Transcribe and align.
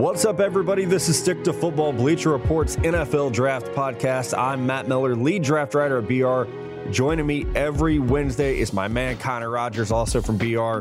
What's 0.00 0.24
up, 0.24 0.40
everybody? 0.40 0.86
This 0.86 1.10
is 1.10 1.18
Stick 1.18 1.44
to 1.44 1.52
Football 1.52 1.92
Bleacher 1.92 2.30
Report's 2.30 2.76
NFL 2.76 3.32
Draft 3.34 3.66
Podcast. 3.72 4.32
I'm 4.36 4.64
Matt 4.64 4.88
Miller, 4.88 5.14
lead 5.14 5.42
draft 5.42 5.74
writer 5.74 5.98
at 5.98 6.08
BR. 6.08 6.90
Joining 6.90 7.26
me 7.26 7.44
every 7.54 7.98
Wednesday 7.98 8.58
is 8.58 8.72
my 8.72 8.88
man 8.88 9.18
Connor 9.18 9.50
Rogers, 9.50 9.92
also 9.92 10.22
from 10.22 10.38
BR. 10.38 10.78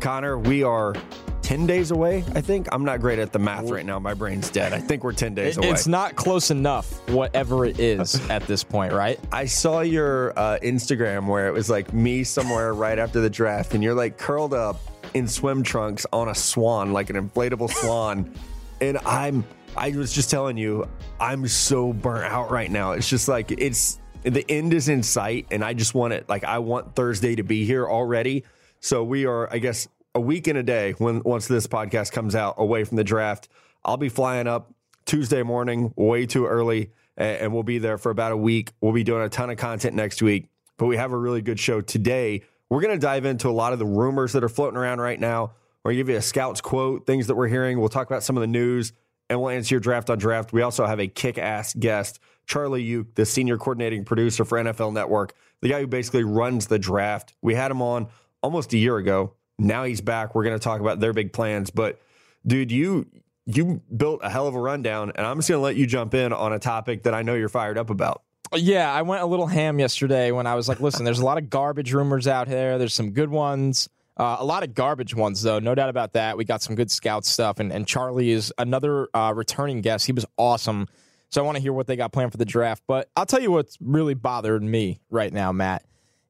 Connor, 0.00 0.38
we 0.38 0.62
are 0.62 0.94
10 1.42 1.66
days 1.66 1.90
away, 1.90 2.24
I 2.34 2.40
think. 2.40 2.66
I'm 2.72 2.82
not 2.82 3.02
great 3.02 3.18
at 3.18 3.30
the 3.30 3.38
math 3.38 3.68
right 3.68 3.84
now. 3.84 3.98
My 3.98 4.14
brain's 4.14 4.48
dead. 4.48 4.72
I 4.72 4.80
think 4.80 5.04
we're 5.04 5.12
10 5.12 5.34
days 5.34 5.58
away. 5.58 5.68
It's 5.68 5.86
not 5.86 6.16
close 6.16 6.50
enough, 6.50 7.06
whatever 7.10 7.66
it 7.66 7.78
is 7.78 8.26
at 8.30 8.46
this 8.46 8.64
point, 8.64 8.94
right? 8.94 9.20
I 9.30 9.44
saw 9.44 9.82
your 9.82 10.32
uh, 10.38 10.58
Instagram 10.62 11.26
where 11.26 11.46
it 11.46 11.52
was 11.52 11.68
like 11.68 11.92
me 11.92 12.24
somewhere 12.24 12.72
right 12.72 12.98
after 12.98 13.20
the 13.20 13.28
draft, 13.28 13.74
and 13.74 13.84
you're 13.84 13.92
like 13.92 14.16
curled 14.16 14.54
up 14.54 14.80
in 15.12 15.28
swim 15.28 15.62
trunks 15.62 16.06
on 16.10 16.30
a 16.30 16.34
swan, 16.34 16.94
like 16.94 17.10
an 17.10 17.16
inflatable 17.16 17.70
swan. 17.70 18.32
And 18.82 18.98
I'm, 19.06 19.44
I 19.76 19.90
was 19.90 20.12
just 20.12 20.28
telling 20.28 20.56
you, 20.56 20.88
I'm 21.20 21.46
so 21.46 21.92
burnt 21.92 22.24
out 22.24 22.50
right 22.50 22.68
now. 22.68 22.92
It's 22.92 23.08
just 23.08 23.28
like, 23.28 23.52
it's, 23.52 24.00
the 24.24 24.44
end 24.50 24.74
is 24.74 24.88
in 24.88 25.04
sight, 25.04 25.46
and 25.52 25.64
I 25.64 25.72
just 25.72 25.94
want 25.94 26.14
it, 26.14 26.28
like, 26.28 26.42
I 26.42 26.58
want 26.58 26.96
Thursday 26.96 27.36
to 27.36 27.44
be 27.44 27.64
here 27.64 27.88
already. 27.88 28.42
So 28.80 29.04
we 29.04 29.24
are, 29.24 29.48
I 29.52 29.58
guess, 29.58 29.86
a 30.16 30.20
week 30.20 30.48
and 30.48 30.58
a 30.58 30.64
day 30.64 30.92
when 30.98 31.22
once 31.22 31.46
this 31.46 31.68
podcast 31.68 32.10
comes 32.10 32.34
out 32.34 32.56
away 32.58 32.82
from 32.82 32.96
the 32.96 33.04
draft. 33.04 33.48
I'll 33.84 33.96
be 33.96 34.08
flying 34.08 34.48
up 34.48 34.74
Tuesday 35.06 35.44
morning, 35.44 35.92
way 35.94 36.26
too 36.26 36.44
early, 36.44 36.90
and 37.16 37.54
we'll 37.54 37.62
be 37.62 37.78
there 37.78 37.98
for 37.98 38.10
about 38.10 38.32
a 38.32 38.36
week. 38.36 38.72
We'll 38.80 38.92
be 38.92 39.04
doing 39.04 39.22
a 39.22 39.28
ton 39.28 39.48
of 39.48 39.58
content 39.58 39.94
next 39.94 40.22
week, 40.22 40.48
but 40.76 40.86
we 40.86 40.96
have 40.96 41.12
a 41.12 41.16
really 41.16 41.40
good 41.40 41.60
show 41.60 41.82
today. 41.82 42.42
We're 42.68 42.80
going 42.80 42.98
to 42.98 43.00
dive 43.00 43.26
into 43.26 43.48
a 43.48 43.52
lot 43.52 43.72
of 43.72 43.78
the 43.78 43.86
rumors 43.86 44.32
that 44.32 44.42
are 44.42 44.48
floating 44.48 44.76
around 44.76 45.00
right 45.00 45.20
now. 45.20 45.52
We're 45.84 45.90
going 45.90 45.98
to 45.98 46.04
give 46.04 46.08
you 46.10 46.16
a 46.16 46.22
scout's 46.22 46.60
quote, 46.60 47.06
things 47.06 47.26
that 47.26 47.34
we're 47.34 47.48
hearing. 47.48 47.80
We'll 47.80 47.88
talk 47.88 48.08
about 48.08 48.22
some 48.22 48.36
of 48.36 48.40
the 48.40 48.46
news, 48.46 48.92
and 49.28 49.40
we'll 49.40 49.50
answer 49.50 49.74
your 49.74 49.80
draft 49.80 50.10
on 50.10 50.18
draft. 50.18 50.52
We 50.52 50.62
also 50.62 50.86
have 50.86 51.00
a 51.00 51.08
kick 51.08 51.38
ass 51.38 51.74
guest, 51.74 52.20
Charlie 52.46 52.84
Yook, 52.84 53.14
the 53.14 53.26
senior 53.26 53.58
coordinating 53.58 54.04
producer 54.04 54.44
for 54.44 54.58
NFL 54.62 54.92
Network, 54.92 55.34
the 55.60 55.68
guy 55.68 55.80
who 55.80 55.86
basically 55.86 56.24
runs 56.24 56.66
the 56.66 56.78
draft. 56.78 57.34
We 57.42 57.54
had 57.54 57.70
him 57.70 57.82
on 57.82 58.08
almost 58.42 58.72
a 58.72 58.78
year 58.78 58.96
ago 58.96 59.34
now 59.62 59.84
he's 59.84 60.00
back. 60.00 60.34
We're 60.34 60.44
going 60.44 60.58
to 60.58 60.62
talk 60.62 60.80
about 60.80 61.00
their 61.00 61.12
big 61.12 61.32
plans. 61.32 61.70
But 61.70 62.00
dude, 62.46 62.72
you 62.72 63.06
you 63.46 63.82
built 63.96 64.20
a 64.22 64.30
hell 64.30 64.46
of 64.46 64.54
a 64.54 64.60
rundown, 64.60 65.12
and 65.14 65.26
I'm 65.26 65.38
just 65.38 65.48
going 65.48 65.58
to 65.58 65.62
let 65.62 65.76
you 65.76 65.86
jump 65.86 66.14
in 66.14 66.32
on 66.32 66.52
a 66.52 66.58
topic 66.58 67.04
that 67.04 67.14
I 67.14 67.22
know 67.22 67.34
you're 67.34 67.48
fired 67.48 67.78
up 67.78 67.90
about. 67.90 68.22
Yeah, 68.54 68.92
I 68.92 69.02
went 69.02 69.22
a 69.22 69.26
little 69.26 69.46
ham 69.46 69.78
yesterday 69.78 70.30
when 70.30 70.46
I 70.46 70.54
was 70.54 70.68
like, 70.68 70.80
listen, 70.80 71.04
there's 71.04 71.20
a 71.20 71.24
lot 71.24 71.38
of 71.38 71.48
garbage 71.48 71.92
rumors 71.92 72.28
out 72.28 72.48
there. 72.48 72.78
There's 72.78 72.94
some 72.94 73.10
good 73.12 73.30
ones. 73.30 73.88
Uh, 74.16 74.36
a 74.38 74.44
lot 74.44 74.62
of 74.62 74.74
garbage 74.74 75.14
ones, 75.14 75.42
though, 75.42 75.58
no 75.58 75.74
doubt 75.74 75.88
about 75.88 76.12
that. 76.12 76.36
We 76.36 76.44
got 76.44 76.62
some 76.62 76.76
good 76.76 76.90
scout 76.90 77.24
stuff, 77.24 77.60
and, 77.60 77.72
and 77.72 77.86
Charlie 77.86 78.30
is 78.30 78.52
another 78.58 79.08
uh, 79.14 79.32
returning 79.34 79.80
guest. 79.80 80.06
He 80.06 80.12
was 80.12 80.26
awesome. 80.36 80.88
So 81.30 81.42
I 81.42 81.46
want 81.46 81.56
to 81.56 81.62
hear 81.62 81.72
what 81.72 81.86
they 81.86 81.96
got 81.96 82.12
planned 82.12 82.30
for 82.30 82.36
the 82.36 82.44
draft. 82.44 82.82
But 82.86 83.08
I'll 83.16 83.24
tell 83.24 83.40
you 83.40 83.50
what's 83.50 83.78
really 83.80 84.14
bothered 84.14 84.62
me 84.62 85.00
right 85.08 85.32
now, 85.32 85.50
Matt, 85.50 85.84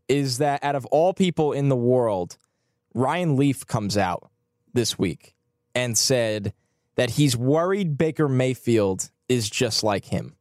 is 0.08 0.38
that 0.38 0.62
out 0.62 0.76
of 0.76 0.86
all 0.86 1.12
people 1.12 1.52
in 1.52 1.68
the 1.68 1.76
world, 1.76 2.36
Ryan 2.94 3.36
Leaf 3.36 3.66
comes 3.66 3.96
out 3.96 4.30
this 4.72 4.98
week 4.98 5.34
and 5.74 5.98
said 5.98 6.52
that 6.94 7.10
he's 7.10 7.36
worried 7.36 7.98
Baker 7.98 8.28
Mayfield 8.28 9.10
is 9.28 9.50
just 9.50 9.82
like 9.82 10.04
him. 10.04 10.36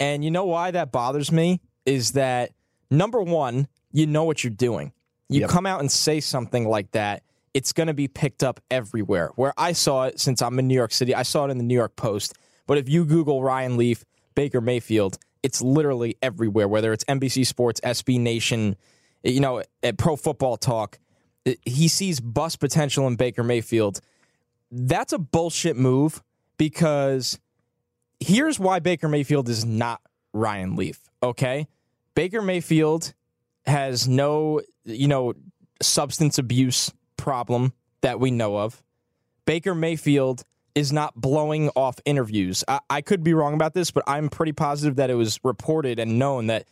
And 0.00 0.24
you 0.24 0.30
know 0.30 0.46
why 0.46 0.72
that 0.72 0.90
bothers 0.90 1.30
me? 1.30 1.60
Is 1.84 2.12
that 2.12 2.50
number 2.90 3.22
one, 3.22 3.68
you 3.92 4.06
know 4.06 4.24
what 4.24 4.42
you're 4.42 4.50
doing. 4.50 4.92
You 5.28 5.42
yep. 5.42 5.50
come 5.50 5.66
out 5.66 5.80
and 5.80 5.90
say 5.90 6.20
something 6.20 6.68
like 6.68 6.92
that, 6.92 7.22
it's 7.54 7.72
going 7.72 7.86
to 7.88 7.94
be 7.94 8.08
picked 8.08 8.42
up 8.42 8.60
everywhere. 8.70 9.32
Where 9.36 9.52
I 9.56 9.72
saw 9.72 10.04
it 10.04 10.20
since 10.20 10.42
I'm 10.42 10.58
in 10.58 10.68
New 10.68 10.74
York 10.74 10.92
City, 10.92 11.14
I 11.14 11.22
saw 11.22 11.46
it 11.46 11.50
in 11.50 11.58
the 11.58 11.64
New 11.64 11.74
York 11.74 11.96
Post. 11.96 12.34
But 12.66 12.78
if 12.78 12.88
you 12.88 13.04
Google 13.04 13.42
Ryan 13.42 13.76
Leaf, 13.76 14.04
Baker 14.34 14.60
Mayfield, 14.60 15.18
it's 15.42 15.62
literally 15.62 16.16
everywhere, 16.22 16.68
whether 16.68 16.92
it's 16.92 17.04
NBC 17.04 17.46
Sports, 17.46 17.80
SB 17.80 18.20
Nation, 18.20 18.76
you 19.22 19.40
know, 19.40 19.62
at 19.82 19.96
Pro 19.98 20.16
Football 20.16 20.56
Talk 20.56 20.98
he 21.64 21.88
sees 21.88 22.20
bust 22.20 22.60
potential 22.60 23.06
in 23.06 23.16
Baker 23.16 23.44
Mayfield. 23.44 24.00
That's 24.70 25.12
a 25.12 25.18
bullshit 25.18 25.76
move 25.76 26.22
because 26.56 27.38
here's 28.18 28.58
why 28.58 28.80
Baker 28.80 29.08
Mayfield 29.08 29.48
is 29.48 29.64
not 29.64 30.00
Ryan 30.32 30.76
Leaf, 30.76 30.98
okay? 31.22 31.68
Baker 32.14 32.42
Mayfield 32.42 33.14
has 33.64 34.08
no, 34.08 34.60
you 34.86 35.08
know, 35.08 35.34
substance 35.82 36.38
abuse 36.38 36.92
problem 37.16 37.72
that 38.00 38.20
we 38.20 38.30
know 38.30 38.56
of. 38.56 38.82
Baker 39.44 39.74
Mayfield 39.74 40.42
is 40.74 40.92
not 40.92 41.14
blowing 41.14 41.70
off 41.70 41.96
interviews. 42.04 42.62
I, 42.68 42.80
I, 42.90 43.00
could 43.00 43.22
be 43.24 43.32
wrong 43.32 43.54
about 43.54 43.72
this, 43.72 43.90
but 43.90 44.04
I'm 44.06 44.28
pretty 44.28 44.52
positive 44.52 44.96
that 44.96 45.08
it 45.08 45.14
was 45.14 45.40
reported 45.42 45.98
and 45.98 46.18
known 46.18 46.48
that 46.48 46.68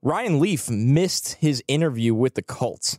Ryan 0.00 0.40
Leaf 0.40 0.70
missed 0.70 1.34
his 1.34 1.62
interview 1.68 2.14
with 2.14 2.34
the 2.34 2.42
Colts. 2.42 2.98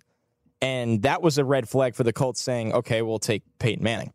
And 0.62 1.02
that 1.02 1.22
was 1.22 1.38
a 1.38 1.44
red 1.44 1.68
flag 1.68 1.96
for 1.96 2.04
the 2.04 2.14
Colts 2.14 2.40
saying, 2.40 2.72
okay, 2.74 3.02
we'll 3.02 3.20
take 3.20 3.44
Peyton 3.60 3.84
Manning. 3.84 4.14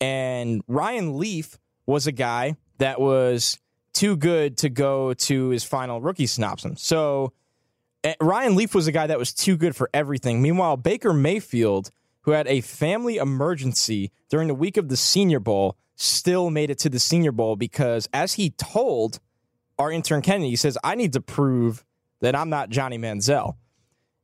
And 0.00 0.62
Ryan 0.66 1.18
Leaf 1.18 1.58
was 1.86 2.06
a 2.06 2.12
guy 2.12 2.56
that 2.78 3.00
was 3.00 3.58
too 3.92 4.16
good 4.16 4.56
to 4.58 4.68
go 4.68 5.14
to 5.14 5.48
his 5.48 5.64
final 5.64 6.00
rookie 6.00 6.26
symposium. 6.26 6.76
So 6.76 7.32
Eh, 8.04 8.14
Ryan 8.20 8.56
Leaf 8.56 8.74
was 8.74 8.86
a 8.86 8.92
guy 8.92 9.06
that 9.06 9.18
was 9.18 9.32
too 9.32 9.56
good 9.56 9.76
for 9.76 9.88
everything. 9.94 10.42
Meanwhile, 10.42 10.76
Baker 10.78 11.12
Mayfield, 11.12 11.90
who 12.22 12.32
had 12.32 12.46
a 12.48 12.60
family 12.60 13.16
emergency 13.16 14.10
during 14.28 14.48
the 14.48 14.54
week 14.54 14.76
of 14.76 14.88
the 14.88 14.96
Senior 14.96 15.40
Bowl, 15.40 15.76
still 15.94 16.50
made 16.50 16.70
it 16.70 16.78
to 16.78 16.88
the 16.88 16.98
Senior 16.98 17.32
Bowl 17.32 17.56
because, 17.56 18.08
as 18.12 18.34
he 18.34 18.50
told 18.50 19.20
our 19.78 19.90
intern 19.90 20.22
Kennedy, 20.22 20.50
he 20.50 20.56
says, 20.56 20.76
I 20.82 20.94
need 20.94 21.12
to 21.12 21.20
prove 21.20 21.84
that 22.20 22.34
I'm 22.34 22.50
not 22.50 22.70
Johnny 22.70 22.98
Manziel. 22.98 23.56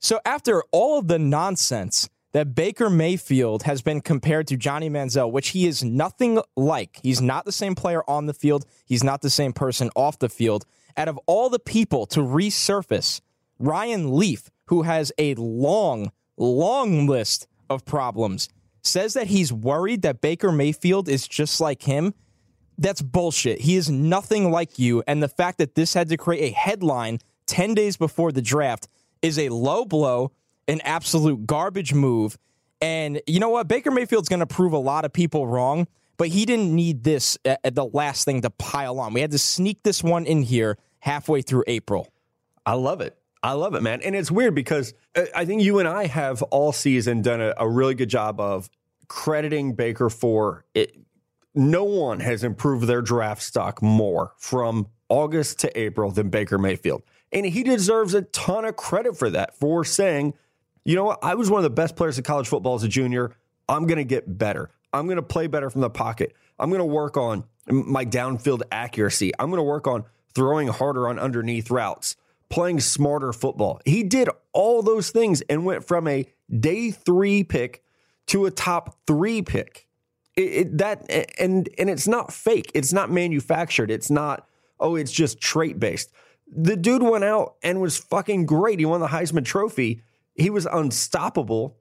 So 0.01 0.21
after 0.25 0.63
all 0.71 0.99
of 0.99 1.09
the 1.09 1.19
nonsense 1.19 2.09
that 2.33 2.55
Baker 2.55 2.91
Mayfield 2.91 3.63
has 3.63 3.83
been 3.83 4.01
compared 4.01 4.47
to 4.49 4.57
Johnny 4.57 4.91
Manziel, 4.91 5.33
which 5.33 5.49
he 5.51 5.67
is 5.67 5.83
nothing 5.83 6.41
like. 6.57 7.01
He's 7.03 7.23
not 7.23 7.45
the 7.45 7.53
same 7.53 7.75
player 7.75 8.03
on 8.09 8.27
the 8.27 8.35
field. 8.35 8.67
He's 8.85 9.03
not 9.03 9.23
the 9.23 9.31
same 9.31 9.53
person 9.53 9.91
off 9.97 10.19
the 10.19 10.29
field. 10.29 10.67
Out 10.97 11.09
of 11.09 11.19
all 11.27 11.49
the 11.49 11.59
people 11.59 12.07
to 12.07 12.21
resurface, 12.21 13.21
Ryan 13.59 14.17
Leaf, 14.17 14.51
who 14.67 14.83
has 14.83 15.13
a 15.19 15.35
long, 15.35 16.13
long 16.37 17.07
list 17.07 17.47
of 17.69 17.85
problems, 17.85 18.49
says 18.83 19.15
that 19.15 19.27
he's 19.27 19.53
worried 19.53 20.03
that 20.03 20.21
Baker 20.21 20.53
Mayfield 20.53 21.09
is 21.09 21.27
just 21.27 21.61
like 21.61 21.83
him. 21.83 22.15
That's 22.79 23.03
bullshit. 23.03 23.61
He 23.61 23.77
is 23.77 23.91
nothing 23.91 24.51
like 24.51 24.79
you. 24.79 25.03
And 25.07 25.23
the 25.23 25.29
fact 25.29 25.59
that 25.59 25.75
this 25.75 25.95
had 25.95 26.09
to 26.11 26.17
create 26.17 26.53
a 26.53 26.55
headline 26.55 27.19
10 27.47 27.75
days 27.75 27.97
before 27.97 28.31
the 28.31 28.43
draft 28.43 28.89
is 29.21 29.39
a 29.39 29.49
low 29.49 29.85
blow, 29.85 30.31
an 30.69 30.81
absolute 30.83 31.47
garbage 31.47 31.93
move. 31.93 32.39
And 32.81 33.21
you 33.27 33.41
know 33.41 33.49
what? 33.49 33.67
Baker 33.67 33.91
Mayfield's 33.91 34.29
going 34.29 34.41
to 34.41 34.47
prove 34.47 34.73
a 34.73 34.79
lot 34.79 35.05
of 35.05 35.13
people 35.13 35.49
wrong, 35.49 35.89
but 36.17 36.29
he 36.29 36.47
didn't 36.47 36.73
need 36.73 37.03
this 37.03 37.37
at 37.45 37.75
the 37.75 37.87
last 37.87 38.25
thing 38.25 38.43
to 38.43 38.51
pile 38.51 39.01
on. 39.01 39.13
We 39.13 39.21
had 39.21 39.33
to 39.33 39.39
sneak 39.39 39.83
this 39.83 40.05
one 40.05 40.25
in 40.25 40.43
here 40.43 40.79
halfway 41.01 41.43
through 41.43 41.65
April. 41.67 42.13
I 42.65 42.75
love 42.75 43.01
it. 43.01 43.17
I 43.43 43.53
love 43.53 43.75
it, 43.75 43.83
man. 43.83 44.01
And 44.03 44.17
it's 44.17 44.31
weird 44.31 44.55
because 44.55 44.95
uh, 45.15 45.25
I 45.35 45.45
think 45.45 45.63
you 45.63 45.79
and 45.79 45.89
I 45.89 46.07
have 46.07 46.43
all 46.43 46.73
season 46.73 47.23
done 47.23 47.41
a, 47.41 47.55
a 47.57 47.69
really 47.69 47.95
good 47.95 48.09
job 48.09 48.41
of 48.41 48.69
crediting 49.07 49.75
Baker 49.75 50.11
for 50.11 50.65
it. 50.75 50.97
No 51.55 51.85
one 51.85 52.21
has 52.21 52.45
improved 52.45 52.87
their 52.87 53.03
draft 53.03 53.43
stock 53.43 53.83
more 53.83 54.33
from 54.37 54.89
August 55.09 55.61
to 55.61 55.79
April 55.81 56.11
than 56.11 56.29
Baker 56.29 56.59
Mayfield. 56.59 57.03
And 57.33 57.47
he 57.47 57.63
deserves 57.63 58.15
a 58.15 58.23
ton 58.23 58.65
of 58.65 58.77
credit 58.77 59.17
for 59.17 59.31
that, 59.31 59.57
for 59.57 59.85
saying, 59.85 60.35
you 60.85 60.95
know 60.95 61.05
what, 61.05 61.19
I 61.23 61.35
was 61.35 61.51
one 61.51 61.59
of 61.59 61.65
the 61.65 61.71
best 61.71 61.97
players 61.97 62.17
in 62.17 62.25
college 62.25 62.49
football 62.49 62.75
as 62.75 62.83
a 62.83 62.89
junior. 62.89 63.33
I'm 63.69 63.87
going 63.87 63.99
to 63.99 64.05
get 64.05 64.39
better. 64.39 64.71
I'm 64.93 65.07
going 65.07 65.17
to 65.17 65.23
play 65.23 65.47
better 65.47 65.69
from 65.69 65.83
the 65.83 65.91
pocket. 65.91 66.35
I'm 66.59 66.71
going 66.71 66.81
to 66.81 66.87
work 66.87 67.17
on 67.17 67.45
my 67.69 68.05
downfield 68.05 68.63
accuracy. 68.73 69.33
I'm 69.39 69.51
going 69.51 69.59
to 69.59 69.65
work 69.65 69.87
on 69.87 70.05
throwing 70.35 70.69
harder 70.69 71.09
on 71.09 71.19
underneath 71.19 71.71
routes, 71.71 72.17
playing 72.51 72.81
smarter 72.81 73.33
football. 73.33 73.81
He 73.85 74.03
did 74.03 74.29
all 74.53 74.83
those 74.83 75.11
things 75.11 75.43
and 75.43 75.65
went 75.65 75.87
from 75.87 76.09
a 76.09 76.27
day 76.59 76.91
three 76.91 77.45
pick 77.45 77.83
to 78.29 78.47
a 78.47 78.51
top 78.51 78.97
three 79.07 79.43
pick. 79.43 79.87
It, 80.37 80.41
it, 80.41 80.79
that 80.79 81.11
and 81.39 81.69
and 81.79 81.91
it's 81.91 82.09
not 82.09 82.33
fake. 82.33 82.71
It's 82.75 82.93
not 82.93 83.11
manufactured. 83.11 83.91
It's 83.91 84.11
not 84.11 84.47
oh, 84.81 84.97
it's 84.97 85.13
just 85.13 85.41
trait 85.41 85.79
based. 85.79 86.13
The 86.51 86.77
dude 86.77 87.03
went 87.03 87.25
out 87.25 87.57
and 87.63 87.81
was 87.81 87.99
fucking 87.99 88.47
great. 88.47 88.79
He 88.79 88.87
won 88.87 89.01
the 89.01 89.09
Heisman 89.09 89.45
Trophy. 89.45 90.03
He 90.35 90.51
was 90.51 90.67
unstoppable. 90.67 91.77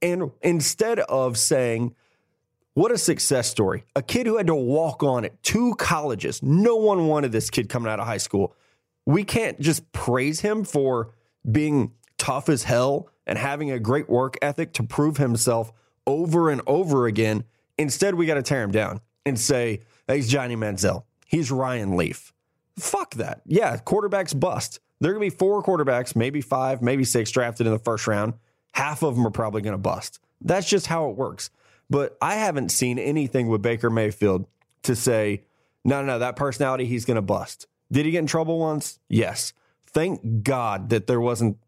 And 0.00 0.30
instead 0.42 1.00
of 1.00 1.38
saying, 1.38 1.94
what 2.74 2.92
a 2.92 2.98
success 2.98 3.48
story, 3.48 3.84
a 3.96 4.02
kid 4.02 4.26
who 4.26 4.36
had 4.36 4.46
to 4.46 4.54
walk 4.54 5.02
on 5.02 5.24
at 5.24 5.42
two 5.42 5.74
colleges, 5.76 6.42
no 6.42 6.76
one 6.76 7.06
wanted 7.06 7.32
this 7.32 7.50
kid 7.50 7.68
coming 7.68 7.90
out 7.90 8.00
of 8.00 8.06
high 8.06 8.18
school. 8.18 8.54
We 9.06 9.24
can't 9.24 9.60
just 9.60 9.90
praise 9.92 10.40
him 10.40 10.64
for 10.64 11.12
being 11.50 11.92
tough 12.18 12.48
as 12.48 12.64
hell 12.64 13.08
and 13.26 13.38
having 13.38 13.70
a 13.70 13.78
great 13.78 14.08
work 14.08 14.36
ethic 14.42 14.72
to 14.74 14.82
prove 14.82 15.16
himself 15.16 15.72
over 16.06 16.50
and 16.50 16.60
over 16.66 17.06
again. 17.06 17.44
Instead, 17.78 18.14
we 18.14 18.26
got 18.26 18.34
to 18.34 18.42
tear 18.42 18.62
him 18.62 18.70
down. 18.70 19.00
and 19.24 19.38
say, 19.38 19.80
he's 20.08 20.28
Johnny 20.28 20.56
Manziel. 20.56 21.04
He's 21.26 21.50
Ryan 21.50 21.96
Leaf. 21.96 22.32
Fuck 22.78 23.14
that. 23.14 23.42
Yeah, 23.46 23.76
quarterbacks 23.76 24.38
bust. 24.38 24.80
There 25.00 25.10
are 25.10 25.14
going 25.14 25.28
to 25.28 25.34
be 25.34 25.38
four 25.38 25.62
quarterbacks, 25.62 26.14
maybe 26.16 26.40
five, 26.40 26.82
maybe 26.82 27.04
six 27.04 27.30
drafted 27.30 27.66
in 27.66 27.72
the 27.72 27.78
first 27.78 28.06
round. 28.06 28.34
Half 28.74 29.02
of 29.02 29.14
them 29.14 29.26
are 29.26 29.30
probably 29.30 29.62
going 29.62 29.72
to 29.72 29.78
bust. 29.78 30.20
That's 30.40 30.68
just 30.68 30.86
how 30.86 31.08
it 31.10 31.16
works. 31.16 31.50
But 31.90 32.16
I 32.22 32.36
haven't 32.36 32.70
seen 32.70 32.98
anything 32.98 33.48
with 33.48 33.62
Baker 33.62 33.90
Mayfield 33.90 34.46
to 34.84 34.96
say, 34.96 35.44
no, 35.84 36.00
no, 36.00 36.06
no, 36.06 36.18
that 36.20 36.36
personality, 36.36 36.86
he's 36.86 37.04
going 37.04 37.16
to 37.16 37.22
bust. 37.22 37.66
Did 37.92 38.06
he 38.06 38.12
get 38.12 38.20
in 38.20 38.26
trouble 38.26 38.58
once? 38.58 38.98
Yes. 39.08 39.52
Thank 39.86 40.42
God 40.42 40.88
that 40.88 41.06
there 41.06 41.20
wasn't 41.20 41.58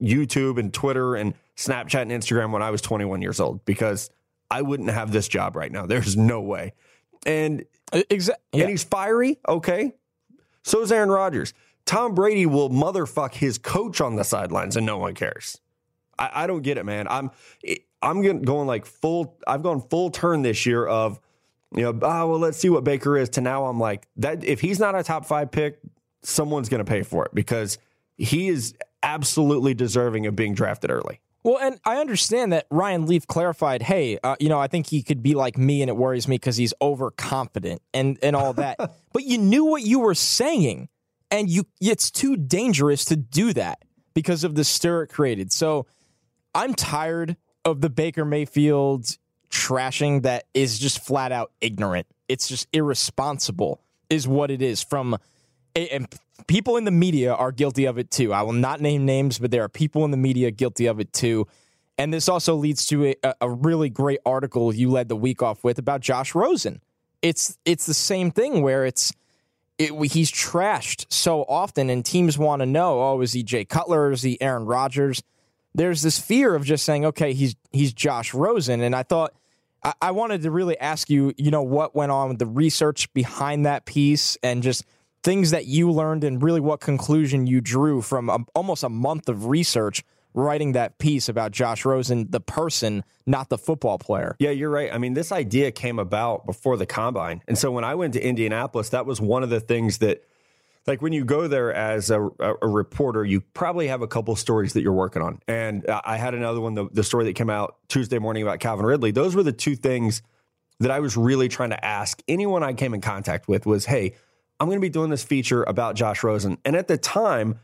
YouTube 0.00 0.58
and 0.58 0.72
Twitter 0.72 1.16
and 1.16 1.34
Snapchat 1.56 2.02
and 2.02 2.10
Instagram 2.12 2.52
when 2.52 2.62
I 2.62 2.70
was 2.70 2.80
21 2.80 3.20
years 3.20 3.40
old 3.40 3.64
because 3.64 4.10
I 4.50 4.62
wouldn't 4.62 4.90
have 4.90 5.12
this 5.12 5.28
job 5.28 5.56
right 5.56 5.70
now. 5.70 5.86
There's 5.86 6.16
no 6.16 6.40
way. 6.40 6.74
And 7.26 7.64
exactly, 7.92 8.44
yeah. 8.52 8.62
and 8.62 8.70
he's 8.70 8.84
fiery. 8.84 9.38
Okay, 9.48 9.92
so 10.62 10.82
is 10.82 10.92
Aaron 10.92 11.10
Rodgers. 11.10 11.52
Tom 11.84 12.14
Brady 12.14 12.46
will 12.46 12.70
motherfuck 12.70 13.34
his 13.34 13.58
coach 13.58 14.00
on 14.00 14.16
the 14.16 14.22
sidelines, 14.22 14.76
and 14.76 14.86
no 14.86 14.98
one 14.98 15.14
cares. 15.14 15.60
I, 16.18 16.44
I 16.44 16.46
don't 16.46 16.62
get 16.62 16.78
it, 16.78 16.84
man. 16.84 17.08
I'm 17.08 17.30
I'm 18.00 18.42
going 18.42 18.66
like 18.66 18.86
full. 18.86 19.36
I've 19.46 19.62
gone 19.62 19.80
full 19.80 20.10
turn 20.10 20.42
this 20.42 20.64
year 20.64 20.86
of 20.86 21.20
you 21.74 21.82
know. 21.82 21.98
Oh 22.02 22.28
well, 22.28 22.38
let's 22.38 22.58
see 22.58 22.68
what 22.68 22.84
Baker 22.84 23.16
is. 23.16 23.28
To 23.30 23.40
now, 23.40 23.66
I'm 23.66 23.80
like 23.80 24.06
that. 24.16 24.44
If 24.44 24.60
he's 24.60 24.78
not 24.78 24.94
a 24.94 25.02
top 25.02 25.26
five 25.26 25.50
pick, 25.50 25.78
someone's 26.22 26.68
going 26.68 26.84
to 26.84 26.90
pay 26.90 27.02
for 27.02 27.24
it 27.26 27.34
because 27.34 27.78
he 28.16 28.48
is 28.48 28.74
absolutely 29.02 29.74
deserving 29.74 30.26
of 30.26 30.36
being 30.36 30.54
drafted 30.54 30.90
early. 30.90 31.20
Well, 31.44 31.58
and 31.58 31.80
I 31.84 31.98
understand 31.98 32.52
that 32.52 32.66
Ryan 32.70 33.06
Leaf 33.06 33.26
clarified, 33.26 33.82
hey, 33.82 34.18
uh, 34.22 34.36
you 34.40 34.48
know, 34.48 34.58
I 34.58 34.66
think 34.66 34.88
he 34.88 35.02
could 35.02 35.22
be 35.22 35.34
like 35.34 35.56
me 35.56 35.82
and 35.82 35.88
it 35.88 35.96
worries 35.96 36.26
me 36.26 36.34
because 36.34 36.56
he's 36.56 36.74
overconfident 36.82 37.80
and, 37.94 38.18
and 38.22 38.34
all 38.34 38.52
that. 38.54 38.76
but 39.12 39.24
you 39.24 39.38
knew 39.38 39.64
what 39.64 39.82
you 39.82 40.00
were 40.00 40.14
saying, 40.14 40.88
and 41.30 41.48
you 41.48 41.64
it's 41.80 42.10
too 42.10 42.36
dangerous 42.36 43.04
to 43.06 43.16
do 43.16 43.52
that 43.52 43.82
because 44.14 44.44
of 44.44 44.56
the 44.56 44.64
stir 44.64 45.04
it 45.04 45.08
created. 45.08 45.52
So 45.52 45.86
I'm 46.54 46.74
tired 46.74 47.36
of 47.64 47.80
the 47.80 47.90
Baker 47.90 48.24
Mayfield 48.24 49.06
trashing 49.58 50.22
that 50.22 50.44
is 50.54 50.78
just 50.78 51.04
flat 51.04 51.32
out 51.32 51.52
ignorant. 51.60 52.06
It's 52.28 52.48
just 52.48 52.68
irresponsible, 52.72 53.80
is 54.08 54.28
what 54.28 54.50
it 54.50 54.62
is 54.62 54.82
from 54.82 55.18
and 55.74 56.08
people 56.46 56.76
in 56.76 56.84
the 56.84 56.90
media 56.90 57.32
are 57.32 57.52
guilty 57.52 57.84
of 57.84 57.98
it 57.98 58.10
too. 58.10 58.32
I 58.32 58.42
will 58.42 58.52
not 58.52 58.80
name 58.80 59.04
names, 59.04 59.38
but 59.38 59.50
there 59.50 59.62
are 59.62 59.68
people 59.68 60.04
in 60.04 60.10
the 60.10 60.16
media 60.16 60.50
guilty 60.50 60.86
of 60.86 61.00
it 61.00 61.12
too. 61.12 61.46
And 61.96 62.12
this 62.12 62.28
also 62.28 62.54
leads 62.54 62.86
to 62.86 63.14
a, 63.22 63.34
a 63.40 63.50
really 63.50 63.88
great 63.88 64.20
article 64.24 64.74
you 64.74 64.90
led 64.90 65.08
the 65.08 65.16
week 65.16 65.42
off 65.42 65.64
with 65.64 65.78
about 65.78 66.00
Josh 66.00 66.34
Rosen. 66.34 66.80
It's 67.22 67.58
it's 67.64 67.86
the 67.86 67.94
same 67.94 68.30
thing 68.30 68.62
where 68.62 68.86
it's 68.86 69.12
it, 69.78 69.92
he's 70.10 70.30
trashed 70.30 71.06
so 71.08 71.42
often, 71.44 71.90
and 71.90 72.04
teams 72.04 72.38
want 72.38 72.60
to 72.60 72.66
know, 72.66 73.00
oh, 73.02 73.20
is 73.20 73.32
he 73.32 73.42
Jay 73.42 73.64
Cutler? 73.64 74.12
Is 74.12 74.22
he 74.22 74.40
Aaron 74.40 74.64
Rodgers? 74.64 75.22
There's 75.74 76.02
this 76.02 76.18
fear 76.18 76.54
of 76.54 76.64
just 76.64 76.84
saying, 76.84 77.04
okay, 77.06 77.32
he's 77.32 77.56
he's 77.72 77.92
Josh 77.92 78.32
Rosen, 78.32 78.80
and 78.80 78.94
I 78.94 79.02
thought 79.02 79.34
I, 79.82 80.10
wanted 80.10 80.42
to 80.42 80.50
really 80.50 80.78
ask 80.78 81.08
you, 81.08 81.32
you 81.36 81.50
know, 81.50 81.62
what 81.62 81.94
went 81.94 82.10
on 82.10 82.30
with 82.30 82.38
the 82.38 82.46
research 82.46 83.12
behind 83.12 83.64
that 83.66 83.84
piece, 83.86 84.36
and 84.42 84.62
just 84.62 84.84
things 85.22 85.50
that 85.50 85.66
you 85.66 85.90
learned 85.90 86.24
and 86.24 86.42
really 86.42 86.60
what 86.60 86.80
conclusion 86.80 87.46
you 87.46 87.60
drew 87.60 88.02
from 88.02 88.28
a, 88.28 88.38
almost 88.54 88.82
a 88.82 88.88
month 88.88 89.28
of 89.28 89.46
research 89.46 90.02
writing 90.34 90.72
that 90.72 90.98
piece 90.98 91.28
about 91.28 91.52
Josh 91.52 91.84
Rosen, 91.84 92.30
the 92.30 92.40
person, 92.40 93.02
not 93.26 93.48
the 93.48 93.58
football 93.58 93.98
player. 93.98 94.36
Yeah, 94.38 94.50
you're 94.50 94.70
right. 94.70 94.92
I 94.92 94.98
mean, 94.98 95.14
this 95.14 95.32
idea 95.32 95.70
came 95.72 95.98
about 95.98 96.46
before 96.46 96.76
the 96.76 96.86
combine. 96.86 97.42
And 97.48 97.58
so 97.58 97.70
when 97.72 97.84
I 97.84 97.94
went 97.94 98.12
to 98.14 98.20
Indianapolis, 98.20 98.90
that 98.90 99.06
was 99.06 99.20
one 99.20 99.42
of 99.42 99.50
the 99.50 99.60
things 99.60 99.98
that, 99.98 100.22
like, 100.88 101.02
when 101.02 101.12
you 101.12 101.24
go 101.24 101.46
there 101.46 101.72
as 101.72 102.10
a, 102.10 102.28
a, 102.40 102.66
reporter, 102.66 103.24
you 103.24 103.40
probably 103.40 103.88
have 103.88 104.02
a 104.02 104.08
couple 104.08 104.34
stories 104.36 104.72
that 104.72 104.82
you're 104.82 104.92
working 104.92 105.22
on. 105.22 105.40
And 105.46 105.84
I 105.88 106.16
had 106.16 106.34
another 106.34 106.60
one, 106.60 106.74
the, 106.74 106.88
the 106.90 107.04
story 107.04 107.24
that 107.26 107.34
came 107.34 107.50
out 107.50 107.76
Tuesday 107.88 108.18
morning 108.18 108.42
about 108.42 108.58
Calvin 108.58 108.86
Ridley. 108.86 109.10
Those 109.10 109.36
were 109.36 109.42
the 109.42 109.52
two 109.52 109.76
things 109.76 110.22
that 110.80 110.90
I 110.90 111.00
was 111.00 111.16
really 111.16 111.48
trying 111.48 111.70
to 111.70 111.84
ask 111.84 112.22
anyone 112.26 112.62
I 112.62 112.72
came 112.72 112.94
in 112.94 113.00
contact 113.00 113.48
with 113.48 113.66
was, 113.66 113.84
hey, 113.84 114.14
I'm 114.58 114.66
going 114.66 114.78
to 114.78 114.82
be 114.82 114.88
doing 114.88 115.10
this 115.10 115.22
feature 115.22 115.62
about 115.64 115.94
Josh 115.94 116.22
Rosen. 116.22 116.58
And 116.64 116.74
at 116.74 116.88
the 116.88 116.96
time, 116.96 117.60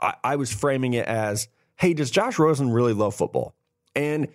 I, 0.00 0.14
I 0.24 0.36
was 0.36 0.52
framing 0.52 0.94
it 0.94 1.06
as, 1.06 1.48
hey, 1.76 1.94
does 1.94 2.10
Josh 2.10 2.38
Rosen 2.38 2.70
really 2.70 2.92
love 2.92 3.14
football? 3.14 3.54
And 3.94 4.28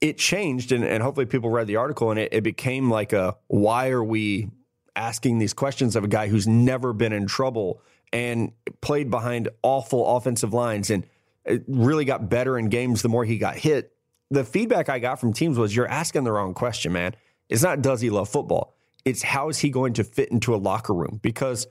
it 0.00 0.16
changed, 0.16 0.72
and, 0.72 0.84
and 0.84 1.02
hopefully 1.02 1.26
people 1.26 1.50
read 1.50 1.66
the 1.66 1.76
article, 1.76 2.10
and 2.10 2.18
it, 2.18 2.32
it 2.32 2.42
became 2.42 2.90
like 2.90 3.12
a 3.12 3.36
why 3.48 3.90
are 3.90 4.04
we 4.04 4.50
asking 4.96 5.38
these 5.38 5.52
questions 5.52 5.96
of 5.96 6.04
a 6.04 6.08
guy 6.08 6.28
who's 6.28 6.46
never 6.46 6.92
been 6.92 7.12
in 7.12 7.26
trouble 7.26 7.82
and 8.12 8.52
played 8.80 9.10
behind 9.10 9.48
awful 9.62 10.16
offensive 10.16 10.52
lines 10.52 10.90
and 10.90 11.06
uh, 11.48 11.56
really 11.68 12.04
got 12.04 12.28
better 12.28 12.58
in 12.58 12.68
games 12.68 13.02
the 13.02 13.08
more 13.08 13.24
he 13.24 13.38
got 13.38 13.56
hit. 13.56 13.92
The 14.30 14.44
feedback 14.44 14.88
I 14.88 14.98
got 14.98 15.20
from 15.20 15.32
teams 15.32 15.58
was 15.58 15.74
you're 15.74 15.88
asking 15.88 16.24
the 16.24 16.32
wrong 16.32 16.54
question, 16.54 16.92
man. 16.92 17.14
It's 17.48 17.62
not 17.62 17.82
does 17.82 18.00
he 18.00 18.10
love 18.10 18.28
football? 18.28 18.74
It's 19.04 19.22
how 19.22 19.48
is 19.48 19.58
he 19.58 19.70
going 19.70 19.94
to 19.94 20.04
fit 20.04 20.30
into 20.30 20.54
a 20.54 20.56
locker 20.56 20.94
room 20.94 21.18
because 21.22 21.66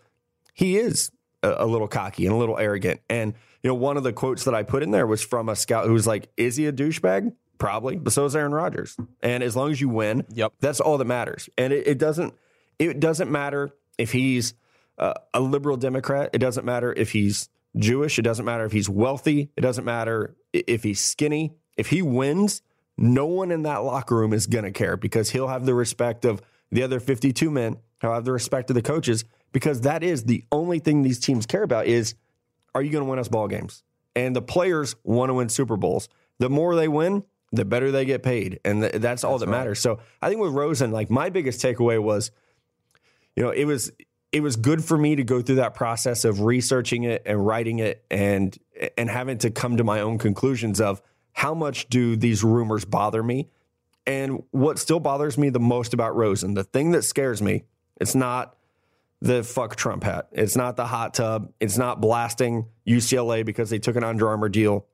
he 0.54 0.77
is 0.77 1.12
a, 1.44 1.56
a 1.60 1.65
little 1.65 1.88
cocky 1.88 2.25
and 2.25 2.36
a 2.36 2.38
little 2.38 2.57
arrogant. 2.57 3.01
And 3.10 3.33
you 3.63 3.68
know, 3.69 3.75
one 3.75 3.98
of 3.98 4.04
the 4.04 4.13
quotes 4.13 4.45
that 4.45 4.56
I 4.56 4.63
put 4.63 4.83
in 4.83 4.92
there 4.92 5.07
was 5.07 5.22
from 5.22 5.50
a 5.50 5.56
scout 5.56 5.86
who 5.86 5.94
was 5.94 6.07
like, 6.07 6.30
"Is 6.38 6.56
he 6.56 6.65
a 6.68 6.74
douchebag?" 6.74 7.33
Probably, 7.57 7.98
but 7.98 8.13
so 8.13 8.24
is 8.24 8.36
Aaron 8.36 8.54
Rodgers. 8.54 8.95
And 9.22 9.44
as 9.44 9.54
long 9.56 9.72
as 9.72 9.81
you 9.81 9.89
win, 9.89 10.25
yep, 10.30 10.54
that's 10.62 10.80
all 10.80 10.98
that 10.98 11.06
matters. 11.06 11.50
And 11.57 11.74
it, 11.74 11.88
it 11.88 11.98
doesn't 11.98 12.33
it 12.79 12.99
doesn't 12.99 13.29
matter 13.29 13.71
if 13.97 14.11
he's 14.11 14.53
uh, 14.97 15.13
a 15.33 15.39
liberal 15.39 15.77
Democrat. 15.77 16.31
It 16.33 16.39
doesn't 16.39 16.65
matter 16.65 16.93
if 16.93 17.11
he's 17.11 17.49
Jewish. 17.77 18.17
It 18.17 18.23
doesn't 18.23 18.45
matter 18.45 18.65
if 18.65 18.71
he's 18.71 18.89
wealthy. 18.89 19.51
It 19.55 19.61
doesn't 19.61 19.85
matter 19.85 20.35
if 20.53 20.83
he's 20.83 20.99
skinny. 20.99 21.53
If 21.77 21.87
he 21.87 22.01
wins, 22.01 22.61
no 22.97 23.25
one 23.25 23.51
in 23.51 23.63
that 23.63 23.77
locker 23.83 24.15
room 24.15 24.33
is 24.33 24.47
going 24.47 24.65
to 24.65 24.71
care 24.71 24.97
because 24.97 25.29
he'll 25.29 25.47
have 25.47 25.65
the 25.65 25.75
respect 25.75 26.25
of 26.25 26.41
the 26.71 26.83
other 26.83 26.99
52 26.99 27.49
men 27.51 27.77
He'll 28.01 28.13
have 28.13 28.25
the 28.25 28.31
respect 28.31 28.69
of 28.69 28.75
the 28.75 28.81
coaches 28.81 29.25
because 29.51 29.81
that 29.81 30.03
is 30.03 30.23
the 30.23 30.43
only 30.51 30.79
thing 30.79 31.01
these 31.01 31.19
teams 31.19 31.45
care 31.45 31.63
about 31.63 31.87
is 31.87 32.15
are 32.73 32.81
you 32.81 32.91
going 32.91 33.03
to 33.03 33.09
win 33.09 33.19
us 33.19 33.27
ball 33.27 33.47
games? 33.47 33.83
And 34.15 34.35
the 34.35 34.41
players 34.41 34.95
want 35.03 35.29
to 35.29 35.33
win 35.33 35.49
Super 35.49 35.77
Bowls. 35.77 36.09
The 36.39 36.49
more 36.49 36.75
they 36.75 36.87
win, 36.87 37.23
the 37.51 37.65
better 37.65 37.91
they 37.91 38.05
get 38.05 38.23
paid, 38.23 38.59
and 38.63 38.81
th- 38.81 38.93
that's 38.95 39.23
all 39.23 39.33
that's 39.33 39.45
that 39.45 39.51
right. 39.51 39.59
matters. 39.59 39.79
So 39.79 39.99
I 40.21 40.29
think 40.29 40.39
with 40.41 40.53
Rosen, 40.53 40.91
like 40.91 41.09
my 41.09 41.29
biggest 41.29 41.61
takeaway 41.61 42.01
was, 42.01 42.31
you 43.36 43.43
know, 43.43 43.51
it 43.51 43.65
was 43.65 43.91
it 44.31 44.41
was 44.41 44.55
good 44.55 44.83
for 44.83 44.98
me 44.98 45.15
to 45.15 45.24
go 45.24 45.41
through 45.41 45.55
that 45.55 45.74
process 45.74 46.24
of 46.24 46.41
researching 46.41 47.03
it 47.03 47.24
and 47.25 47.45
writing 47.45 47.79
it 47.79 48.03
and 48.12 48.57
and 48.98 49.09
having 49.09 49.38
to 49.39 49.50
come 49.50 49.77
to 49.77 49.83
my 49.83 50.01
own 50.01 50.17
conclusions 50.17 50.79
of 50.79 51.01
how 51.33 51.53
much 51.53 51.89
do 51.89 52.15
these 52.15 52.43
rumors 52.43 52.86
bother 52.86 53.24
me 53.24 53.50
and 54.05 54.43
what 54.51 54.79
still 54.79 55.00
bothers 55.00 55.38
me 55.38 55.50
the 55.50 55.59
most 55.59 55.93
about 55.93 56.15
Rosen, 56.15 56.53
the 56.53 56.63
thing 56.63 56.91
that 56.91 57.03
scares 57.03 57.41
me, 57.41 57.63
it's 58.01 58.15
not 58.15 58.55
the 59.21 59.43
fuck 59.43 59.75
Trump 59.75 60.03
hat. 60.03 60.29
It's 60.31 60.55
not 60.55 60.77
the 60.77 60.86
hot 60.86 61.13
tub. 61.13 61.51
It's 61.59 61.77
not 61.77 62.01
blasting 62.01 62.65
UCLA 62.88 63.45
because 63.45 63.69
they 63.69 63.79
took 63.79 63.95
an 63.95 64.03
Under 64.03 64.27
Armour 64.27 64.50
deal. 64.50 64.88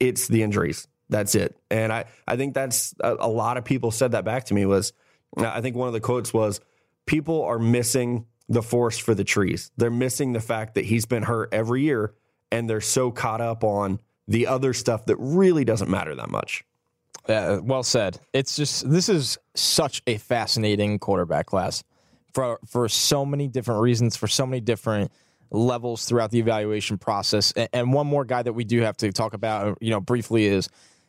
It's 0.00 0.26
the 0.28 0.42
injuries. 0.42 0.88
That's 1.08 1.34
it. 1.34 1.56
And 1.70 1.92
I, 1.92 2.06
I 2.26 2.36
think 2.36 2.54
that's 2.54 2.94
a, 3.00 3.16
a 3.20 3.28
lot 3.28 3.56
of 3.56 3.64
people 3.64 3.90
said 3.90 4.12
that 4.12 4.24
back 4.24 4.44
to 4.44 4.54
me 4.54 4.66
was, 4.66 4.92
I 5.36 5.60
think 5.60 5.76
one 5.76 5.86
of 5.86 5.94
the 5.94 6.00
quotes 6.00 6.34
was, 6.34 6.60
people 7.06 7.42
are 7.42 7.58
missing 7.58 8.26
the 8.48 8.62
forest 8.62 9.02
for 9.02 9.14
the 9.14 9.24
trees. 9.24 9.70
They're 9.76 9.90
missing 9.90 10.32
the 10.32 10.40
fact 10.40 10.74
that 10.74 10.84
he's 10.84 11.06
been 11.06 11.22
hurt 11.22 11.48
every 11.52 11.82
year 11.82 12.14
and 12.52 12.68
they're 12.68 12.80
so 12.80 13.10
caught 13.10 13.40
up 13.40 13.64
on 13.64 14.00
the 14.28 14.46
other 14.46 14.72
stuff 14.72 15.06
that 15.06 15.16
really 15.16 15.64
doesn't 15.64 15.90
matter 15.90 16.14
that 16.14 16.30
much. 16.30 16.64
Yeah, 17.28 17.58
well 17.58 17.82
said. 17.82 18.20
It's 18.32 18.54
just 18.54 18.88
this 18.88 19.08
is 19.08 19.38
such 19.54 20.02
a 20.06 20.16
fascinating 20.16 20.98
quarterback 20.98 21.46
class 21.46 21.82
for 22.32 22.60
for 22.66 22.88
so 22.88 23.24
many 23.26 23.48
different 23.48 23.80
reasons, 23.80 24.16
for 24.16 24.28
so 24.28 24.46
many 24.46 24.60
different 24.60 25.10
levels 25.50 26.04
throughout 26.04 26.30
the 26.30 26.38
evaluation 26.38 26.98
process. 26.98 27.52
And, 27.52 27.68
and 27.72 27.92
one 27.92 28.06
more 28.06 28.24
guy 28.24 28.42
that 28.42 28.52
we 28.52 28.64
do 28.64 28.80
have 28.82 28.96
to 28.98 29.10
talk 29.10 29.34
about, 29.34 29.78
you 29.80 29.90
know, 29.90 30.00
briefly 30.00 30.46
is 30.46 30.68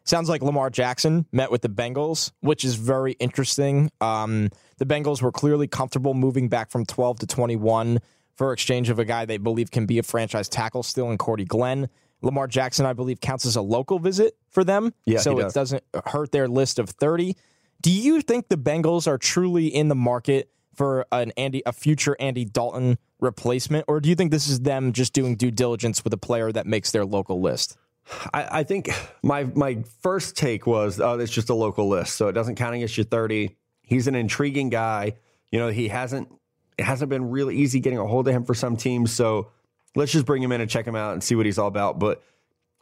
sounds 0.10 0.30
like 0.30 0.42
Lamar 0.42 0.70
Jackson 0.70 1.26
met 1.32 1.52
with 1.52 1.62
the 1.62 1.70
Bengals, 1.70 2.32
which 2.42 2.64
is 2.64 2.76
very 2.76 3.14
interesting. 3.14 3.92
Um, 4.02 4.50
the 4.78 4.86
Bengals 4.86 5.22
were 5.22 5.32
clearly 5.32 5.68
comfortable 5.68 6.14
moving 6.14 6.50
back 6.50 6.72
from 6.72 6.86
12 6.86 7.20
to 7.20 7.28
21 7.28 8.00
for 8.36 8.54
exchange 8.54 8.90
of 8.90 9.00
a 9.00 9.06
guy 9.06 9.26
they 9.26 9.38
believe 9.38 9.72
can 9.72 9.86
be 9.86 9.98
a 9.98 10.04
franchise 10.04 10.48
tackle 10.48 10.84
still 10.84 11.10
in 11.12 11.18
Cordy 11.18 11.46
Glenn. 11.46 11.90
Lamar 12.22 12.48
Jackson, 12.48 12.86
I 12.86 12.94
believe, 12.94 13.20
counts 13.22 13.46
as 13.46 13.56
a 13.56 13.62
local 13.62 14.00
visit 14.00 14.36
for 14.50 14.64
them. 14.64 14.94
Yeah, 15.06 15.20
so 15.20 15.40
it 15.40 15.54
doesn't 15.54 15.84
hurt 16.06 16.32
their 16.32 16.48
list 16.48 16.80
of 16.80 16.90
30. 16.90 17.36
Do 17.82 17.92
you 17.92 18.22
think 18.22 18.50
the 18.50 18.58
Bengals 18.58 19.08
are 19.08 19.18
truly 19.18 19.68
in 19.68 19.88
the 19.88 19.96
market 19.96 20.50
for 20.76 21.06
an 21.12 21.32
Andy, 21.38 21.62
a 21.66 21.74
future 21.74 22.16
Andy 22.20 22.46
Dalton 22.46 22.98
replacement, 23.20 23.86
or 23.88 24.00
do 24.00 24.10
you 24.10 24.16
think 24.16 24.32
this 24.32 24.48
is 24.48 24.62
them 24.62 24.94
just 24.94 25.14
doing 25.14 25.36
due 25.36 25.52
diligence 25.52 26.04
with 26.04 26.14
a 26.14 26.18
player 26.18 26.52
that 26.52 26.66
makes 26.66 26.92
their 26.92 27.06
local 27.06 27.42
list? 27.42 27.78
I, 28.34 28.60
I 28.60 28.64
think 28.64 28.90
my 29.24 29.46
my 29.56 29.84
first 30.02 30.38
take 30.38 30.66
was, 30.66 31.00
oh, 31.00 31.20
it's 31.20 31.32
just 31.32 31.50
a 31.50 31.54
local 31.54 31.88
list, 31.88 32.16
so 32.16 32.28
it 32.28 32.34
doesn't 32.34 32.56
count 32.56 32.76
against 32.76 32.98
your 32.98 33.06
30. 33.06 33.56
He's 33.82 34.08
an 34.08 34.16
intriguing 34.16 34.70
guy. 34.70 35.14
You 35.52 35.60
know, 35.60 35.70
he 35.70 35.88
hasn't 35.88 36.30
it 36.78 36.86
hasn't 36.86 37.10
been 37.10 37.30
really 37.30 37.56
easy 37.56 37.80
getting 37.80 38.00
a 38.00 38.06
hold 38.06 38.28
of 38.28 38.34
him 38.34 38.46
for 38.46 38.54
some 38.54 38.78
teams. 38.78 39.12
So 39.12 39.52
let's 39.96 40.12
just 40.12 40.26
bring 40.26 40.44
him 40.44 40.52
in 40.52 40.62
and 40.62 40.70
check 40.70 40.86
him 40.86 40.96
out 40.96 41.14
and 41.14 41.24
see 41.24 41.36
what 41.36 41.46
he's 41.46 41.58
all 41.58 41.68
about. 41.68 42.00
But 42.00 42.24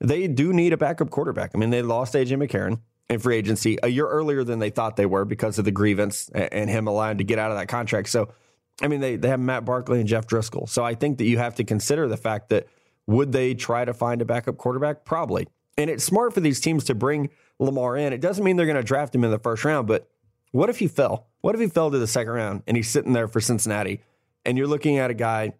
they 0.01 0.27
do 0.27 0.51
need 0.51 0.73
a 0.73 0.77
backup 0.77 1.09
quarterback. 1.09 1.51
I 1.55 1.57
mean, 1.57 1.69
they 1.69 1.81
lost 1.81 2.13
AJ 2.13 2.37
McCarron 2.37 2.79
in 3.09 3.19
free 3.19 3.37
agency 3.37 3.77
a 3.81 3.87
year 3.87 4.07
earlier 4.07 4.43
than 4.43 4.59
they 4.59 4.69
thought 4.69 4.97
they 4.97 5.05
were 5.05 5.25
because 5.25 5.57
of 5.57 5.65
the 5.65 5.71
grievance 5.71 6.29
and 6.29 6.69
him 6.69 6.87
allowing 6.87 7.19
to 7.19 7.23
get 7.23 7.39
out 7.39 7.51
of 7.51 7.57
that 7.57 7.67
contract. 7.67 8.09
So, 8.09 8.29
I 8.81 8.87
mean, 8.87 8.99
they, 8.99 9.15
they 9.15 9.29
have 9.29 9.39
Matt 9.39 9.63
Barkley 9.63 9.99
and 9.99 10.07
Jeff 10.07 10.27
Driskel. 10.27 10.67
So 10.67 10.83
I 10.83 10.95
think 10.95 11.19
that 11.19 11.25
you 11.25 11.37
have 11.37 11.55
to 11.55 11.63
consider 11.63 12.07
the 12.07 12.17
fact 12.17 12.49
that 12.49 12.67
would 13.07 13.31
they 13.31 13.53
try 13.53 13.85
to 13.85 13.93
find 13.93 14.21
a 14.21 14.25
backup 14.25 14.57
quarterback? 14.57 15.05
Probably. 15.05 15.47
And 15.77 15.89
it's 15.89 16.03
smart 16.03 16.33
for 16.33 16.39
these 16.39 16.59
teams 16.59 16.85
to 16.85 16.95
bring 16.95 17.29
Lamar 17.59 17.97
in. 17.97 18.13
It 18.13 18.21
doesn't 18.21 18.43
mean 18.43 18.55
they're 18.55 18.65
going 18.65 18.77
to 18.77 18.83
draft 18.83 19.13
him 19.13 19.23
in 19.23 19.31
the 19.31 19.39
first 19.39 19.65
round, 19.65 19.87
but 19.87 20.09
what 20.51 20.69
if 20.69 20.79
he 20.79 20.87
fell? 20.87 21.27
What 21.41 21.53
if 21.55 21.61
he 21.61 21.67
fell 21.67 21.91
to 21.91 21.99
the 21.99 22.07
second 22.07 22.33
round 22.33 22.63
and 22.65 22.77
he's 22.77 22.89
sitting 22.89 23.13
there 23.13 23.27
for 23.27 23.41
Cincinnati 23.41 24.01
and 24.45 24.57
you're 24.57 24.67
looking 24.67 24.97
at 24.97 25.11
a 25.11 25.13
guy 25.13 25.53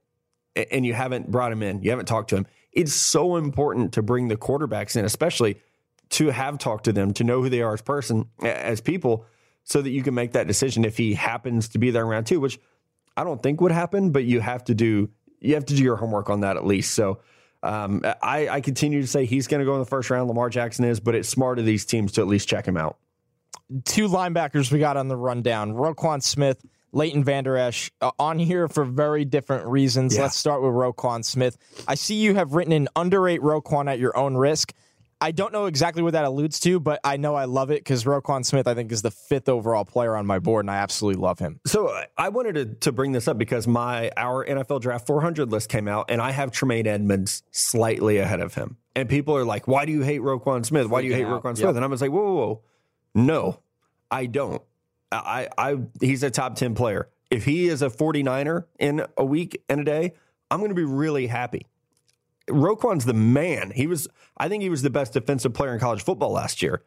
and 0.55 0.85
you 0.85 0.93
haven't 0.93 1.29
brought 1.29 1.51
him 1.51 1.61
in, 1.61 1.83
you 1.83 1.89
haven't 1.89 2.05
talked 2.05 2.29
to 2.29 2.37
him? 2.37 2.47
It's 2.71 2.93
so 2.93 3.35
important 3.35 3.93
to 3.93 4.01
bring 4.01 4.27
the 4.27 4.37
quarterbacks 4.37 4.95
in, 4.95 5.05
especially 5.05 5.59
to 6.11 6.29
have 6.29 6.57
talked 6.57 6.85
to 6.85 6.93
them, 6.93 7.13
to 7.15 7.23
know 7.23 7.41
who 7.41 7.49
they 7.49 7.61
are 7.61 7.73
as 7.73 7.81
person, 7.81 8.29
as 8.41 8.79
people, 8.79 9.25
so 9.63 9.81
that 9.81 9.89
you 9.89 10.03
can 10.03 10.13
make 10.13 10.33
that 10.33 10.47
decision 10.47 10.85
if 10.85 10.97
he 10.97 11.13
happens 11.13 11.69
to 11.69 11.79
be 11.79 11.91
there 11.91 12.05
around 12.05 12.25
two, 12.25 12.39
which 12.39 12.59
I 13.17 13.23
don't 13.23 13.41
think 13.41 13.59
would 13.61 13.71
happen, 13.71 14.11
but 14.11 14.23
you 14.23 14.39
have 14.39 14.63
to 14.65 14.75
do 14.75 15.09
you 15.41 15.55
have 15.55 15.65
to 15.65 15.75
do 15.75 15.83
your 15.83 15.95
homework 15.95 16.29
on 16.29 16.41
that 16.41 16.57
at 16.57 16.65
least. 16.65 16.93
So 16.93 17.19
um, 17.65 18.01
I, 18.21 18.47
I 18.47 18.61
continue 18.61 19.01
to 19.01 19.07
say 19.07 19.25
he's 19.25 19.47
going 19.47 19.59
to 19.59 19.65
go 19.65 19.73
in 19.73 19.79
the 19.79 19.85
first 19.85 20.09
round. 20.09 20.27
Lamar 20.27 20.49
Jackson 20.49 20.85
is, 20.85 20.99
but 20.99 21.15
it's 21.15 21.27
smart 21.27 21.59
of 21.59 21.65
these 21.65 21.85
teams 21.85 22.13
to 22.13 22.21
at 22.21 22.27
least 22.27 22.47
check 22.47 22.67
him 22.67 22.77
out 22.77 22.97
two 23.83 24.07
linebackers 24.07 24.71
we 24.71 24.79
got 24.79 24.97
on 24.97 25.07
the 25.07 25.15
rundown 25.15 25.73
Roquan 25.73 26.21
Smith, 26.21 26.65
Leighton 26.91 27.23
Vander 27.23 27.57
Esch, 27.57 27.91
uh, 28.01 28.11
on 28.19 28.39
here 28.39 28.67
for 28.67 28.85
very 28.85 29.25
different 29.25 29.67
reasons. 29.67 30.15
Yeah. 30.15 30.23
Let's 30.23 30.37
start 30.37 30.61
with 30.61 30.71
Roquan 30.71 31.25
Smith. 31.25 31.57
I 31.87 31.95
see 31.95 32.15
you 32.15 32.35
have 32.35 32.53
written 32.53 32.73
an 32.73 32.87
underrate 32.95 33.41
Roquan 33.41 33.89
at 33.89 33.99
your 33.99 34.15
own 34.17 34.35
risk. 34.35 34.73
I 35.21 35.31
don't 35.31 35.53
know 35.53 35.65
exactly 35.65 36.03
what 36.03 36.13
that 36.13 36.25
alludes 36.25 36.59
to, 36.61 36.79
but 36.79 36.99
I 37.03 37.17
know 37.17 37.35
I 37.35 37.45
love 37.45 37.71
it 37.71 37.79
because 37.79 38.03
Roquan 38.03 38.45
Smith, 38.45 38.67
I 38.67 38.73
think, 38.73 38.91
is 38.91 39.01
the 39.01 39.11
fifth 39.11 39.47
overall 39.47 39.85
player 39.85 40.15
on 40.15 40.25
my 40.25 40.39
board, 40.39 40.65
and 40.65 40.71
I 40.71 40.77
absolutely 40.77 41.21
love 41.21 41.39
him. 41.39 41.59
So 41.65 41.87
uh, 41.87 42.03
I 42.17 42.29
wanted 42.29 42.55
to, 42.55 42.65
to 42.65 42.91
bring 42.91 43.13
this 43.13 43.27
up 43.27 43.37
because 43.37 43.67
my 43.67 44.11
our 44.17 44.45
NFL 44.45 44.81
Draft 44.81 45.07
400 45.07 45.51
list 45.51 45.69
came 45.69 45.87
out, 45.87 46.11
and 46.11 46.21
I 46.21 46.31
have 46.31 46.51
Tremaine 46.51 46.85
Edmunds 46.85 47.43
slightly 47.51 48.17
ahead 48.17 48.41
of 48.41 48.53
him. 48.53 48.77
And 48.95 49.09
people 49.09 49.35
are 49.35 49.45
like, 49.45 49.67
"Why 49.67 49.85
do 49.85 49.91
you 49.91 50.01
hate 50.01 50.21
Roquan 50.21 50.65
Smith? 50.65 50.87
Why 50.87 51.01
do 51.01 51.07
you 51.07 51.13
hate 51.13 51.25
out. 51.25 51.41
Roquan 51.41 51.55
Smith?" 51.55 51.69
Yep. 51.69 51.75
And 51.75 51.85
I'm 51.85 51.91
just 51.91 52.01
like, 52.01 52.11
"Whoa, 52.11 52.23
whoa, 52.23 52.35
whoa! 52.35 52.61
No, 53.13 53.59
I 54.11 54.25
don't. 54.25 54.61
I, 55.11 55.49
I, 55.57 55.77
he's 56.01 56.23
a 56.23 56.29
top 56.29 56.55
10 56.55 56.75
player. 56.75 57.09
If 57.31 57.45
he 57.45 57.67
is 57.67 57.81
a 57.81 57.89
49er 57.89 58.65
in 58.79 59.05
a 59.17 59.25
week 59.25 59.61
and 59.69 59.81
a 59.81 59.83
day, 59.83 60.13
I'm 60.51 60.59
going 60.59 60.69
to 60.69 60.75
be 60.75 60.83
really 60.83 61.27
happy. 61.27 61.65
Roquan's 62.49 63.05
the 63.05 63.13
man. 63.13 63.71
He 63.71 63.87
was, 63.87 64.07
I 64.37 64.49
think 64.49 64.63
he 64.63 64.69
was 64.69 64.81
the 64.81 64.89
best 64.89 65.13
defensive 65.13 65.53
player 65.53 65.73
in 65.73 65.79
college 65.79 66.03
football 66.03 66.31
last 66.31 66.61
year. 66.61 66.83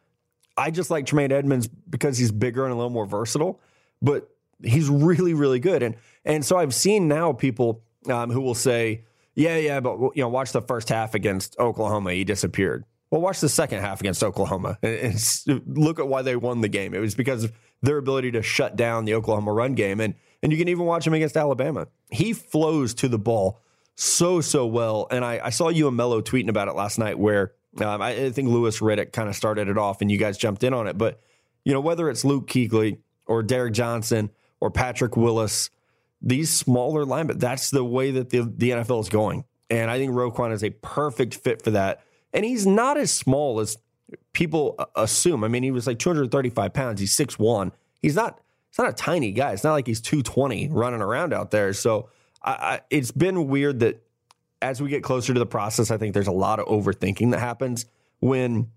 I 0.57 0.71
just 0.71 0.89
like 0.89 1.05
Tremaine 1.05 1.31
Edmunds 1.31 1.67
because 1.67 2.17
he's 2.17 2.31
bigger 2.31 2.65
and 2.65 2.73
a 2.73 2.75
little 2.75 2.89
more 2.89 3.05
versatile, 3.05 3.59
but 4.01 4.29
he's 4.63 4.89
really, 4.89 5.33
really 5.33 5.59
good. 5.59 5.83
And 5.83 5.95
and 6.25 6.43
so 6.43 6.57
I've 6.57 6.73
seen 6.73 7.07
now 7.07 7.31
people 7.33 7.83
um, 8.09 8.29
who 8.29 8.41
will 8.41 8.55
say, 8.55 9.05
yeah, 9.35 9.57
yeah, 9.57 9.79
but 9.79 9.97
you 10.15 10.21
know, 10.21 10.29
watch 10.29 10.51
the 10.51 10.61
first 10.61 10.89
half 10.89 11.15
against 11.15 11.57
Oklahoma. 11.59 12.11
He 12.13 12.25
disappeared. 12.25 12.83
Well, 13.11 13.21
watch 13.21 13.39
the 13.39 13.49
second 13.49 13.79
half 13.79 14.01
against 14.01 14.23
Oklahoma 14.23 14.77
and 14.83 15.15
look 15.65 15.99
at 15.99 16.07
why 16.07 16.21
they 16.21 16.35
won 16.35 16.61
the 16.61 16.67
game. 16.67 16.93
It 16.93 16.99
was 16.99 17.15
because 17.15 17.45
of 17.45 17.53
their 17.81 17.97
ability 17.97 18.31
to 18.31 18.43
shut 18.43 18.75
down 18.75 19.05
the 19.05 19.15
Oklahoma 19.15 19.51
run 19.51 19.73
game. 19.73 19.99
And, 19.99 20.13
and 20.43 20.51
you 20.51 20.57
can 20.57 20.67
even 20.67 20.85
watch 20.85 21.07
him 21.07 21.13
against 21.13 21.35
Alabama. 21.35 21.87
He 22.11 22.33
flows 22.33 22.93
to 22.95 23.07
the 23.07 23.17
ball 23.17 23.61
so, 23.99 24.39
so 24.39 24.65
well. 24.65 25.07
And 25.11 25.25
I, 25.25 25.41
I 25.43 25.49
saw 25.49 25.67
you 25.67 25.87
and 25.87 25.97
Mello 25.97 26.21
tweeting 26.21 26.47
about 26.47 26.69
it 26.69 26.75
last 26.75 26.99
night 26.99 27.19
where 27.19 27.51
um, 27.81 28.01
I, 28.01 28.11
I, 28.11 28.31
think 28.31 28.47
Louis 28.47 28.79
Riddick 28.79 29.11
kind 29.11 29.27
of 29.27 29.35
started 29.35 29.67
it 29.67 29.77
off 29.77 30.01
and 30.01 30.09
you 30.09 30.17
guys 30.17 30.37
jumped 30.37 30.63
in 30.63 30.73
on 30.73 30.87
it. 30.87 30.97
But, 30.97 31.19
you 31.65 31.73
know, 31.73 31.81
whether 31.81 32.09
it's 32.09 32.23
Luke 32.23 32.47
Kuechly 32.47 32.99
or 33.25 33.43
Derrick 33.43 33.73
Johnson 33.73 34.29
or 34.61 34.71
Patrick 34.71 35.17
Willis, 35.17 35.69
these 36.21 36.49
smaller 36.49 37.03
linemen, 37.03 37.39
that's 37.39 37.71
the 37.71 37.83
way 37.83 38.11
that 38.11 38.29
the, 38.29 38.51
the 38.55 38.69
NFL 38.69 39.01
is 39.01 39.09
going. 39.09 39.43
And 39.69 39.91
I 39.91 39.97
think 39.97 40.13
Roquan 40.13 40.53
is 40.53 40.63
a 40.63 40.69
perfect 40.69 41.35
fit 41.35 41.61
for 41.61 41.71
that 41.71 42.01
and 42.33 42.45
he's 42.45 42.65
not 42.65 42.97
as 42.97 43.11
small 43.11 43.59
as 43.59 43.77
people 44.33 44.79
assume. 44.95 45.43
I 45.43 45.47
mean, 45.47 45.63
he 45.63 45.71
was 45.71 45.87
like 45.87 45.99
235 45.99 46.73
pounds. 46.73 46.99
He's 46.99 47.15
6'1. 47.15 47.71
He's 48.01 48.15
not, 48.15 48.39
he's 48.69 48.79
not 48.79 48.89
a 48.89 48.93
tiny 48.93 49.31
guy. 49.31 49.51
It's 49.51 49.63
not 49.63 49.73
like 49.73 49.87
he's 49.87 50.01
220 50.01 50.69
running 50.69 51.01
around 51.01 51.33
out 51.33 51.51
there. 51.51 51.73
So 51.73 52.09
I, 52.41 52.51
I, 52.51 52.81
it's 52.89 53.11
been 53.11 53.47
weird 53.47 53.79
that 53.81 54.03
as 54.61 54.81
we 54.81 54.89
get 54.89 55.03
closer 55.03 55.33
to 55.33 55.39
the 55.39 55.45
process, 55.45 55.91
I 55.91 55.97
think 55.97 56.13
there's 56.13 56.27
a 56.27 56.31
lot 56.31 56.59
of 56.59 56.67
overthinking 56.67 57.31
that 57.31 57.39
happens 57.39 57.85
when 58.19 58.69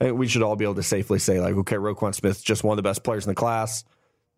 eh, 0.00 0.10
we 0.10 0.28
should 0.28 0.42
all 0.42 0.56
be 0.56 0.64
able 0.64 0.76
to 0.76 0.82
safely 0.82 1.18
say, 1.18 1.40
like, 1.40 1.54
okay, 1.54 1.76
Roquan 1.76 2.14
Smith's 2.14 2.42
just 2.42 2.64
one 2.64 2.78
of 2.78 2.82
the 2.82 2.88
best 2.88 3.02
players 3.02 3.24
in 3.26 3.30
the 3.30 3.34
class. 3.34 3.84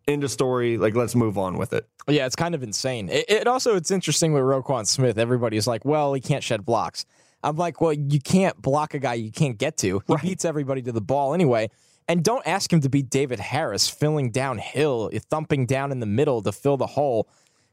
End 0.07 0.23
of 0.23 0.31
story. 0.31 0.77
Like, 0.77 0.95
let's 0.95 1.15
move 1.15 1.37
on 1.37 1.57
with 1.57 1.73
it. 1.73 1.87
Yeah, 2.07 2.25
it's 2.25 2.35
kind 2.35 2.55
of 2.55 2.63
insane. 2.63 3.09
It, 3.09 3.25
it 3.29 3.47
also, 3.47 3.75
it's 3.75 3.91
interesting 3.91 4.33
with 4.33 4.43
Roquan 4.43 4.87
Smith. 4.87 5.17
Everybody's 5.17 5.67
like, 5.67 5.83
well, 5.85 6.13
he 6.13 6.21
can't 6.21 6.43
shed 6.43 6.65
blocks. 6.65 7.05
I'm 7.43 7.57
like, 7.57 7.81
well, 7.81 7.93
you 7.93 8.19
can't 8.19 8.59
block 8.61 8.93
a 8.93 8.99
guy 8.99 9.15
you 9.15 9.31
can't 9.31 9.57
get 9.57 9.77
to. 9.77 10.01
He 10.07 10.13
right. 10.13 10.21
beats 10.21 10.45
everybody 10.45 10.81
to 10.83 10.91
the 10.91 11.01
ball 11.01 11.33
anyway. 11.33 11.69
And 12.07 12.23
don't 12.23 12.45
ask 12.47 12.71
him 12.71 12.79
to 12.81 12.89
be 12.89 13.01
David 13.01 13.39
Harris, 13.39 13.89
filling 13.89 14.31
downhill, 14.31 15.11
thumping 15.29 15.65
down 15.65 15.91
in 15.91 15.99
the 15.99 16.05
middle 16.05 16.41
to 16.41 16.51
fill 16.51 16.77
the 16.77 16.87
hole. 16.87 17.27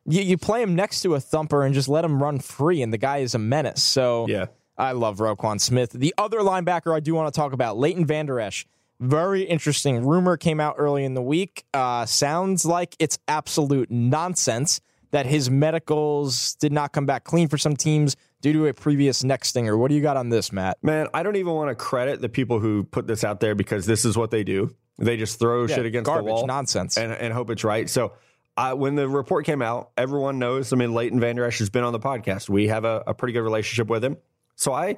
You, 0.06 0.22
you 0.22 0.38
play 0.38 0.62
him 0.62 0.74
next 0.74 1.00
to 1.02 1.14
a 1.14 1.20
thumper 1.20 1.64
and 1.64 1.74
just 1.74 1.88
let 1.88 2.04
him 2.04 2.22
run 2.22 2.38
free, 2.38 2.82
and 2.82 2.92
the 2.92 2.98
guy 2.98 3.18
is 3.18 3.34
a 3.34 3.38
menace. 3.38 3.82
So 3.82 4.26
yeah. 4.28 4.46
I 4.76 4.92
love 4.92 5.18
Roquan 5.18 5.60
Smith. 5.60 5.92
The 5.92 6.14
other 6.18 6.38
linebacker 6.38 6.94
I 6.94 7.00
do 7.00 7.14
want 7.14 7.32
to 7.32 7.36
talk 7.38 7.52
about, 7.52 7.78
Leighton 7.78 8.06
Vander 8.06 8.40
Esch. 8.40 8.66
Very 9.00 9.42
interesting. 9.42 10.04
Rumor 10.04 10.36
came 10.36 10.60
out 10.60 10.76
early 10.78 11.04
in 11.04 11.14
the 11.14 11.22
week. 11.22 11.64
Uh, 11.74 12.06
sounds 12.06 12.64
like 12.64 12.94
it's 12.98 13.18
absolute 13.28 13.90
nonsense 13.90 14.80
that 15.10 15.26
his 15.26 15.48
medicals 15.50 16.54
did 16.56 16.72
not 16.72 16.92
come 16.92 17.06
back 17.06 17.24
clean 17.24 17.48
for 17.48 17.58
some 17.58 17.76
teams 17.76 18.16
due 18.40 18.52
to 18.52 18.66
a 18.66 18.74
previous 18.74 19.22
neck 19.22 19.44
stinger. 19.44 19.76
What 19.76 19.88
do 19.88 19.94
you 19.94 20.02
got 20.02 20.16
on 20.16 20.28
this, 20.28 20.52
Matt? 20.52 20.78
Man, 20.82 21.06
I 21.14 21.22
don't 21.22 21.36
even 21.36 21.54
want 21.54 21.70
to 21.70 21.74
credit 21.74 22.20
the 22.20 22.28
people 22.28 22.58
who 22.58 22.84
put 22.84 23.06
this 23.06 23.24
out 23.24 23.40
there 23.40 23.54
because 23.54 23.86
this 23.86 24.04
is 24.04 24.16
what 24.16 24.30
they 24.30 24.42
do. 24.42 24.74
They 24.98 25.16
just 25.16 25.38
throw 25.38 25.66
yeah, 25.66 25.76
shit 25.76 25.86
against 25.86 26.06
garbage, 26.06 26.26
the 26.26 26.32
wall, 26.32 26.46
nonsense, 26.46 26.96
and, 26.96 27.12
and 27.12 27.32
hope 27.32 27.50
it's 27.50 27.64
right. 27.64 27.88
So 27.88 28.12
uh, 28.56 28.74
when 28.74 28.94
the 28.94 29.08
report 29.08 29.46
came 29.46 29.62
out, 29.62 29.90
everyone 29.96 30.38
knows. 30.38 30.72
I 30.72 30.76
mean, 30.76 30.94
Leighton 30.94 31.20
Vander 31.20 31.44
Esch 31.44 31.58
has 31.58 31.70
been 31.70 31.84
on 31.84 31.92
the 31.92 32.00
podcast. 32.00 32.48
We 32.48 32.68
have 32.68 32.84
a, 32.84 33.02
a 33.06 33.14
pretty 33.14 33.32
good 33.32 33.42
relationship 33.42 33.88
with 33.88 34.04
him. 34.04 34.16
So 34.56 34.72
I 34.72 34.96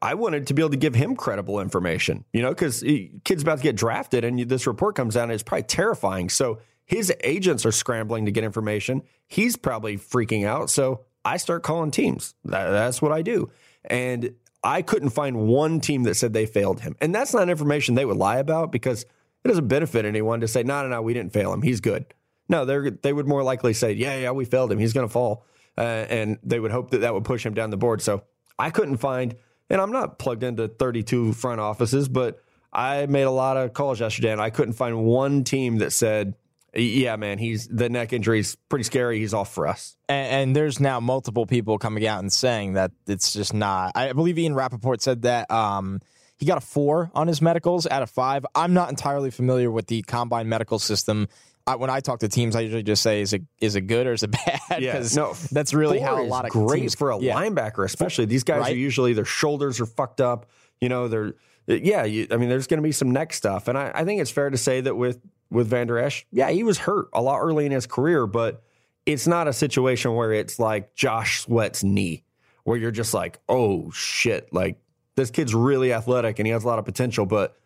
I 0.00 0.14
wanted 0.14 0.46
to 0.48 0.54
be 0.54 0.62
able 0.62 0.70
to 0.70 0.76
give 0.76 0.94
him 0.94 1.16
credible 1.16 1.60
information, 1.60 2.24
you 2.32 2.42
know, 2.42 2.50
because 2.50 2.82
kid's 3.24 3.42
about 3.42 3.58
to 3.58 3.62
get 3.62 3.76
drafted, 3.76 4.24
and 4.24 4.38
this 4.48 4.66
report 4.66 4.94
comes 4.94 5.16
out, 5.16 5.24
and 5.24 5.32
it's 5.32 5.42
probably 5.42 5.64
terrifying. 5.64 6.28
So 6.28 6.58
his 6.84 7.12
agents 7.22 7.66
are 7.66 7.72
scrambling 7.72 8.26
to 8.26 8.32
get 8.32 8.44
information. 8.44 9.02
He's 9.26 9.56
probably 9.56 9.96
freaking 9.96 10.46
out. 10.46 10.70
So 10.70 11.04
I 11.24 11.36
start 11.36 11.62
calling 11.62 11.90
teams. 11.90 12.34
That, 12.44 12.70
that's 12.70 13.02
what 13.02 13.12
I 13.12 13.22
do. 13.22 13.50
And 13.84 14.34
I 14.64 14.82
couldn't 14.82 15.10
find 15.10 15.48
one 15.48 15.80
team 15.80 16.04
that 16.04 16.14
said 16.14 16.32
they 16.32 16.46
failed 16.46 16.80
him. 16.80 16.96
And 17.00 17.14
that's 17.14 17.34
not 17.34 17.48
information 17.48 17.94
they 17.94 18.06
would 18.06 18.16
lie 18.16 18.38
about 18.38 18.72
because 18.72 19.02
it 19.02 19.48
doesn't 19.48 19.68
benefit 19.68 20.04
anyone 20.04 20.40
to 20.40 20.48
say, 20.48 20.62
no, 20.62 20.82
no, 20.82 20.88
no, 20.88 21.02
we 21.02 21.12
didn't 21.12 21.32
fail 21.32 21.52
him. 21.52 21.62
He's 21.62 21.80
good. 21.80 22.06
No, 22.48 22.64
they 22.64 22.90
they 22.90 23.12
would 23.12 23.26
more 23.26 23.42
likely 23.42 23.72
say, 23.72 23.92
yeah, 23.92 24.18
yeah, 24.18 24.30
we 24.30 24.44
failed 24.44 24.72
him. 24.72 24.78
He's 24.78 24.92
going 24.92 25.06
to 25.06 25.12
fall. 25.12 25.44
Uh, 25.76 26.06
and 26.10 26.38
they 26.42 26.58
would 26.58 26.72
hope 26.72 26.90
that 26.90 26.98
that 26.98 27.14
would 27.14 27.24
push 27.24 27.46
him 27.46 27.54
down 27.54 27.70
the 27.70 27.76
board. 27.76 28.02
So 28.02 28.24
I 28.58 28.70
couldn't 28.70 28.96
find, 28.96 29.36
and 29.70 29.80
I'm 29.80 29.92
not 29.92 30.18
plugged 30.18 30.42
into 30.42 30.66
32 30.66 31.34
front 31.34 31.60
offices, 31.60 32.08
but 32.08 32.42
I 32.72 33.06
made 33.06 33.22
a 33.22 33.30
lot 33.30 33.56
of 33.56 33.72
calls 33.74 34.00
yesterday 34.00 34.32
and 34.32 34.40
I 34.40 34.50
couldn't 34.50 34.74
find 34.74 35.04
one 35.04 35.44
team 35.44 35.78
that 35.78 35.92
said, 35.92 36.34
yeah, 36.74 37.16
man, 37.16 37.38
he's 37.38 37.66
the 37.68 37.88
neck 37.88 38.12
injury 38.12 38.40
is 38.40 38.56
pretty 38.68 38.82
scary. 38.82 39.18
He's 39.20 39.32
off 39.32 39.52
for 39.52 39.66
us. 39.66 39.96
And, 40.08 40.32
and, 40.32 40.56
there's 40.56 40.80
now 40.80 41.00
multiple 41.00 41.46
people 41.46 41.78
coming 41.78 42.06
out 42.06 42.20
and 42.20 42.32
saying 42.32 42.74
that 42.74 42.92
it's 43.06 43.32
just 43.32 43.54
not. 43.54 43.92
I 43.94 44.12
believe 44.12 44.38
Ian 44.38 44.54
Rapoport 44.54 45.00
said 45.00 45.22
that 45.22 45.50
um, 45.50 46.00
he 46.36 46.44
got 46.46 46.58
a 46.58 46.60
four 46.60 47.10
on 47.14 47.26
his 47.26 47.40
medicals 47.40 47.86
out 47.86 48.02
of 48.02 48.10
five. 48.10 48.44
I'm 48.54 48.74
not 48.74 48.90
entirely 48.90 49.30
familiar 49.30 49.70
with 49.70 49.86
the 49.86 50.02
combine 50.02 50.48
medical 50.48 50.78
system. 50.78 51.28
I, 51.68 51.76
when 51.76 51.90
I 51.90 52.00
talk 52.00 52.20
to 52.20 52.28
teams, 52.28 52.56
I 52.56 52.60
usually 52.60 52.82
just 52.82 53.02
say, 53.02 53.20
"Is 53.20 53.32
it 53.32 53.42
is 53.60 53.76
it 53.76 53.82
good 53.82 54.06
or 54.06 54.12
is 54.12 54.22
it 54.22 54.30
bad?" 54.70 54.82
Yeah, 54.82 55.02
no, 55.14 55.34
that's 55.52 55.74
really 55.74 55.98
how 55.98 56.20
a 56.20 56.24
lot 56.24 56.44
of 56.44 56.50
great 56.50 56.80
teams, 56.80 56.94
for 56.94 57.10
a 57.10 57.18
yeah. 57.18 57.34
linebacker, 57.34 57.84
especially 57.84 58.24
these 58.24 58.44
guys 58.44 58.60
right? 58.60 58.72
are 58.72 58.76
usually 58.76 59.12
their 59.12 59.24
shoulders 59.24 59.80
are 59.80 59.86
fucked 59.86 60.20
up. 60.20 60.46
You 60.80 60.88
know, 60.88 61.08
they're 61.08 61.34
yeah. 61.66 62.04
You, 62.04 62.26
I 62.30 62.36
mean, 62.36 62.48
there's 62.48 62.66
going 62.66 62.78
to 62.78 62.86
be 62.86 62.92
some 62.92 63.10
neck 63.10 63.32
stuff, 63.32 63.68
and 63.68 63.76
I, 63.76 63.92
I 63.94 64.04
think 64.04 64.20
it's 64.20 64.30
fair 64.30 64.50
to 64.50 64.58
say 64.58 64.80
that 64.80 64.96
with 64.96 65.20
with 65.50 65.68
Vander 65.68 65.98
Esch, 65.98 66.26
yeah, 66.30 66.50
he 66.50 66.62
was 66.62 66.78
hurt 66.78 67.08
a 67.12 67.22
lot 67.22 67.38
early 67.38 67.66
in 67.66 67.72
his 67.72 67.86
career, 67.86 68.26
but 68.26 68.62
it's 69.06 69.26
not 69.26 69.48
a 69.48 69.52
situation 69.52 70.14
where 70.14 70.32
it's 70.32 70.58
like 70.58 70.94
Josh 70.94 71.40
Sweat's 71.40 71.82
knee, 71.82 72.24
where 72.64 72.76
you're 72.76 72.90
just 72.90 73.14
like, 73.14 73.38
oh 73.48 73.90
shit, 73.90 74.52
like 74.52 74.78
this 75.16 75.30
kid's 75.30 75.54
really 75.54 75.92
athletic 75.92 76.38
and 76.38 76.46
he 76.46 76.52
has 76.52 76.64
a 76.64 76.66
lot 76.66 76.78
of 76.78 76.84
potential, 76.84 77.26
but 77.26 77.56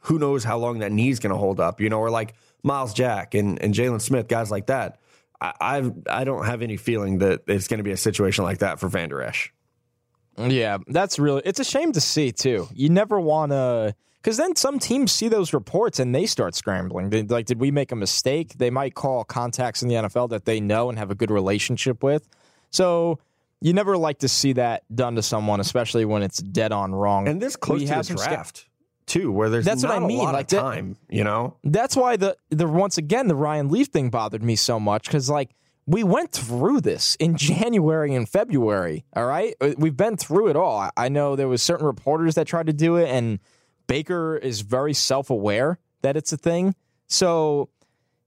who 0.00 0.18
knows 0.18 0.44
how 0.44 0.58
long 0.58 0.78
that 0.78 0.90
knee's 0.90 1.18
going 1.20 1.32
to 1.32 1.36
hold 1.36 1.60
up, 1.60 1.80
you 1.80 1.88
know, 1.88 1.98
or 1.98 2.10
like 2.10 2.34
Myles 2.62 2.94
Jack 2.94 3.34
and, 3.34 3.60
and 3.62 3.74
Jaylon 3.74 4.00
Smith, 4.00 4.28
guys 4.28 4.50
like 4.50 4.66
that. 4.66 4.98
I 5.40 5.52
I've, 5.60 5.92
I 6.08 6.24
don't 6.24 6.44
have 6.44 6.62
any 6.62 6.76
feeling 6.76 7.18
that 7.18 7.42
it's 7.46 7.68
going 7.68 7.78
to 7.78 7.84
be 7.84 7.92
a 7.92 7.96
situation 7.96 8.44
like 8.44 8.58
that 8.58 8.78
for 8.78 8.88
Vander 8.88 9.22
Esch. 9.22 9.52
Yeah, 10.36 10.78
that's 10.86 11.18
really 11.18 11.42
it's 11.44 11.60
a 11.60 11.64
shame 11.64 11.92
to 11.92 12.00
see 12.00 12.32
too. 12.32 12.68
You 12.72 12.88
never 12.88 13.20
want 13.20 13.52
to 13.52 13.94
because 14.22 14.36
then 14.36 14.54
some 14.56 14.78
teams 14.78 15.12
see 15.12 15.28
those 15.28 15.52
reports 15.52 15.98
and 15.98 16.14
they 16.14 16.26
start 16.26 16.54
scrambling. 16.54 17.10
They, 17.10 17.22
like, 17.22 17.46
did 17.46 17.58
we 17.58 17.70
make 17.70 17.90
a 17.90 17.96
mistake? 17.96 18.58
They 18.58 18.70
might 18.70 18.94
call 18.94 19.24
contacts 19.24 19.82
in 19.82 19.88
the 19.88 19.94
NFL 19.94 20.30
that 20.30 20.44
they 20.44 20.60
know 20.60 20.90
and 20.90 20.98
have 20.98 21.10
a 21.10 21.14
good 21.14 21.30
relationship 21.30 22.02
with. 22.02 22.28
So 22.70 23.18
you 23.62 23.72
never 23.72 23.96
like 23.96 24.18
to 24.18 24.28
see 24.28 24.52
that 24.54 24.84
done 24.94 25.14
to 25.16 25.22
someone, 25.22 25.60
especially 25.60 26.04
when 26.04 26.22
it's 26.22 26.38
dead 26.38 26.70
on 26.72 26.94
wrong. 26.94 27.28
And 27.28 27.40
this 27.40 27.56
close 27.56 27.80
We 27.80 27.86
to 27.86 28.02
the 28.02 28.14
draft 28.14 28.66
too, 29.10 29.30
where 29.32 29.50
there's 29.50 29.64
That's 29.64 29.82
what 29.82 29.92
I 29.92 29.98
mean, 29.98 30.20
a 30.20 30.22
lot 30.22 30.34
like 30.34 30.48
that- 30.48 30.60
time. 30.60 30.96
You 31.08 31.24
know, 31.24 31.56
That's 31.64 31.96
why 31.96 32.16
the 32.16 32.36
the 32.50 32.66
once 32.66 32.96
again 32.96 33.28
the 33.28 33.34
Ryan 33.34 33.68
Leaf 33.68 33.88
thing 33.88 34.08
bothered 34.10 34.42
me 34.42 34.56
so 34.56 34.78
much 34.80 35.04
because 35.04 35.28
like 35.28 35.50
we 35.86 36.04
went 36.04 36.30
through 36.32 36.80
this 36.82 37.16
in 37.16 37.36
January 37.50 38.14
and 38.14 38.28
February. 38.28 39.04
All 39.16 39.26
right, 39.26 39.54
Uh, 39.60 39.72
we've 39.76 39.96
been 39.96 40.16
through 40.16 40.48
it 40.48 40.56
all. 40.56 40.78
I- 40.78 40.90
I 40.96 41.08
know 41.08 41.36
there 41.36 41.48
was 41.48 41.62
certain 41.62 41.86
reporters 41.86 42.34
that 42.36 42.46
tried 42.46 42.66
to 42.66 42.72
do 42.72 42.96
it, 42.96 43.08
and 43.08 43.38
Baker 43.86 44.36
is 44.36 44.60
very 44.62 44.94
self 44.94 45.28
aware 45.30 45.78
that 46.02 46.16
it's 46.16 46.32
a 46.32 46.36
thing. 46.36 46.74
So 47.08 47.68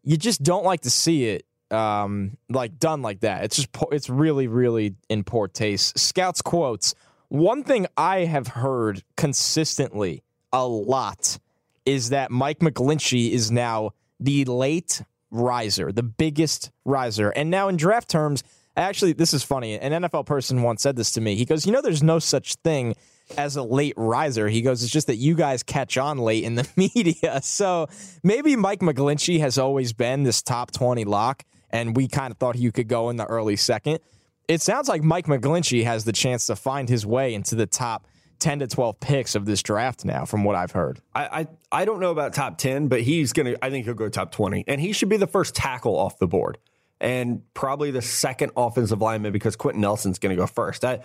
you 0.04 0.18
just 0.18 0.44
don't 0.44 0.66
like 0.66 0.82
to 0.82 0.90
see 0.90 1.30
it 1.30 1.46
um, 1.72 2.38
like 2.50 2.78
done 2.78 3.02
like 3.02 3.22
that. 3.22 3.46
It's 3.46 3.56
just 3.56 3.72
po- 3.72 3.90
it's 3.92 4.10
really 4.10 4.48
really 4.48 4.96
in 5.10 5.24
poor 5.24 5.48
taste. 5.48 5.98
Scouts 5.98 6.42
quotes. 6.42 6.94
One 7.30 7.64
thing 7.64 7.88
I 7.98 8.26
have 8.26 8.48
heard 8.48 9.02
consistently 9.18 10.23
a 10.54 10.66
lot 10.66 11.40
is 11.86 12.10
that 12.10 12.32
Mike 12.32 12.60
McGlinchey 12.60 13.32
is 13.32 13.52
now 13.52 13.92
the 14.20 14.46
late 14.46 15.02
riser, 15.32 15.92
the 15.92 16.04
biggest 16.04 16.72
riser. 16.86 17.30
And 17.32 17.50
now 17.50 17.68
in 17.68 17.76
draft 17.76 18.10
terms, 18.10 18.44
actually, 18.78 19.14
this 19.14 19.34
is 19.34 19.44
funny. 19.44 19.78
An 19.78 20.04
NFL 20.04 20.26
person 20.26 20.62
once 20.62 20.82
said 20.82 20.96
this 20.96 21.12
to 21.12 21.22
me. 21.22 21.36
He 21.36 21.46
goes, 21.46 21.66
You 21.66 21.74
know, 21.74 21.82
there's 21.82 22.04
no 22.04 22.20
such 22.20 22.56
thing 22.56 22.96
as 23.38 23.56
a 23.56 23.64
late 23.64 23.96
riser. 23.98 24.48
He 24.48 24.62
goes, 24.62 24.84
It's 24.84 24.92
just 24.92 25.08
that 25.08 25.16
you 25.16 25.36
guys 25.36 25.64
catch 25.64 25.98
on 25.98 26.20
late 26.20 26.44
in 26.44 26.56
the 26.56 26.68
media. 26.76 27.42
So 27.42 27.88
maybe 28.24 28.56
Mike 28.56 28.80
McGlinchey 28.80 29.40
has 29.40 29.58
always 29.58 29.92
been 29.92 30.24
this 30.24 30.42
top 30.42 30.72
20 30.72 31.04
lock, 31.04 31.44
and 31.72 31.96
we 31.96 32.08
kind 32.08 32.32
of 32.32 32.38
thought 32.38 32.56
he 32.56 32.72
could 32.72 32.88
go 32.88 33.10
in 33.10 33.18
the 33.18 33.26
early 33.26 33.56
second. 33.56 34.00
It 34.48 34.62
sounds 34.62 34.88
like 34.88 35.04
Mike 35.04 35.26
McGlinchey 35.26 35.84
has 35.86 36.06
the 36.06 36.12
chance 36.12 36.46
to 36.48 36.56
find 36.56 36.90
his 36.90 37.06
way 37.06 37.34
into 37.34 37.56
the 37.56 37.66
top 37.66 38.06
10 38.40 38.60
to 38.60 38.68
12 38.68 39.00
picks 39.00 39.36
of 39.36 39.46
this 39.46 39.64
draft 39.64 40.06
now, 40.06 40.26
from 40.26 40.44
what 40.44 40.56
I've 40.56 40.72
heard. 40.72 41.00
I, 41.14 41.42
I 41.42 41.48
I 41.82 41.86
don't 41.86 42.00
know 42.00 42.12
about 42.12 42.34
top 42.34 42.58
ten, 42.58 42.88
but 42.88 43.02
he's 43.02 43.34
gonna. 43.34 43.56
I 43.62 43.70
think 43.70 43.86
he'll 43.86 43.94
go 43.94 44.10
top 44.10 44.32
twenty, 44.32 44.64
and 44.68 44.80
he 44.80 44.94
should 44.94 45.10
be 45.10 45.18
the 45.18 45.28
first 45.28 45.56
tackle 45.56 45.98
off 45.98 46.20
the 46.20 46.28
board, 46.28 46.58
and 47.00 47.42
probably 47.54 47.92
the 47.92 48.02
second 48.02 48.52
offensive 48.56 49.02
lineman 49.02 49.32
because 49.32 49.56
Quenton 49.56 49.82
Nelson's 49.82 50.20
gonna 50.20 50.36
go 50.36 50.48
first. 50.48 50.86
I, 50.86 51.02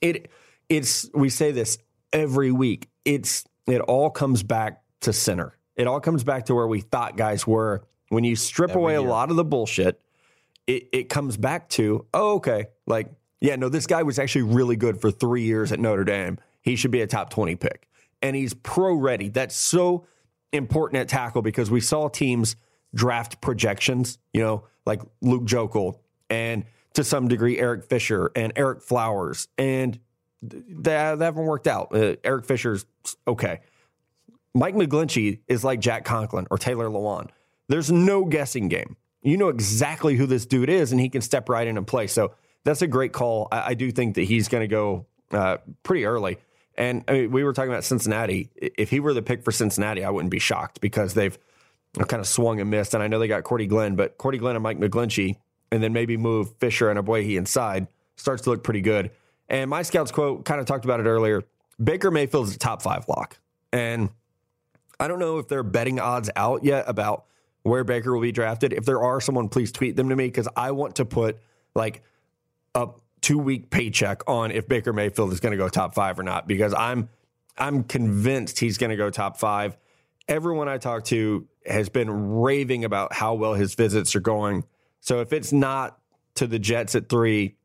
it 0.00 0.30
it's 0.68 1.10
we 1.14 1.28
say 1.28 1.52
this 1.52 1.78
every 2.12 2.52
week. 2.52 2.88
It's 3.04 3.44
it 3.66 3.80
all 3.80 4.10
comes 4.10 4.42
back 4.42 4.82
to 5.00 5.12
center. 5.12 5.56
It 5.76 5.86
all 5.86 6.00
comes 6.00 6.24
back 6.24 6.46
to 6.46 6.54
where 6.54 6.66
we 6.66 6.80
thought 6.80 7.16
guys 7.16 7.46
were. 7.46 7.84
When 8.08 8.24
you 8.24 8.36
strip 8.36 8.70
Every 8.70 8.82
away 8.82 8.94
a 8.94 9.02
lot 9.02 9.30
of 9.30 9.36
the 9.36 9.44
bullshit, 9.44 10.00
it, 10.66 10.88
it 10.92 11.08
comes 11.08 11.36
back 11.36 11.68
to, 11.70 12.06
oh, 12.14 12.34
okay, 12.36 12.66
like, 12.86 13.10
yeah, 13.40 13.56
no, 13.56 13.68
this 13.68 13.86
guy 13.86 14.02
was 14.02 14.18
actually 14.18 14.42
really 14.42 14.76
good 14.76 15.00
for 15.00 15.10
three 15.10 15.42
years 15.42 15.72
at 15.72 15.78
Notre 15.78 16.04
Dame. 16.04 16.38
He 16.66 16.74
should 16.74 16.90
be 16.90 17.00
a 17.00 17.06
top 17.06 17.30
20 17.30 17.54
pick. 17.56 17.88
And 18.20 18.34
he's 18.34 18.52
pro 18.52 18.94
ready. 18.94 19.28
That's 19.28 19.54
so 19.54 20.06
important 20.52 21.00
at 21.00 21.08
tackle 21.08 21.40
because 21.40 21.70
we 21.70 21.80
saw 21.80 22.08
teams 22.08 22.56
draft 22.92 23.40
projections, 23.40 24.18
you 24.32 24.42
know, 24.42 24.64
like 24.84 25.00
Luke 25.22 25.44
Joeckel 25.44 26.00
and 26.28 26.64
to 26.94 27.04
some 27.04 27.28
degree 27.28 27.58
Eric 27.58 27.84
Fisher 27.84 28.32
and 28.34 28.52
Ereck 28.56 28.82
Flowers. 28.82 29.46
And 29.56 30.00
th- 30.48 30.64
that, 30.68 31.18
that 31.20 31.24
haven't 31.24 31.46
worked 31.46 31.68
out. 31.68 31.94
Uh, 31.94 32.16
Eric 32.24 32.44
Fisher's 32.46 32.84
okay. 33.28 33.60
Mike 34.52 34.74
McGlinchey 34.74 35.40
is 35.46 35.62
like 35.62 35.78
Jack 35.78 36.04
Conklin 36.04 36.48
or 36.50 36.58
Taylor 36.58 36.88
Lewan. 36.88 37.28
There's 37.68 37.92
no 37.92 38.24
guessing 38.24 38.68
game. 38.68 38.96
You 39.22 39.36
know 39.36 39.48
exactly 39.48 40.16
who 40.16 40.26
this 40.26 40.46
dude 40.46 40.70
is, 40.70 40.90
and 40.90 41.00
he 41.00 41.10
can 41.10 41.20
step 41.20 41.48
right 41.48 41.66
in 41.66 41.76
and 41.76 41.86
play. 41.86 42.06
So 42.08 42.34
that's 42.64 42.82
a 42.82 42.86
great 42.88 43.12
call. 43.12 43.46
I, 43.52 43.70
I 43.70 43.74
do 43.74 43.92
think 43.92 44.16
that 44.16 44.22
he's 44.22 44.48
going 44.48 44.62
to 44.62 44.68
go 44.68 45.06
uh, 45.30 45.58
pretty 45.82 46.06
early. 46.06 46.38
And 46.76 47.04
I 47.08 47.12
mean, 47.12 47.30
we 47.30 47.42
were 47.42 47.52
talking 47.52 47.70
about 47.70 47.84
Cincinnati. 47.84 48.50
If 48.56 48.90
he 48.90 49.00
were 49.00 49.14
the 49.14 49.22
pick 49.22 49.42
for 49.42 49.52
Cincinnati, 49.52 50.04
I 50.04 50.10
wouldn't 50.10 50.30
be 50.30 50.38
shocked 50.38 50.80
because 50.80 51.14
they've 51.14 51.38
kind 51.94 52.20
of 52.20 52.26
swung 52.26 52.60
and 52.60 52.70
missed. 52.70 52.94
And 52.94 53.02
I 53.02 53.08
know 53.08 53.18
they 53.18 53.28
got 53.28 53.44
Cordy 53.44 53.66
Glenn, 53.66 53.96
but 53.96 54.18
Cordy 54.18 54.38
Glenn 54.38 54.56
and 54.56 54.62
Mike 54.62 54.78
McGlinchey, 54.78 55.36
and 55.72 55.82
then 55.82 55.92
maybe 55.92 56.16
move 56.16 56.54
Fisher 56.58 56.90
and 56.90 56.98
Ogbuehi 56.98 57.38
inside 57.38 57.88
starts 58.16 58.42
to 58.42 58.50
look 58.50 58.62
pretty 58.62 58.82
good. 58.82 59.10
And 59.48 59.70
my 59.70 59.82
scouts 59.82 60.10
quote 60.10 60.44
kind 60.44 60.60
of 60.60 60.66
talked 60.66 60.84
about 60.84 61.00
it 61.00 61.06
earlier. 61.06 61.42
Baker 61.82 62.10
Mayfield's 62.10 62.54
a 62.54 62.58
top 62.58 62.82
five 62.82 63.08
lock, 63.08 63.38
and 63.72 64.10
I 64.98 65.08
don't 65.08 65.18
know 65.18 65.38
if 65.38 65.48
they're 65.48 65.62
betting 65.62 66.00
odds 66.00 66.30
out 66.36 66.64
yet 66.64 66.84
about 66.88 67.26
where 67.62 67.84
Baker 67.84 68.14
will 68.14 68.22
be 68.22 68.32
drafted. 68.32 68.72
If 68.72 68.84
there 68.84 69.02
are, 69.02 69.20
someone 69.20 69.48
please 69.48 69.72
tweet 69.72 69.96
them 69.96 70.08
to 70.08 70.16
me 70.16 70.26
because 70.26 70.48
I 70.56 70.70
want 70.70 70.96
to 70.96 71.04
put 71.04 71.38
like 71.74 72.02
a 72.74 72.88
two 73.20 73.38
week 73.38 73.70
paycheck 73.70 74.22
on 74.28 74.50
if 74.50 74.68
Baker 74.68 74.92
Mayfield 74.92 75.32
is 75.32 75.40
going 75.40 75.52
to 75.52 75.56
go 75.56 75.68
top 75.68 75.94
five 75.94 76.18
or 76.18 76.22
not 76.22 76.46
because 76.46 76.74
I'm 76.74 77.08
I'm 77.58 77.84
convinced 77.84 78.58
he's 78.60 78.78
going 78.78 78.90
to 78.90 78.96
go 78.96 79.10
top 79.10 79.38
five. 79.38 79.76
Everyone 80.28 80.68
I 80.68 80.78
talk 80.78 81.04
to 81.06 81.46
has 81.64 81.88
been 81.88 82.38
raving 82.38 82.84
about 82.84 83.12
how 83.12 83.34
well 83.34 83.54
his 83.54 83.74
visits 83.74 84.14
are 84.14 84.20
going. 84.20 84.64
So 85.00 85.20
if 85.20 85.32
it's 85.32 85.52
not 85.52 85.98
to 86.34 86.46
the 86.46 86.58
Jets 86.58 86.94
at 86.94 87.08
three, 87.08 87.56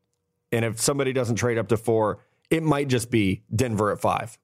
and 0.50 0.64
if 0.64 0.80
somebody 0.80 1.12
doesn't 1.12 1.36
trade 1.36 1.58
up 1.58 1.68
to 1.68 1.76
four, 1.76 2.20
it 2.50 2.62
might 2.62 2.88
just 2.88 3.10
be 3.10 3.42
Denver 3.54 3.90
at 3.90 4.00
five. 4.00 4.38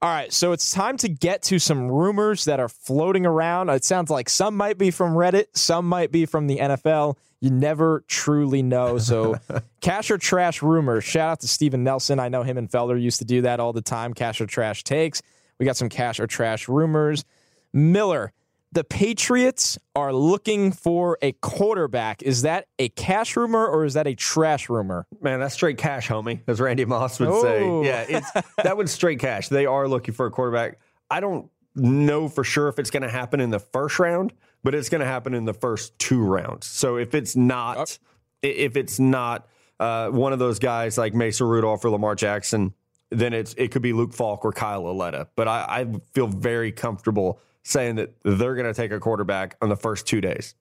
All 0.00 0.08
right, 0.08 0.32
so 0.32 0.52
it's 0.52 0.70
time 0.70 0.96
to 0.98 1.08
get 1.08 1.42
to 1.44 1.58
some 1.58 1.90
rumors 1.90 2.44
that 2.44 2.60
are 2.60 2.68
floating 2.68 3.26
around. 3.26 3.68
It 3.68 3.84
sounds 3.84 4.10
like 4.10 4.28
some 4.28 4.56
might 4.56 4.78
be 4.78 4.92
from 4.92 5.14
Reddit, 5.14 5.46
some 5.54 5.88
might 5.88 6.12
be 6.12 6.24
from 6.24 6.46
the 6.46 6.58
NFL. 6.58 7.16
You 7.40 7.50
never 7.50 8.04
truly 8.08 8.62
know. 8.62 8.98
So, 8.98 9.36
cash 9.80 10.10
or 10.10 10.18
trash 10.18 10.62
rumors. 10.62 11.04
Shout 11.04 11.30
out 11.30 11.40
to 11.40 11.48
Steven 11.48 11.84
Nelson. 11.84 12.18
I 12.18 12.28
know 12.28 12.42
him 12.42 12.58
and 12.58 12.68
Felder 12.68 13.00
used 13.00 13.18
to 13.20 13.24
do 13.24 13.42
that 13.42 13.60
all 13.60 13.72
the 13.72 13.82
time. 13.82 14.12
Cash 14.14 14.40
or 14.40 14.46
trash 14.46 14.82
takes. 14.84 15.22
We 15.58 15.66
got 15.66 15.76
some 15.76 15.88
cash 15.88 16.18
or 16.20 16.26
trash 16.26 16.68
rumors. 16.68 17.24
Miller, 17.72 18.32
the 18.72 18.84
Patriots 18.84 19.78
are 19.94 20.12
looking 20.12 20.72
for 20.72 21.16
a 21.22 21.32
quarterback. 21.32 22.22
Is 22.22 22.42
that 22.42 22.66
a 22.78 22.88
cash 22.90 23.36
rumor 23.36 23.66
or 23.66 23.84
is 23.84 23.94
that 23.94 24.06
a 24.06 24.14
trash 24.14 24.68
rumor? 24.68 25.06
Man, 25.20 25.40
that's 25.40 25.54
straight 25.54 25.78
cash, 25.78 26.08
homie, 26.08 26.40
as 26.46 26.60
Randy 26.60 26.84
Moss 26.84 27.18
would 27.20 27.28
Oh. 27.28 27.42
say. 27.42 27.88
Yeah, 27.88 28.04
it's 28.18 28.30
that 28.62 28.76
was 28.76 28.90
straight 28.90 29.20
cash. 29.20 29.48
They 29.48 29.66
are 29.66 29.86
looking 29.88 30.14
for 30.14 30.26
a 30.26 30.30
quarterback. 30.30 30.78
I 31.10 31.20
don't 31.20 31.48
know 31.74 32.28
for 32.28 32.42
sure 32.44 32.68
if 32.68 32.78
it's 32.78 32.90
going 32.90 33.04
to 33.04 33.08
happen 33.08 33.40
in 33.40 33.50
the 33.50 33.58
first 33.60 33.98
round, 33.98 34.32
but 34.68 34.74
it's 34.74 34.90
going 34.90 35.00
to 35.00 35.06
happen 35.06 35.32
in 35.32 35.46
the 35.46 35.54
first 35.54 35.98
two 35.98 36.22
rounds. 36.22 36.66
So 36.66 36.98
if 36.98 37.14
it's 37.14 37.34
not, 37.34 37.98
if 38.42 38.76
it's 38.76 39.00
not 39.00 39.48
uh, 39.80 40.10
one 40.10 40.34
of 40.34 40.38
those 40.38 40.58
guys 40.58 40.98
like 40.98 41.14
Mason 41.14 41.46
Rudolph 41.46 41.82
or 41.86 41.88
Lamar 41.88 42.14
Jackson, 42.14 42.74
then 43.08 43.32
it's 43.32 43.54
it 43.54 43.68
could 43.70 43.80
be 43.80 43.94
Luke 43.94 44.12
Falk 44.12 44.44
or 44.44 44.52
Kyle 44.52 44.82
Lauletta. 44.82 45.28
But 45.36 45.48
I, 45.48 45.64
I 45.70 45.86
feel 46.12 46.26
very 46.26 46.70
comfortable 46.70 47.40
saying 47.62 47.94
that 47.94 48.12
they're 48.24 48.56
going 48.56 48.66
to 48.66 48.74
take 48.74 48.92
a 48.92 49.00
quarterback 49.00 49.56
on 49.62 49.70
the 49.70 49.76
first 49.76 50.06
two 50.06 50.20
days. 50.20 50.54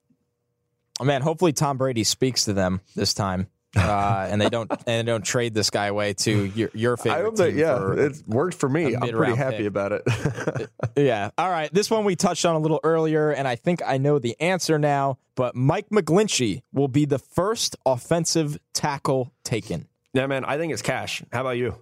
Oh, 1.02 1.04
man, 1.04 1.22
hopefully 1.22 1.52
Tom 1.52 1.78
Brady 1.78 2.06
speaks 2.06 2.46
to 2.46 2.54
them 2.54 2.80
this 2.96 3.14
time. 3.14 3.48
Uh, 3.78 4.28
and 4.30 4.42
they 4.42 4.50
don't 4.50 4.72
and 4.72 4.86
they 4.86 5.04
don't 5.04 5.24
trade 5.26 5.54
this 5.54 5.70
guy 5.70 5.86
away 5.86 6.14
to 6.14 6.46
your 6.46 6.70
your 6.74 6.98
favorite 6.98 7.20
I 7.20 7.22
hope 7.24 7.36
that 7.36 7.50
team 7.52 7.60
yeah, 7.60 7.78
for- 7.78 8.06
it's 8.06 8.24
worked 8.26 8.56
for 8.58 8.68
me. 8.68 8.96
I'm 8.96 9.10
pretty 9.10 9.36
happy 9.36 9.58
pick. 9.58 9.68
about 9.68 9.92
it. 9.92 10.70
Yeah. 10.98 11.30
All 11.38 11.50
right. 11.50 11.72
This 11.72 11.92
one 11.92 12.06
we 12.06 12.16
touched 12.16 12.44
on 12.46 12.56
a 12.56 12.60
little 12.60 12.80
earlier, 12.84 13.30
and 13.30 13.48
I 13.48 13.56
think 13.56 13.82
I 13.86 13.98
know 13.98 14.18
the 14.18 14.36
answer 14.42 14.80
now. 14.80 15.20
But 15.36 15.56
Mike 15.56 15.90
McGlinchey 15.90 16.64
will 16.74 16.88
be 16.88 17.06
the 17.06 17.20
first 17.20 17.76
offensive 17.86 18.58
tackle 18.74 19.32
taken. 19.44 19.88
yeah, 20.14 20.26
man, 20.26 20.44
I 20.44 20.58
think 20.58 20.74
it's 20.74 20.82
cash. 20.82 21.22
How 21.32 21.42
about 21.42 21.58
you? 21.58 21.76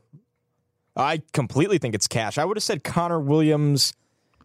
I 0.98 1.22
completely 1.32 1.78
think 1.78 1.96
it's 1.96 2.08
cash. 2.08 2.38
I 2.38 2.44
would 2.44 2.58
have 2.58 2.64
said 2.64 2.84
Connor 2.84 3.20
Williams 3.22 3.94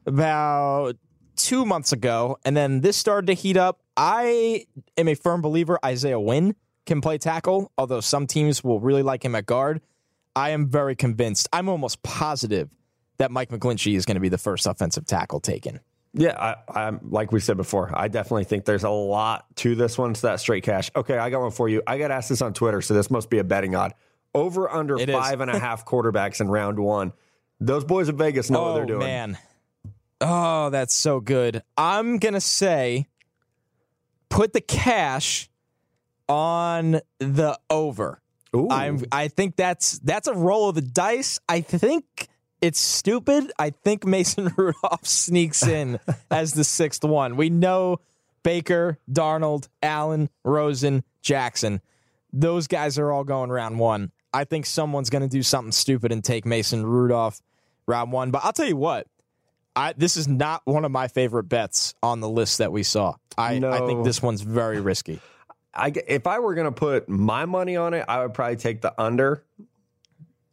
about 0.07 0.97
two 1.37 1.65
months 1.65 1.93
ago, 1.93 2.39
and 2.45 2.57
then 2.57 2.81
this 2.81 2.97
started 2.97 3.27
to 3.27 3.35
heat 3.35 3.57
up. 3.57 3.81
I 3.97 4.67
am 4.97 5.09
a 5.09 5.15
firm 5.15 5.43
believer 5.43 5.79
Isaiah 5.85 6.21
Wynn 6.21 6.55
can 6.87 7.01
play 7.01 7.19
tackle, 7.19 7.73
although 7.79 8.01
some 8.01 8.27
teams 8.27 8.65
will 8.65 8.81
really 8.81 9.03
like 9.03 9.25
him 9.25 9.35
at 9.35 9.47
guard. 9.47 9.81
I 10.35 10.51
am 10.51 10.69
very 10.69 10.95
convinced. 10.97 11.49
I'm 11.53 11.69
almost 11.69 12.03
positive 12.03 12.71
that 13.19 13.31
Mike 13.31 13.51
McGlinchey 13.51 13.97
is 13.97 14.07
going 14.07 14.15
to 14.15 14.21
be 14.21 14.29
the 14.29 14.39
first 14.39 14.67
offensive 14.67 15.05
tackle 15.05 15.41
taken. 15.41 15.81
Yeah, 16.13 16.37
I, 16.69 16.81
I'm 16.87 17.01
like 17.11 17.31
we 17.31 17.39
said 17.41 17.57
before. 17.57 17.91
I 17.95 18.09
definitely 18.09 18.45
think 18.45 18.65
there's 18.65 18.85
a 18.85 18.91
lot 18.91 19.45
to 19.57 19.75
this 19.75 19.97
one. 19.97 20.15
So 20.15 20.27
that 20.29 20.41
straight 20.41 20.65
cash. 20.65 20.91
Okay, 20.97 21.17
I 21.17 21.31
got 21.31 21.41
one 21.41 21.51
for 21.53 21.69
you. 21.69 21.83
I 21.87 21.99
got 21.99 22.11
asked 22.11 22.29
this 22.31 22.43
on 22.43 22.53
Twitter, 22.53 22.81
so 22.81 22.95
this 22.95 23.11
must 23.11 23.31
be 23.31 23.39
a 23.39 23.45
betting 23.45 23.75
odd. 23.75 23.95
Over 24.35 24.69
under 24.71 24.99
It 24.99 25.11
five 25.11 25.41
and 25.41 25.51
a 25.51 25.59
half 25.61 25.85
quarterbacks 25.85 26.41
in 26.41 26.49
round 26.49 26.79
one. 26.79 27.13
Those 27.61 27.85
boys 27.85 28.09
of 28.09 28.17
Vegas 28.17 28.51
know 28.51 28.63
what 28.63 28.71
oh 28.71 28.75
they're 28.75 28.87
doing. 28.87 29.01
man, 29.01 29.39
Oh, 30.21 30.71
that's 30.71 30.95
so 30.95 31.21
good. 31.21 31.63
I'm 31.77 32.19
gonna 32.19 32.41
say 32.41 33.07
put 34.29 34.53
the 34.53 34.61
cash 34.61 35.50
on 36.31 37.01
the 37.19 37.59
over. 37.69 38.21
Ooh. 38.55 38.69
I'm 38.71 39.05
I 39.13 39.29
think 39.29 39.57
that's 39.57 39.99
that's 40.01 40.29
a 40.29 40.35
roll 40.35 40.69
of 40.69 40.75
the 40.75 40.83
dice. 40.83 41.39
I 41.49 41.61
think 41.61 42.29
it's 42.61 42.81
stupid. 42.81 43.53
I 43.59 43.71
think 43.71 44.05
Mason 44.05 44.53
Rudolph 44.57 45.07
sneaks 45.07 45.67
in 45.67 45.99
as 46.31 46.53
the 46.55 46.65
sixth 46.65 47.05
one. 47.05 47.37
We 47.37 47.51
know 47.51 48.01
Baker, 48.43 48.99
Darnold, 49.11 49.69
Allen, 49.83 50.31
Rosen, 50.45 51.05
Jackson. 51.23 51.81
Those 52.33 52.67
guys 52.67 52.99
are 52.99 53.11
all 53.11 53.25
going 53.25 53.51
round 53.51 53.79
one. 53.79 54.13
I 54.33 54.45
think 54.45 54.67
someone's 54.67 55.11
going 55.11 55.23
to 55.23 55.29
do 55.29 55.43
something 55.43 55.73
stupid 55.73 56.13
and 56.13 56.23
take 56.23 56.47
Mason 56.47 56.87
Rudolph 56.87 57.41
round 57.87 58.13
one. 58.13 58.31
But 58.31 58.45
I'll 58.45 58.53
tell 58.53 58.69
you 58.69 58.77
what, 58.77 59.07
I 59.75 59.95
this 59.97 60.17
is 60.17 60.29
not 60.29 60.63
one 60.65 60.85
of 60.85 60.91
my 60.91 61.09
favorite 61.09 61.45
bets 61.45 61.95
on 62.03 62.21
the 62.21 62.29
list 62.29 62.59
that 62.59 62.73
we 62.73 62.83
saw. 62.83 63.15
I, 63.37 63.55
I 63.55 63.87
think 63.87 64.05
this 64.05 64.23
one's 64.23 64.43
very 64.43 64.81
risky. 64.81 65.21
I, 65.73 65.93
if 66.09 66.27
I 66.27 66.39
were 66.41 66.55
going 66.55 66.67
to 66.67 66.73
put 66.73 67.09
my 67.09 67.45
money 67.47 67.77
on 67.77 67.95
it, 67.95 68.05
I 68.09 68.23
would 68.23 68.35
probably 68.35 68.57
take 68.57 68.81
the 68.81 68.99
under. 69.01 69.45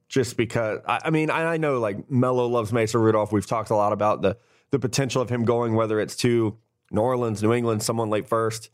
Just 0.10 0.38
because, 0.38 0.80
I, 0.88 1.02
I 1.06 1.10
mean, 1.10 1.30
I, 1.30 1.44
I 1.44 1.58
know 1.58 1.80
like 1.80 2.10
Mello 2.10 2.48
loves 2.48 2.72
Mason 2.72 3.02
Rudolph. 3.02 3.34
We've 3.34 3.46
talked 3.46 3.72
a 3.72 3.76
lot 3.76 3.92
about 3.92 4.22
the 4.22 4.38
the 4.72 4.80
potential 4.80 5.22
of 5.22 5.30
him 5.30 5.46
going, 5.46 5.76
whether 5.76 6.00
it's 6.00 6.16
to 6.18 6.58
New 6.92 7.02
Orleans, 7.02 7.42
New 7.44 7.54
England, 7.54 7.84
someone 7.84 8.10
late 8.10 8.28
first. 8.28 8.70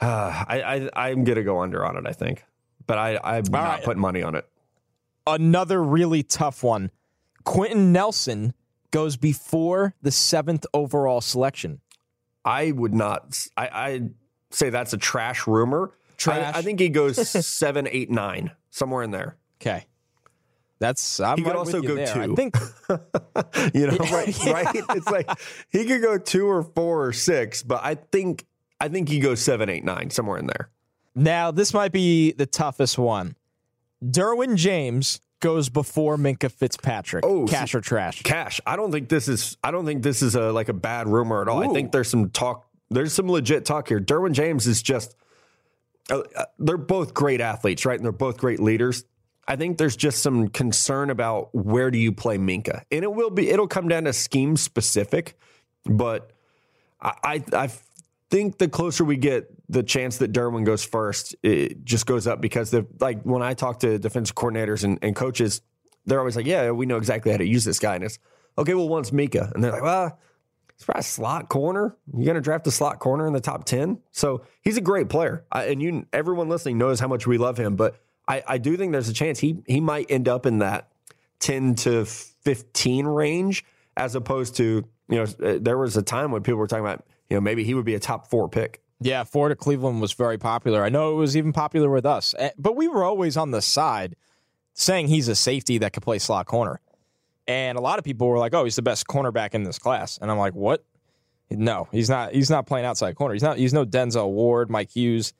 Uh, 0.00 0.06
I, 0.48 0.90
I 0.94 1.08
I'm 1.10 1.24
gonna 1.24 1.42
go 1.42 1.60
under 1.60 1.84
on 1.84 1.96
it. 1.96 2.06
I 2.06 2.12
think, 2.12 2.44
but 2.86 2.98
I 2.98 3.18
I'm 3.22 3.44
not 3.50 3.62
right. 3.62 3.84
putting 3.84 4.00
money 4.00 4.22
on 4.22 4.34
it. 4.34 4.48
Another 5.26 5.82
really 5.82 6.22
tough 6.22 6.62
one. 6.62 6.90
Quenton 7.44 7.92
Nelson 7.92 8.54
goes 8.90 9.16
before 9.16 9.94
the 10.02 10.10
seventh 10.10 10.64
overall 10.72 11.20
selection. 11.20 11.80
I 12.44 12.72
would 12.72 12.94
not. 12.94 13.46
I 13.56 13.66
I 13.66 14.00
say 14.54 14.70
that's 14.70 14.92
a 14.92 14.98
trash 14.98 15.46
rumor. 15.46 15.90
Trash. 16.16 16.54
I, 16.54 16.58
I 16.58 16.62
think 16.62 16.80
he 16.80 16.88
goes 16.88 17.16
seven, 17.46 17.88
eight, 17.90 18.10
nine, 18.10 18.50
somewhere 18.70 19.02
in 19.02 19.10
there. 19.10 19.36
Okay. 19.60 19.86
That's 20.80 21.20
I'm 21.20 21.38
He 21.38 21.44
could 21.44 21.50
right 21.50 21.56
also 21.56 21.80
go 21.80 21.94
there. 21.94 22.18
I 22.18 22.26
think 22.34 22.56
You 23.74 23.86
know, 23.86 23.96
right? 23.96 24.44
Right? 24.44 24.84
It's 24.90 25.06
like 25.06 25.30
he 25.70 25.84
could 25.86 26.02
go 26.02 26.18
two 26.18 26.46
or 26.46 26.62
four 26.62 27.06
or 27.06 27.12
six, 27.12 27.62
but 27.62 27.80
I 27.84 27.94
think 27.94 28.44
I 28.80 28.88
think 28.88 29.08
he 29.08 29.20
goes 29.20 29.40
seven, 29.40 29.68
eight, 29.70 29.84
nine, 29.84 30.10
somewhere 30.10 30.38
in 30.38 30.46
there. 30.46 30.68
now 31.14 31.50
this 31.50 31.72
might 31.72 31.92
be 31.92 32.32
the 32.32 32.46
toughest 32.46 32.98
one. 32.98 33.36
Derwin 34.04 34.56
James 34.56 35.20
goes 35.40 35.68
before 35.68 36.16
Minkah 36.16 36.50
Fitzpatrick. 36.50 37.24
Oh, 37.24 37.46
cash 37.46 37.74
or 37.74 37.80
trash? 37.80 38.22
Cash. 38.22 38.60
I 38.66 38.76
don't 38.76 38.90
think 38.92 39.08
this 39.08 39.28
is. 39.28 39.56
I 39.64 39.70
don't 39.70 39.86
think 39.86 40.02
this 40.02 40.22
is 40.22 40.34
a 40.34 40.52
like 40.52 40.68
a 40.68 40.74
bad 40.74 41.08
rumor 41.08 41.40
at 41.40 41.48
all. 41.48 41.62
I 41.62 41.72
think 41.72 41.92
there's 41.92 42.08
some 42.08 42.30
talk. 42.30 42.66
There's 42.90 43.12
some 43.12 43.28
legit 43.28 43.64
talk 43.64 43.88
here. 43.88 44.00
Derwin 44.00 44.32
James 44.32 44.66
is 44.66 44.82
just. 44.82 45.16
Uh, 46.10 46.20
uh, 46.36 46.44
they're 46.58 46.76
both 46.76 47.14
great 47.14 47.40
athletes, 47.40 47.86
right? 47.86 47.96
And 47.96 48.04
they're 48.04 48.12
both 48.12 48.36
great 48.36 48.60
leaders. 48.60 49.04
I 49.48 49.56
think 49.56 49.78
there's 49.78 49.96
just 49.96 50.22
some 50.22 50.48
concern 50.48 51.10
about 51.10 51.54
where 51.54 51.90
do 51.90 51.98
you 51.98 52.12
play 52.12 52.38
Minkah, 52.38 52.82
and 52.90 53.04
it 53.04 53.12
will 53.12 53.30
be. 53.30 53.50
It'll 53.50 53.68
come 53.68 53.88
down 53.88 54.04
to 54.04 54.12
scheme 54.12 54.56
specific, 54.56 55.38
but 55.84 56.30
I 57.00 57.12
I, 57.22 57.44
I 57.52 57.70
think 58.30 58.58
the 58.58 58.68
closer 58.68 59.04
we 59.04 59.16
get, 59.16 59.48
the 59.68 59.82
chance 59.82 60.18
that 60.18 60.32
Derwin 60.32 60.64
goes 60.64 60.84
first 60.84 61.36
it 61.42 61.84
just 61.84 62.06
goes 62.06 62.26
up 62.26 62.40
because 62.40 62.70
the 62.70 62.86
like 63.00 63.22
when 63.22 63.42
I 63.42 63.54
talk 63.54 63.80
to 63.80 63.98
defensive 63.98 64.34
coordinators 64.34 64.84
and, 64.84 64.98
and 65.02 65.14
coaches, 65.14 65.60
they're 66.06 66.18
always 66.18 66.36
like, 66.36 66.46
"Yeah, 66.46 66.70
we 66.70 66.86
know 66.86 66.96
exactly 66.96 67.32
how 67.32 67.38
to 67.38 67.46
use 67.46 67.64
this 67.64 67.78
guy." 67.78 67.96
And 67.96 68.04
it's 68.04 68.18
okay. 68.56 68.74
Well, 68.74 68.88
once 68.88 69.12
Mika, 69.12 69.52
and 69.54 69.62
they're 69.62 69.72
like, 69.72 69.82
"Well, 69.82 70.18
he's 70.76 70.84
probably 70.84 71.00
a 71.00 71.02
slot 71.02 71.48
corner. 71.48 71.96
You're 72.12 72.24
going 72.24 72.34
to 72.34 72.40
draft 72.40 72.66
a 72.66 72.70
slot 72.70 72.98
corner 72.98 73.26
in 73.26 73.32
the 73.32 73.40
top 73.40 73.64
ten, 73.64 73.98
so 74.12 74.44
he's 74.62 74.76
a 74.76 74.80
great 74.80 75.08
player." 75.08 75.44
I, 75.50 75.64
and 75.64 75.82
you, 75.82 76.06
everyone 76.12 76.48
listening 76.48 76.78
knows 76.78 77.00
how 77.00 77.08
much 77.08 77.26
we 77.26 77.38
love 77.38 77.58
him, 77.58 77.76
but 77.76 78.00
I, 78.28 78.42
I 78.46 78.58
do 78.58 78.76
think 78.76 78.92
there's 78.92 79.08
a 79.08 79.14
chance 79.14 79.38
he 79.38 79.62
he 79.66 79.80
might 79.80 80.10
end 80.10 80.28
up 80.28 80.46
in 80.46 80.58
that 80.58 80.88
ten 81.38 81.74
to 81.76 82.04
fifteen 82.04 83.06
range, 83.06 83.64
as 83.96 84.14
opposed 84.14 84.56
to 84.56 84.84
you 85.08 85.16
know 85.16 85.22
uh, 85.22 85.58
there 85.60 85.78
was 85.78 85.96
a 85.96 86.02
time 86.02 86.30
when 86.30 86.42
people 86.42 86.58
were 86.58 86.66
talking 86.66 86.84
about 86.84 87.04
you 87.28 87.36
know 87.36 87.40
maybe 87.40 87.64
he 87.64 87.74
would 87.74 87.84
be 87.84 87.94
a 87.94 88.00
top 88.00 88.28
four 88.28 88.48
pick. 88.48 88.80
Yeah, 89.00 89.24
Ford 89.24 89.50
to 89.50 89.56
Cleveland 89.56 90.00
was 90.00 90.12
very 90.12 90.38
popular. 90.38 90.82
I 90.82 90.88
know 90.88 91.12
it 91.12 91.16
was 91.16 91.36
even 91.36 91.52
popular 91.52 91.90
with 91.90 92.06
us, 92.06 92.34
Eh, 92.38 92.50
but 92.56 92.76
we 92.76 92.88
were 92.88 93.04
always 93.04 93.36
on 93.36 93.50
the 93.50 93.60
side 93.60 94.16
saying 94.72 95.08
he's 95.08 95.28
a 95.28 95.34
safety 95.34 95.78
that 95.78 95.92
could 95.92 96.02
play 96.02 96.18
slot 96.18 96.46
corner. 96.46 96.80
And 97.46 97.76
a 97.76 97.80
lot 97.80 97.98
of 97.98 98.04
people 98.04 98.28
were 98.28 98.38
like, 98.38 98.54
"Oh, 98.54 98.64
he's 98.64 98.76
the 98.76 98.82
best 98.82 99.06
cornerback 99.06 99.54
in 99.54 99.64
this 99.64 99.78
class," 99.78 100.18
and 100.18 100.30
I'm 100.30 100.38
like, 100.38 100.54
"What? 100.54 100.84
No, 101.50 101.88
he's 101.92 102.08
not. 102.08 102.32
He's 102.32 102.50
not 102.50 102.66
playing 102.66 102.86
outside 102.86 103.14
corner. 103.16 103.34
He's 103.34 103.42
not. 103.42 103.58
He's 103.58 103.72
no 103.72 103.84
Denzel 103.84 104.30
Ward, 104.30 104.70
Mike 104.70 104.90
Hughes, 104.90 105.32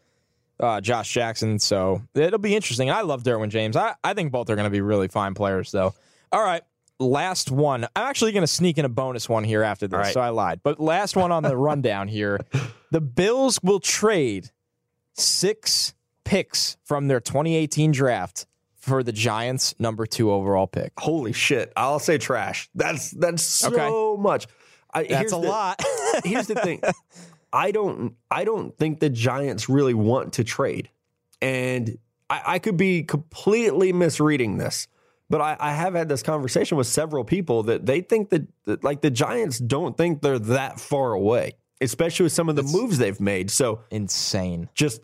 uh, 0.60 0.80
Josh 0.80 1.12
Jackson. 1.12 1.58
So 1.58 2.02
it'll 2.14 2.38
be 2.38 2.54
interesting. 2.54 2.90
I 2.90 3.02
love 3.02 3.22
Derwin 3.22 3.48
James. 3.48 3.76
I, 3.76 3.94
I 4.04 4.14
think 4.14 4.32
both 4.32 4.50
are 4.50 4.56
going 4.56 4.64
to 4.64 4.70
be 4.70 4.80
really 4.80 5.08
fine 5.08 5.34
players, 5.34 5.72
though. 5.72 5.94
All 6.30 6.42
right, 6.42 6.62
last 6.98 7.50
one. 7.50 7.84
I'm 7.96 8.08
actually 8.08 8.32
going 8.32 8.42
to 8.42 8.48
sneak 8.48 8.78
in 8.78 8.84
a 8.84 8.88
bonus 8.90 9.28
one 9.28 9.44
here 9.44 9.62
after 9.62 9.86
this, 9.86 9.98
right. 9.98 10.14
so 10.14 10.20
I 10.20 10.28
lied. 10.30 10.60
But 10.62 10.80
last 10.80 11.16
one 11.16 11.32
on 11.32 11.42
the 11.42 11.56
rundown 11.56 12.08
here. 12.08 12.40
The 12.90 13.00
Bills 13.00 13.58
will 13.60 13.80
trade 13.80 14.52
six 15.14 15.94
picks 16.24 16.76
from 16.84 17.08
their 17.08 17.18
2018 17.18 17.90
draft 17.90 18.46
for 18.84 19.02
the 19.02 19.12
Giants' 19.12 19.74
number 19.78 20.04
two 20.06 20.30
overall 20.30 20.66
pick. 20.66 20.92
Holy 20.98 21.32
shit! 21.32 21.72
I'll 21.76 21.98
say 21.98 22.18
trash. 22.18 22.68
That's 22.74 23.10
that's 23.12 23.42
so 23.42 24.16
much. 24.18 24.46
I, 24.92 25.02
That's 25.04 25.14
here's 25.14 25.32
a 25.32 25.40
the- 25.40 25.48
lot. 25.48 25.82
here's 26.24 26.46
the 26.46 26.54
thing. 26.54 26.80
I 27.52 27.70
don't 27.70 28.14
I 28.30 28.44
don't 28.44 28.76
think 28.76 29.00
the 29.00 29.08
Giants 29.10 29.68
really 29.68 29.94
want 29.94 30.34
to 30.34 30.44
trade. 30.44 30.90
And 31.40 31.98
I, 32.28 32.42
I 32.46 32.58
could 32.58 32.76
be 32.76 33.02
completely 33.02 33.92
misreading 33.92 34.56
this, 34.58 34.86
but 35.30 35.40
I, 35.40 35.56
I 35.58 35.72
have 35.72 35.94
had 35.94 36.08
this 36.08 36.22
conversation 36.22 36.76
with 36.76 36.86
several 36.86 37.24
people 37.24 37.64
that 37.64 37.86
they 37.86 38.00
think 38.02 38.30
that, 38.30 38.46
that 38.66 38.84
like 38.84 39.00
the 39.00 39.10
Giants 39.10 39.58
don't 39.58 39.96
think 39.96 40.20
they're 40.22 40.38
that 40.38 40.78
far 40.80 41.12
away, 41.12 41.54
especially 41.80 42.24
with 42.24 42.32
some 42.32 42.48
of 42.48 42.56
the 42.56 42.62
moves 42.62 42.98
they've 42.98 43.20
made. 43.20 43.50
So 43.50 43.80
Insane. 43.90 44.68
just 44.74 45.00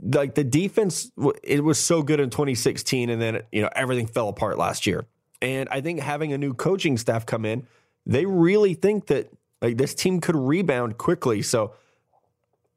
like 0.00 0.34
the 0.34 0.44
defense, 0.44 1.10
it 1.42 1.62
was 1.62 1.78
so 1.78 2.02
good 2.02 2.20
in 2.20 2.30
2016, 2.30 3.10
and 3.10 3.20
then 3.20 3.42
you 3.52 3.62
know 3.62 3.70
everything 3.74 4.06
fell 4.06 4.28
apart 4.28 4.58
last 4.58 4.86
year. 4.86 5.06
And 5.40 5.68
I 5.70 5.80
think 5.80 6.00
having 6.00 6.32
a 6.32 6.38
new 6.38 6.54
coaching 6.54 6.96
staff 6.96 7.26
come 7.26 7.44
in, 7.44 7.66
they 8.06 8.26
really 8.26 8.74
think 8.74 9.06
that 9.06 9.30
like 9.60 9.76
this 9.76 9.94
team 9.94 10.20
could 10.20 10.36
rebound 10.36 10.98
quickly. 10.98 11.42
So 11.42 11.74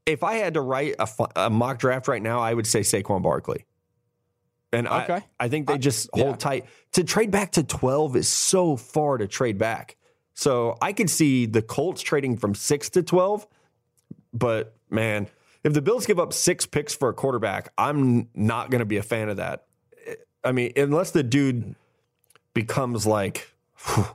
if 0.05 0.23
I 0.23 0.35
had 0.35 0.53
to 0.55 0.61
write 0.61 0.95
a, 0.99 1.07
a 1.35 1.49
mock 1.49 1.79
draft 1.79 2.07
right 2.07 2.21
now, 2.21 2.39
I 2.39 2.53
would 2.53 2.67
say 2.67 2.81
Saquon 2.81 3.21
Barkley. 3.21 3.65
And 4.71 4.87
I, 4.87 5.03
Okay. 5.03 5.25
I 5.39 5.47
think 5.47 5.67
they 5.67 5.77
just 5.77 6.09
hold 6.13 6.27
yeah. 6.27 6.35
tight. 6.35 6.65
To 6.93 7.03
trade 7.03 7.31
back 7.31 7.53
to 7.53 7.63
12 7.63 8.15
is 8.17 8.27
so 8.27 8.75
far 8.75 9.17
to 9.17 9.27
trade 9.27 9.57
back. 9.57 9.95
So 10.33 10.77
I 10.81 10.91
could 10.91 11.09
see 11.09 11.45
the 11.45 11.61
Colts 11.61 12.01
trading 12.01 12.37
from 12.37 12.53
six 12.55 12.89
to 12.91 13.03
12. 13.03 13.47
But 14.33 14.75
man, 14.89 15.27
if 15.65 15.73
the 15.73 15.81
Bills 15.81 16.05
give 16.05 16.19
up 16.19 16.31
six 16.31 16.67
picks 16.67 16.93
for 16.93 17.09
a 17.09 17.13
quarterback, 17.13 17.73
I'm 17.75 18.29
not 18.35 18.69
going 18.69 18.79
to 18.79 18.85
be 18.85 18.97
a 18.97 19.03
fan 19.03 19.29
of 19.29 19.37
that. 19.37 19.65
I 20.43 20.51
mean, 20.51 20.71
unless 20.77 21.09
the 21.09 21.23
dude 21.23 21.73
becomes 22.53 23.07
like 23.07 23.49
whew, 23.83 24.05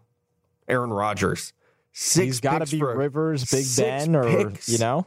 Aaron 0.68 0.90
Rodgers. 0.92 1.52
Six 1.92 2.24
He's 2.24 2.40
got 2.40 2.60
picks 2.60 2.70
to 2.70 2.76
be 2.76 2.80
for 2.80 2.96
Rivers, 2.96 3.50
Big 3.50 3.66
Ben, 3.76 4.14
or 4.14 4.22
picks. 4.24 4.68
you 4.68 4.78
know, 4.78 5.06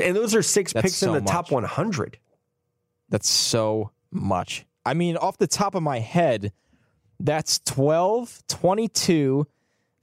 and 0.00 0.14
those 0.14 0.32
are 0.36 0.42
six 0.42 0.72
That's 0.72 0.84
picks 0.84 1.02
in 1.02 1.08
so 1.08 1.14
the 1.14 1.22
top 1.22 1.50
100. 1.50 2.18
that's 3.08 3.28
so 3.28 3.90
much. 4.12 4.64
I 4.86 4.94
mean, 4.94 5.16
off 5.16 5.38
the 5.38 5.48
top 5.48 5.74
of 5.74 5.82
my 5.82 5.98
head, 5.98 6.52
that's 7.18 7.58
12, 7.66 8.44
22, 8.46 9.44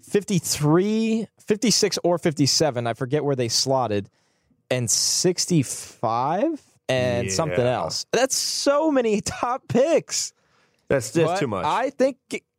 53, 0.03 1.27
56, 1.39 1.99
or 2.03 2.17
57. 2.17 2.87
I 2.87 2.93
forget 2.93 3.23
where 3.23 3.35
they 3.37 3.47
slotted, 3.47 4.09
and 4.69 4.89
65 4.89 6.61
and 6.89 7.31
something 7.31 7.59
else. 7.65 8.05
That's 8.11 8.35
so 8.35 8.91
many 8.91 9.21
top 9.25 9.67
picks. 9.67 10.33
That's 10.87 11.11
just 11.11 11.25
But 11.33 11.39
too 11.39 11.47
much. 11.47 11.65
I 11.65 11.89
think 11.89 12.17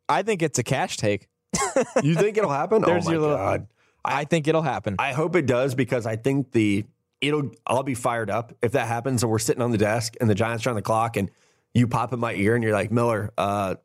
I 0.09 0.23
think 0.23 0.43
it's 0.43 0.59
a 0.59 0.63
cash 0.63 0.97
take. 0.97 1.29
you 2.03 2.15
think 2.15 2.37
it'll 2.37 2.51
happen? 2.51 2.83
There's 2.83 3.07
oh 3.07 3.09
my 3.09 3.13
your 3.13 3.21
little- 3.23 3.37
god! 3.37 3.67
I 4.05 4.25
think 4.25 4.47
it'll 4.49 4.63
happen. 4.63 4.97
I 4.99 5.13
hope 5.13 5.35
it 5.37 5.47
does 5.47 5.75
because 5.75 6.07
I 6.07 6.17
think 6.17 6.53
the 6.53 6.85
it'll. 7.21 7.51
I'll 7.67 7.83
be 7.83 7.95
fired 7.95 8.31
up 8.31 8.53
if 8.63 8.73
that 8.73 8.87
happens 8.87 9.23
and 9.23 9.31
we're 9.33 9.39
sitting 9.39 9.63
on 9.63 9.71
the 9.71 9.79
desk 9.79 10.15
and 10.21 10.29
the 10.29 10.35
Giants 10.35 10.67
are 10.67 10.71
on 10.71 10.77
the 10.77 10.83
clock 10.83 11.17
and 11.17 11.31
you 11.75 11.89
pop 11.89 12.13
in 12.13 12.21
my 12.21 12.35
ear 12.35 12.55
and 12.55 12.63
you're 12.63 12.73
like 12.75 12.91
Miller, 12.93 13.31
uh, 13.39 13.77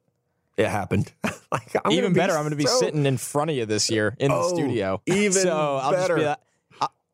it 0.57 0.67
happened. 0.67 1.11
like 1.51 1.73
I'm 1.85 1.91
even 1.93 2.03
gonna 2.05 2.13
be 2.13 2.19
better, 2.19 2.33
I'm 2.33 2.41
going 2.43 2.51
to 2.51 2.55
be 2.57 2.65
so- 2.65 2.79
sitting 2.79 3.05
in 3.05 3.17
front 3.17 3.49
of 3.49 3.55
you 3.55 3.65
this 3.65 3.89
year 3.89 4.13
in 4.19 4.29
the 4.29 4.37
Oh, 4.37 4.53
studio. 4.53 5.01
even 5.05 5.31
so 5.31 5.77
I'll 5.81 5.91
better. 5.91 6.15
just 6.17 6.19
be. 6.19 6.27
I- 6.27 6.35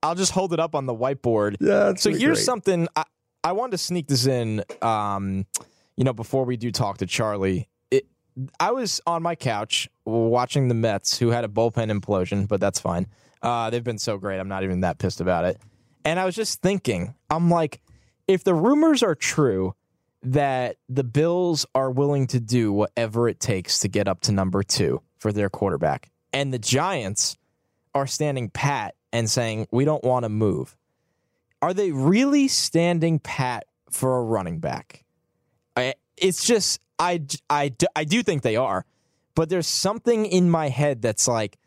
I'll 0.01 0.15
just 0.15 0.31
hold 0.31 0.53
it 0.53 0.59
up 0.59 0.75
on 0.75 0.85
the 0.85 0.93
whiteboard. 0.95 1.55
Yeah, 1.59 1.93
So 1.95 2.09
here's 2.11 2.37
great. 2.37 2.45
something 2.45 2.87
I, 2.95 3.03
I 3.43 3.51
wanted 3.51 3.71
to 3.71 3.77
sneak 3.79 4.07
this 4.07 4.25
in. 4.27 4.63
Um, 4.81 5.45
you 5.97 6.03
know, 6.05 6.13
before 6.13 6.45
we 6.45 6.55
do 6.57 6.71
talk 6.71 6.99
to 6.99 7.05
Charlie, 7.05 7.67
it, 7.91 8.05
I 8.59 8.71
was 8.71 9.01
on 9.05 9.21
my 9.21 9.35
couch 9.35 9.89
watching 10.05 10.67
the 10.69 10.73
Mets, 10.75 11.19
who 11.19 11.29
had 11.29 11.43
a 11.43 11.47
bullpen 11.49 11.91
implosion, 11.91 12.47
but 12.47 12.59
that's 12.61 12.79
fine. 12.79 13.07
Uh, 13.41 13.69
they've 13.69 13.83
been 13.83 13.97
so 13.97 14.17
great. 14.17 14.39
I'm 14.39 14.47
not 14.47 14.63
even 14.63 14.81
that 14.81 14.97
pissed 14.97 15.19
about 15.21 15.45
it. 15.45 15.57
And 16.05 16.19
I 16.19 16.25
was 16.25 16.35
just 16.35 16.61
thinking, 16.61 17.13
I'm 17.29 17.49
like, 17.49 17.81
if 18.27 18.43
the 18.43 18.53
rumors 18.53 19.03
are 19.03 19.15
true 19.15 19.75
that 20.23 20.77
the 20.87 21.03
Bills 21.03 21.65
are 21.75 21.91
willing 21.91 22.27
to 22.27 22.39
do 22.39 22.71
whatever 22.71 23.27
it 23.29 23.39
takes 23.39 23.79
to 23.79 23.87
get 23.87 24.07
up 24.07 24.21
to 24.21 24.31
number 24.31 24.63
two 24.63 25.01
for 25.17 25.31
their 25.33 25.49
quarterback, 25.49 26.09
and 26.31 26.53
the 26.53 26.59
Giants 26.59 27.37
are 27.95 28.07
standing 28.07 28.49
pat 28.49 28.95
and 29.11 29.29
saying, 29.29 29.67
we 29.71 29.85
don't 29.85 30.03
want 30.03 30.23
to 30.23 30.29
move, 30.29 30.77
are 31.61 31.73
they 31.73 31.91
really 31.91 32.47
standing 32.47 33.19
pat 33.19 33.65
for 33.89 34.17
a 34.17 34.23
running 34.23 34.59
back? 34.59 35.03
I, 35.75 35.95
it's 36.17 36.45
just, 36.45 36.79
I, 36.97 37.21
I, 37.49 37.71
I 37.95 38.03
do 38.03 38.23
think 38.23 38.41
they 38.41 38.55
are, 38.55 38.85
but 39.35 39.49
there's 39.49 39.67
something 39.67 40.25
in 40.25 40.49
my 40.49 40.69
head 40.69 41.01
that's 41.01 41.27
like, 41.27 41.57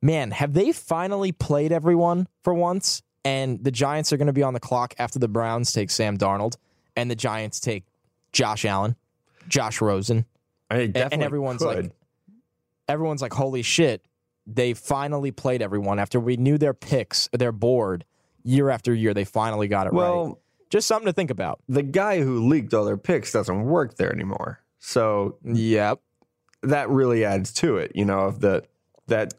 man, 0.00 0.30
have 0.30 0.52
they 0.52 0.72
finally 0.72 1.32
played 1.32 1.72
everyone 1.72 2.28
for 2.42 2.54
once? 2.54 3.02
And 3.24 3.62
the 3.62 3.70
Giants 3.70 4.12
are 4.12 4.16
going 4.16 4.28
to 4.28 4.32
be 4.32 4.42
on 4.42 4.54
the 4.54 4.60
clock 4.60 4.94
after 4.98 5.18
the 5.18 5.28
Browns 5.28 5.72
take 5.72 5.90
Sam 5.90 6.16
Darnold 6.16 6.56
and 6.96 7.10
the 7.10 7.16
Giants 7.16 7.60
take 7.60 7.84
Josh 8.32 8.64
Allen, 8.64 8.96
Josh 9.48 9.80
Rosen. 9.80 10.24
I 10.70 10.78
mean, 10.78 10.92
and 10.94 11.22
everyone's 11.22 11.62
could. 11.62 11.84
like, 11.84 11.92
everyone's 12.88 13.20
like, 13.20 13.32
holy 13.32 13.62
shit, 13.62 14.02
they 14.50 14.72
finally 14.74 15.30
played 15.30 15.60
everyone 15.62 15.98
after 15.98 16.18
we 16.18 16.36
knew 16.36 16.56
their 16.58 16.74
picks, 16.74 17.28
their 17.32 17.52
board 17.52 18.04
year 18.42 18.70
after 18.70 18.94
year. 18.94 19.12
They 19.12 19.24
finally 19.24 19.68
got 19.68 19.86
it 19.86 19.92
well, 19.92 20.26
right. 20.26 20.34
Just 20.70 20.86
something 20.86 21.06
to 21.06 21.12
think 21.12 21.30
about. 21.30 21.60
the 21.68 21.82
guy 21.82 22.20
who 22.20 22.46
leaked 22.46 22.74
all 22.74 22.84
their 22.84 22.96
picks 22.98 23.32
doesn't 23.32 23.64
work 23.64 23.96
there 23.96 24.12
anymore. 24.12 24.60
So 24.78 25.36
Yep. 25.44 26.00
that 26.62 26.88
really 26.90 27.24
adds 27.24 27.52
to 27.54 27.76
it, 27.76 27.92
you 27.94 28.04
know, 28.04 28.20
of 28.20 28.40
the 28.40 28.64
that 29.06 29.34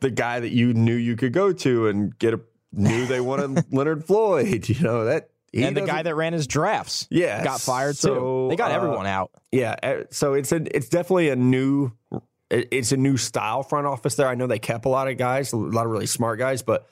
the 0.00 0.10
guy 0.10 0.40
that 0.40 0.50
you 0.50 0.74
knew 0.74 0.94
you 0.94 1.16
could 1.16 1.32
go 1.32 1.52
to 1.52 1.88
and 1.88 2.18
get 2.18 2.34
a 2.34 2.40
knew 2.72 3.06
they 3.06 3.20
wanted 3.20 3.64
Leonard 3.72 4.04
Floyd, 4.04 4.68
you 4.68 4.80
know, 4.82 5.04
that 5.06 5.30
he 5.52 5.64
and 5.64 5.76
the 5.76 5.82
guy 5.82 6.02
that 6.02 6.14
ran 6.14 6.34
his 6.34 6.46
drafts 6.46 7.06
yeah, 7.10 7.42
got 7.42 7.60
fired 7.60 7.96
so, 7.96 8.14
too. 8.14 8.46
They 8.50 8.56
got 8.56 8.72
uh, 8.72 8.74
everyone 8.74 9.06
out. 9.06 9.30
Yeah, 9.52 10.02
so 10.10 10.34
it's 10.34 10.52
a 10.52 10.76
it's 10.76 10.90
definitely 10.90 11.30
a 11.30 11.36
new 11.36 11.92
it's 12.50 12.92
a 12.92 12.96
new 12.96 13.16
style 13.16 13.62
front 13.62 13.86
office 13.86 14.14
there. 14.14 14.28
I 14.28 14.34
know 14.34 14.46
they 14.46 14.58
kept 14.58 14.84
a 14.84 14.88
lot 14.88 15.08
of 15.08 15.16
guys, 15.16 15.52
a 15.52 15.56
lot 15.56 15.86
of 15.86 15.92
really 15.92 16.06
smart 16.06 16.38
guys, 16.38 16.62
but 16.62 16.88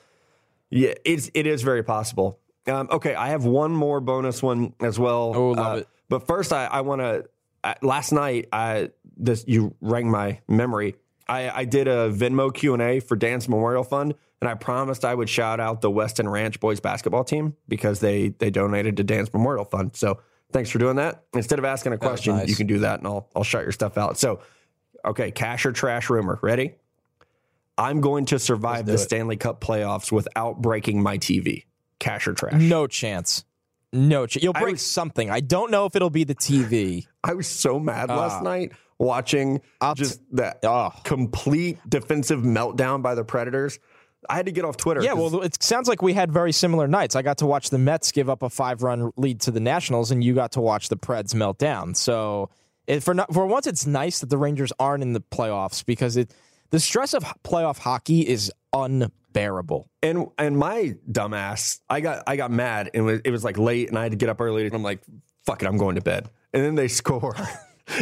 yeah, 0.70 0.94
it's 1.04 1.30
it 1.34 1.46
is 1.46 1.62
very 1.62 1.82
possible. 1.82 2.38
Um, 2.66 2.88
okay, 2.90 3.14
I 3.14 3.28
have 3.28 3.44
one 3.44 3.72
more 3.72 4.00
bonus 4.00 4.42
one 4.42 4.74
as 4.80 4.98
well. 4.98 5.32
Oh, 5.34 5.50
love 5.50 5.78
it. 5.78 5.88
But 6.08 6.26
first, 6.26 6.52
I, 6.52 6.66
I 6.66 6.80
want 6.80 7.00
to. 7.00 7.24
Last 7.80 8.12
night, 8.12 8.48
I 8.52 8.90
this 9.16 9.44
you 9.46 9.74
rang 9.80 10.10
my 10.10 10.40
memory. 10.48 10.96
I, 11.28 11.48
I 11.50 11.64
did 11.64 11.88
a 11.88 12.10
Venmo 12.10 12.52
Q 12.52 12.74
and 12.74 12.82
A 12.82 13.00
for 13.00 13.16
Dan's 13.16 13.48
Memorial 13.48 13.84
Fund, 13.84 14.14
and 14.40 14.48
I 14.50 14.54
promised 14.54 15.04
I 15.04 15.14
would 15.14 15.30
shout 15.30 15.60
out 15.60 15.80
the 15.80 15.90
Weston 15.90 16.28
Ranch 16.28 16.60
boys 16.60 16.80
basketball 16.80 17.24
team 17.24 17.56
because 17.68 18.00
they 18.00 18.28
they 18.28 18.50
donated 18.50 18.96
to 18.98 19.04
Dan's 19.04 19.32
Memorial 19.32 19.64
Fund. 19.64 19.96
So 19.96 20.20
thanks 20.52 20.70
for 20.70 20.78
doing 20.78 20.96
that. 20.96 21.24
Instead 21.32 21.58
of 21.58 21.64
asking 21.64 21.92
a 21.92 21.98
question, 21.98 22.36
nice. 22.36 22.48
you 22.48 22.56
can 22.56 22.66
do 22.66 22.80
that, 22.80 22.98
and 22.98 23.06
I'll 23.06 23.28
I'll 23.34 23.44
shout 23.44 23.62
your 23.62 23.72
stuff 23.72 23.96
out. 23.96 24.18
So, 24.18 24.40
okay, 25.04 25.30
cash 25.30 25.66
or 25.66 25.72
trash 25.72 26.10
rumor. 26.10 26.38
Ready? 26.42 26.74
I'm 27.76 28.00
going 28.00 28.26
to 28.26 28.38
survive 28.38 28.86
the 28.86 28.94
it. 28.94 28.98
Stanley 28.98 29.36
Cup 29.36 29.60
playoffs 29.60 30.12
without 30.12 30.62
breaking 30.62 31.02
my 31.02 31.18
TV. 31.18 31.64
Cash 31.98 32.28
or 32.28 32.34
trash? 32.34 32.54
No 32.60 32.86
chance. 32.86 33.44
No 33.92 34.26
chance. 34.26 34.42
You'll 34.42 34.56
I 34.56 34.60
break 34.60 34.72
was- 34.74 34.86
something. 34.86 35.30
I 35.30 35.40
don't 35.40 35.70
know 35.70 35.86
if 35.86 35.96
it'll 35.96 36.10
be 36.10 36.24
the 36.24 36.34
TV. 36.34 37.06
I 37.24 37.34
was 37.34 37.46
so 37.48 37.78
mad 37.80 38.08
last 38.10 38.36
Ah. 38.40 38.42
night 38.42 38.72
watching 38.98 39.60
I'll 39.80 39.94
just 39.96 40.20
that 40.36 40.58
Oh. 40.64 40.90
complete 41.02 41.78
defensive 41.88 42.40
meltdown 42.42 43.02
by 43.02 43.14
the 43.16 43.24
Predators. 43.24 43.78
I 44.30 44.36
had 44.36 44.46
to 44.46 44.52
get 44.52 44.64
off 44.64 44.76
Twitter. 44.78 45.02
Yeah, 45.02 45.12
well, 45.12 45.42
it 45.42 45.62
sounds 45.62 45.86
like 45.86 46.00
we 46.00 46.14
had 46.14 46.32
very 46.32 46.52
similar 46.52 46.86
nights. 46.88 47.14
I 47.14 47.20
got 47.22 47.38
to 47.38 47.46
watch 47.46 47.68
the 47.70 47.76
Mets 47.78 48.10
give 48.10 48.30
up 48.30 48.42
a 48.42 48.48
five-run 48.48 49.10
lead 49.16 49.40
to 49.42 49.50
the 49.50 49.60
Nationals, 49.60 50.10
and 50.10 50.24
you 50.24 50.32
got 50.34 50.52
to 50.52 50.62
watch 50.62 50.88
the 50.88 50.96
Preds 50.96 51.34
melt 51.34 51.58
down. 51.58 51.94
So, 51.94 52.48
it, 52.86 53.02
for 53.02 53.14
not, 53.14 53.32
for 53.32 53.46
once, 53.46 53.66
it's 53.66 53.86
nice 53.86 54.20
that 54.20 54.30
the 54.30 54.38
Rangers 54.38 54.72
aren't 54.78 55.02
in 55.02 55.12
the 55.12 55.20
playoffs 55.20 55.84
because 55.84 56.16
it 56.16 56.32
the 56.70 56.80
stress 56.80 57.14
of 57.14 57.24
playoff 57.44 57.78
hockey 57.78 58.26
is 58.26 58.50
unbearable. 58.72 59.88
and 60.02 60.26
and 60.38 60.56
my 60.58 60.96
dumbass, 61.10 61.80
I 61.88 62.00
got 62.00 62.24
I 62.26 62.36
got 62.36 62.50
mad 62.50 62.90
and 62.94 63.02
it 63.08 63.12
was, 63.12 63.20
it 63.24 63.30
was 63.30 63.44
like 63.44 63.58
late 63.58 63.88
and 63.88 63.98
I 63.98 64.02
had 64.02 64.12
to 64.12 64.16
get 64.18 64.28
up 64.28 64.40
early. 64.40 64.64
And 64.66 64.74
I'm 64.74 64.82
like, 64.82 65.00
fuck 65.46 65.62
it, 65.62 65.66
I'm 65.66 65.76
going 65.78 65.94
to 65.96 66.00
bed. 66.02 66.28
And 66.52 66.62
then 66.64 66.74
they 66.74 66.88
score. 67.02 67.36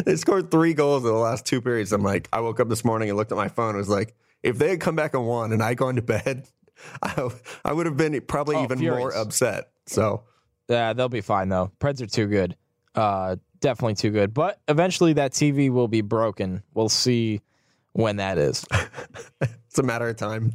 they 0.04 0.16
scored 0.16 0.50
three 0.50 0.74
goals 0.74 1.02
in 1.04 1.10
the 1.10 1.16
last 1.16 1.44
two 1.46 1.60
periods. 1.60 1.92
I'm 1.92 2.02
like, 2.02 2.28
I 2.32 2.40
woke 2.40 2.60
up 2.60 2.68
this 2.68 2.84
morning 2.84 3.08
and 3.08 3.16
looked 3.16 3.32
at 3.32 3.38
my 3.38 3.48
phone. 3.48 3.70
and 3.70 3.78
was 3.78 3.88
like, 3.88 4.14
if 4.42 4.58
they 4.58 4.70
had 4.70 4.80
come 4.80 4.96
back 4.96 5.14
and 5.14 5.26
won 5.26 5.52
and 5.52 5.62
I 5.62 5.74
gone 5.74 5.96
to 5.96 6.02
bed, 6.02 6.48
I, 7.02 7.28
I 7.64 7.72
would 7.72 7.86
have 7.86 7.96
been 7.96 8.20
probably 8.22 8.56
Oh, 8.56 8.64
even 8.64 8.80
more 8.80 9.14
upset. 9.14 9.70
So 9.86 10.24
Yeah, 10.68 10.92
they'll 10.92 11.08
be 11.08 11.20
fine 11.20 11.48
though. 11.48 11.70
Preds 11.80 12.00
are 12.00 12.06
too 12.06 12.26
good. 12.26 12.56
Uh, 12.94 13.36
definitely 13.62 13.94
too 13.94 14.10
good. 14.10 14.34
But 14.34 14.60
eventually, 14.68 15.14
that 15.14 15.32
TV 15.32 15.70
will 15.70 15.88
be 15.88 16.02
broken. 16.02 16.62
We'll 16.74 16.90
see 16.90 17.40
when 17.92 18.16
that 18.16 18.36
is. 18.36 18.66
It's 19.72 19.78
a 19.78 19.82
matter 19.82 20.06
of 20.06 20.16
time. 20.16 20.52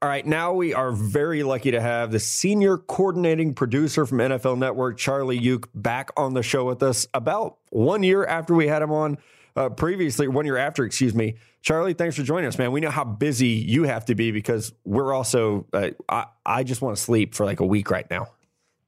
All 0.00 0.08
right, 0.08 0.24
now 0.24 0.54
we 0.54 0.72
are 0.72 0.92
very 0.92 1.42
lucky 1.42 1.72
to 1.72 1.80
have 1.80 2.10
the 2.10 2.18
senior 2.18 2.78
coordinating 2.78 3.52
producer 3.52 4.06
from 4.06 4.16
NFL 4.16 4.56
Network, 4.56 4.96
Charlie 4.96 5.38
Yook, 5.38 5.68
back 5.74 6.08
on 6.16 6.32
the 6.32 6.42
show 6.42 6.64
with 6.64 6.82
us 6.82 7.06
about 7.12 7.58
one 7.68 8.02
year 8.02 8.24
after 8.24 8.54
we 8.54 8.66
had 8.66 8.80
him 8.80 8.92
on 8.92 9.18
uh, 9.56 9.68
previously, 9.68 10.26
one 10.26 10.46
year 10.46 10.56
after, 10.56 10.86
excuse 10.86 11.14
me. 11.14 11.36
Charlie, 11.60 11.92
thanks 11.92 12.16
for 12.16 12.22
joining 12.22 12.48
us, 12.48 12.56
man. 12.56 12.72
We 12.72 12.80
know 12.80 12.90
how 12.90 13.04
busy 13.04 13.48
you 13.48 13.84
have 13.84 14.06
to 14.06 14.14
be 14.14 14.30
because 14.30 14.72
we're 14.84 15.12
also, 15.12 15.66
uh, 15.74 15.90
I, 16.08 16.26
I 16.46 16.64
just 16.64 16.80
want 16.80 16.96
to 16.96 17.02
sleep 17.02 17.34
for 17.34 17.44
like 17.44 17.60
a 17.60 17.66
week 17.66 17.90
right 17.90 18.08
now. 18.10 18.28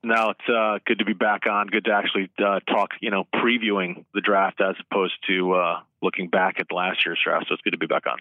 No, 0.06 0.30
it's 0.30 0.48
uh, 0.48 0.78
good 0.86 1.00
to 1.00 1.04
be 1.04 1.14
back 1.14 1.48
on. 1.50 1.66
Good 1.66 1.86
to 1.86 1.90
actually 1.90 2.30
uh, 2.38 2.60
talk, 2.60 2.90
you 3.00 3.10
know, 3.10 3.24
previewing 3.34 4.04
the 4.14 4.20
draft 4.20 4.60
as 4.60 4.76
opposed 4.88 5.14
to 5.26 5.54
uh, 5.54 5.80
looking 6.00 6.28
back 6.28 6.60
at 6.60 6.70
last 6.70 7.04
year's 7.04 7.18
draft. 7.24 7.46
So 7.48 7.54
it's 7.54 7.62
good 7.62 7.72
to 7.72 7.76
be 7.76 7.88
back 7.88 8.04
on. 8.06 8.18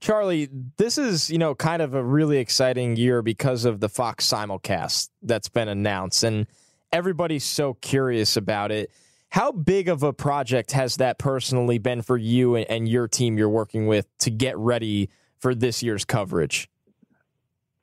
Charlie, 0.00 0.48
this 0.78 0.96
is, 0.96 1.28
you 1.28 1.36
know, 1.36 1.54
kind 1.54 1.82
of 1.82 1.92
a 1.92 2.02
really 2.02 2.38
exciting 2.38 2.96
year 2.96 3.20
because 3.20 3.66
of 3.66 3.80
the 3.80 3.90
Fox 3.90 4.26
simulcast 4.26 5.10
that's 5.20 5.50
been 5.50 5.68
announced 5.68 6.22
and 6.22 6.46
everybody's 6.90 7.44
so 7.44 7.74
curious 7.74 8.38
about 8.38 8.72
it. 8.72 8.90
How 9.28 9.52
big 9.52 9.90
of 9.90 10.02
a 10.02 10.14
project 10.14 10.72
has 10.72 10.96
that 10.96 11.18
personally 11.18 11.76
been 11.76 12.00
for 12.00 12.16
you 12.16 12.54
and, 12.54 12.64
and 12.70 12.88
your 12.88 13.08
team 13.08 13.36
you're 13.36 13.50
working 13.50 13.86
with 13.86 14.06
to 14.20 14.30
get 14.30 14.56
ready 14.56 15.10
for 15.38 15.54
this 15.54 15.82
year's 15.82 16.06
coverage? 16.06 16.70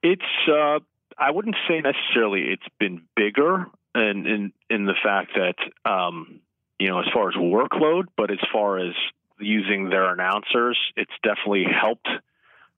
It's 0.02 0.22
uh, 0.52 0.80
I 1.22 1.30
wouldn't 1.30 1.56
say 1.68 1.80
necessarily 1.82 2.50
it's 2.50 2.68
been 2.80 3.04
bigger 3.16 3.68
in 3.94 4.26
in, 4.26 4.54
in 4.72 4.86
the 4.86 4.96
fact 5.04 5.32
that 5.36 5.56
um, 5.90 6.40
you 6.80 6.90
know 6.90 7.00
as 7.00 7.06
far 7.14 7.30
as 7.30 7.36
workload, 7.36 8.06
but 8.18 8.32
as 8.32 8.40
far 8.52 8.80
as 8.80 8.94
using 9.40 9.90
their 9.90 10.12
announcers, 10.12 10.80
it's 10.98 11.12
definitely 11.24 11.66
helped 11.66 12.10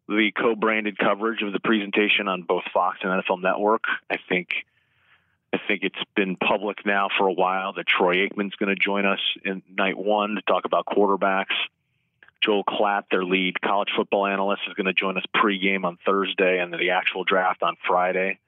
the 0.10 0.32
co-branded 0.36 0.98
coverage 0.98 1.42
of 1.42 1.54
the 1.54 1.60
presentation 1.62 2.28
on 2.28 2.42
both 2.42 2.64
Fox 2.74 3.00
and 3.02 3.24
NFL 3.24 3.42
Network. 3.42 3.86
I 4.10 4.18
think 4.28 4.50
I 5.54 5.60
think 5.66 5.84
it's 5.84 6.04
been 6.14 6.36
public 6.36 6.86
now 6.86 7.08
for 7.18 7.28
a 7.28 7.34
while 7.34 7.74
that 7.74 7.88
Troy 7.88 8.28
Aikman's 8.28 8.56
going 8.56 8.76
to 8.76 8.82
join 8.82 9.06
us 9.06 9.22
in 9.46 9.62
night 9.78 9.98
one 9.98 10.36
to 10.36 10.42
talk 10.42 10.66
about 10.66 10.86
quarterbacks. 10.86 11.56
Joel 12.44 12.64
Klatt, 12.64 13.04
their 13.10 13.24
lead 13.24 13.62
college 13.62 13.90
football 13.96 14.26
analyst, 14.26 14.64
is 14.68 14.74
going 14.74 14.88
to 14.88 14.94
join 14.94 15.18
us 15.18 15.24
pregame 15.36 15.86
on 15.86 15.98
Thursday, 16.06 16.60
and 16.60 16.74
the 16.74 16.92
actual 16.92 17.24
draft 17.24 17.64
on 17.64 17.76
Friday. 17.88 18.40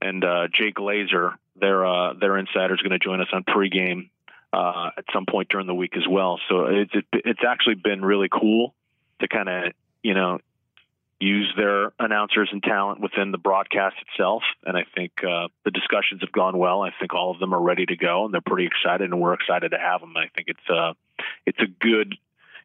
And 0.00 0.24
uh, 0.24 0.48
Jay 0.52 0.72
Glazer, 0.72 1.34
their 1.56 1.86
uh, 1.86 2.14
their 2.14 2.36
insider, 2.36 2.74
is 2.74 2.80
going 2.80 2.90
to 2.90 2.98
join 2.98 3.20
us 3.20 3.28
on 3.32 3.44
pregame 3.44 4.10
uh, 4.52 4.90
at 4.96 5.04
some 5.12 5.26
point 5.26 5.48
during 5.48 5.66
the 5.66 5.74
week 5.74 5.96
as 5.96 6.06
well. 6.08 6.40
So 6.48 6.66
it's 6.66 6.94
it, 6.94 7.06
it's 7.12 7.44
actually 7.46 7.76
been 7.76 8.04
really 8.04 8.28
cool 8.28 8.74
to 9.20 9.28
kind 9.28 9.48
of 9.48 9.72
you 10.02 10.14
know 10.14 10.38
use 11.20 11.52
their 11.56 11.92
announcers 12.00 12.48
and 12.50 12.62
talent 12.64 13.00
within 13.00 13.30
the 13.30 13.38
broadcast 13.38 13.94
itself. 14.08 14.42
And 14.66 14.76
I 14.76 14.84
think 14.96 15.12
uh, 15.22 15.46
the 15.64 15.70
discussions 15.70 16.20
have 16.22 16.32
gone 16.32 16.58
well. 16.58 16.82
I 16.82 16.90
think 16.98 17.14
all 17.14 17.30
of 17.30 17.38
them 17.38 17.54
are 17.54 17.62
ready 17.62 17.86
to 17.86 17.96
go, 17.96 18.24
and 18.24 18.34
they're 18.34 18.40
pretty 18.40 18.66
excited, 18.66 19.08
and 19.08 19.20
we're 19.20 19.34
excited 19.34 19.70
to 19.70 19.78
have 19.78 20.00
them. 20.00 20.16
I 20.16 20.26
think 20.34 20.48
it's 20.48 20.68
uh, 20.68 20.94
it's 21.46 21.60
a 21.60 21.66
good 21.66 22.16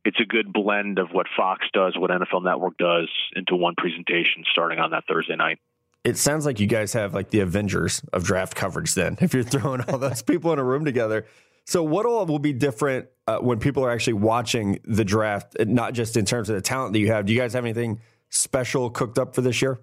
it's 0.08 0.22
a 0.22 0.26
good 0.26 0.54
blend 0.54 1.00
of 1.00 1.10
what 1.12 1.28
Fox 1.36 1.68
does, 1.74 1.98
what 1.98 2.10
NFL 2.10 2.42
Network 2.42 2.78
does, 2.78 3.10
into 3.36 3.58
one 3.58 3.76
presentation 3.78 4.46
starting 4.50 4.80
on 4.80 4.92
that 4.92 5.04
Thursday 5.06 5.36
night. 5.36 5.60
It 6.06 6.18
sounds 6.18 6.46
like 6.46 6.62
you 6.62 6.68
guys 6.68 6.94
have 6.94 7.14
like 7.14 7.30
the 7.30 7.42
Avengers 7.42 8.02
of 8.14 8.24
draft 8.24 8.56
coverage 8.56 8.94
then, 8.94 9.18
if 9.22 9.34
you're 9.34 9.44
throwing 9.44 9.82
all 9.82 9.98
those 9.98 10.22
people 10.24 10.54
in 10.54 10.60
a 10.60 10.64
room 10.64 10.86
together. 10.86 11.26
So, 11.66 11.84
what 11.84 12.06
all 12.06 12.26
will 12.26 12.40
be 12.40 12.54
different 12.54 13.10
uh, 13.28 13.40
when 13.40 13.60
people 13.60 13.84
are 13.84 13.92
actually 13.92 14.14
watching 14.14 14.80
the 14.86 15.04
draft, 15.04 15.58
not 15.60 15.94
just 15.94 16.16
in 16.16 16.24
terms 16.24 16.50
of 16.50 16.56
the 16.56 16.62
talent 16.62 16.94
that 16.94 17.00
you 17.00 17.12
have? 17.12 17.26
Do 17.26 17.34
you 17.34 17.40
guys 17.40 17.52
have 17.52 17.66
anything 17.66 18.00
special 18.30 18.90
cooked 18.90 19.20
up 19.20 19.36
for 19.36 19.42
this 19.42 19.62
year? 19.62 19.78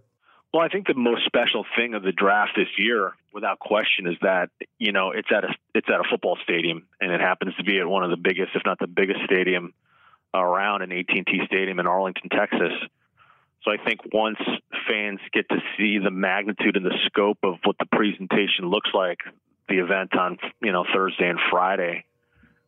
Well, 0.54 0.62
I 0.62 0.68
think 0.68 0.86
the 0.86 0.94
most 0.94 1.26
special 1.26 1.66
thing 1.76 1.92
of 1.92 2.02
the 2.02 2.12
draft 2.12 2.52
this 2.56 2.68
year, 2.78 3.12
without 3.34 3.58
question, 3.58 4.06
is 4.06 4.16
that 4.22 4.48
you 4.78 4.92
know 4.92 5.10
it's 5.10 5.28
at 5.30 5.44
a 5.44 5.48
it's 5.74 5.88
at 5.90 6.00
a 6.00 6.04
football 6.10 6.38
stadium, 6.42 6.86
and 6.98 7.12
it 7.12 7.20
happens 7.20 7.54
to 7.56 7.64
be 7.64 7.78
at 7.78 7.86
one 7.86 8.04
of 8.04 8.08
the 8.08 8.16
biggest, 8.16 8.52
if 8.54 8.62
not 8.64 8.78
the 8.78 8.86
biggest, 8.86 9.20
stadium 9.26 9.74
around 10.42 10.82
in 10.82 10.92
AT&T 10.92 11.40
Stadium 11.46 11.78
in 11.78 11.86
Arlington, 11.86 12.28
Texas. 12.30 12.72
So 13.64 13.70
I 13.70 13.78
think 13.82 14.00
once 14.12 14.38
fans 14.88 15.20
get 15.32 15.48
to 15.48 15.56
see 15.76 15.98
the 15.98 16.10
magnitude 16.10 16.76
and 16.76 16.84
the 16.84 16.96
scope 17.06 17.38
of 17.42 17.54
what 17.64 17.76
the 17.78 17.86
presentation 17.86 18.68
looks 18.68 18.90
like, 18.92 19.20
the 19.68 19.78
event 19.78 20.14
on 20.14 20.38
you 20.62 20.72
know 20.72 20.84
Thursday 20.92 21.28
and 21.28 21.38
Friday, 21.50 22.04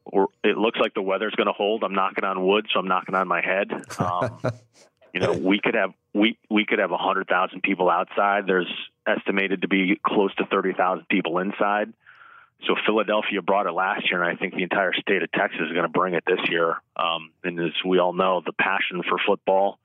or 0.05 0.29
it 0.43 0.57
looks 0.57 0.79
like 0.79 0.95
the 0.95 1.03
weather's 1.03 1.35
going 1.35 1.49
to 1.49 1.53
hold. 1.53 1.85
I'm 1.85 1.95
knocking 1.95 2.25
on 2.25 2.47
wood, 2.47 2.67
so 2.73 2.81
I'm 2.81 2.89
knocking 2.89 3.15
on 3.15 3.29
my 3.29 3.43
head. 3.43 3.71
Um, 3.99 4.41
you 5.13 5.21
know, 5.21 5.33
we 5.33 5.61
could 5.61 5.75
have 5.75 5.93
we 6.15 6.39
we 6.51 6.65
could 6.65 6.79
have 6.79 6.93
a 6.93 6.99
hundred 6.99 7.29
thousand 7.29 7.63
people 7.63 7.91
outside. 7.91 8.47
There's 8.47 8.73
estimated 9.07 9.63
to 9.63 9.69
be 9.69 10.01
close 10.03 10.35
to 10.37 10.47
thirty 10.47 10.73
thousand 10.73 11.09
people 11.09 11.39
inside. 11.39 11.93
So 12.65 12.75
Philadelphia 12.87 13.43
brought 13.43 13.67
it 13.67 13.73
last 13.73 14.11
year, 14.11 14.23
and 14.23 14.37
I 14.37 14.39
think 14.39 14.55
the 14.55 14.63
entire 14.63 14.93
state 14.95 15.23
of 15.23 15.31
Texas 15.33 15.61
is 15.61 15.73
going 15.73 15.85
to 15.85 15.89
bring 15.89 16.15
it 16.15 16.25
this 16.27 16.41
year. 16.49 16.77
Um, 16.97 17.31
and 17.45 17.61
as 17.61 17.73
we 17.85 17.99
all 17.99 18.13
know, 18.13 18.43
the 18.45 18.53
passion 18.53 19.03
for 19.03 19.19
football 19.27 19.79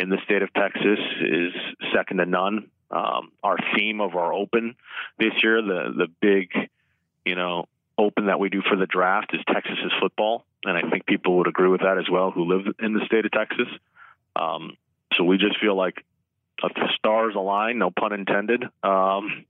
in 0.00 0.08
the 0.08 0.18
state 0.24 0.42
of 0.42 0.52
Texas 0.52 0.98
is 1.20 1.52
second 1.94 2.18
to 2.18 2.26
none. 2.26 2.70
Um, 2.90 3.32
our 3.42 3.56
theme 3.76 4.00
of 4.00 4.14
our 4.14 4.32
open 4.32 4.76
this 5.18 5.32
year, 5.42 5.60
the 5.62 5.92
the 5.96 6.06
big, 6.20 6.50
you 7.24 7.34
know, 7.34 7.66
open 7.98 8.26
that 8.26 8.40
we 8.40 8.48
do 8.48 8.62
for 8.62 8.76
the 8.76 8.86
draft 8.86 9.34
is 9.34 9.40
Texas 9.52 9.78
is 9.84 9.92
football, 10.00 10.44
and 10.64 10.76
I 10.76 10.88
think 10.90 11.06
people 11.06 11.38
would 11.38 11.48
agree 11.48 11.68
with 11.68 11.80
that 11.80 11.98
as 11.98 12.08
well 12.10 12.30
who 12.30 12.44
live 12.44 12.74
in 12.80 12.94
the 12.94 13.04
state 13.06 13.24
of 13.24 13.32
Texas. 13.32 13.68
Um, 14.36 14.76
so 15.16 15.24
we 15.24 15.38
just 15.38 15.58
feel 15.60 15.76
like 15.76 16.04
if 16.62 16.74
the 16.74 16.88
stars 16.96 17.34
align, 17.34 17.78
no 17.78 17.90
pun 17.90 18.12
intended, 18.12 18.64
um, 18.82 19.44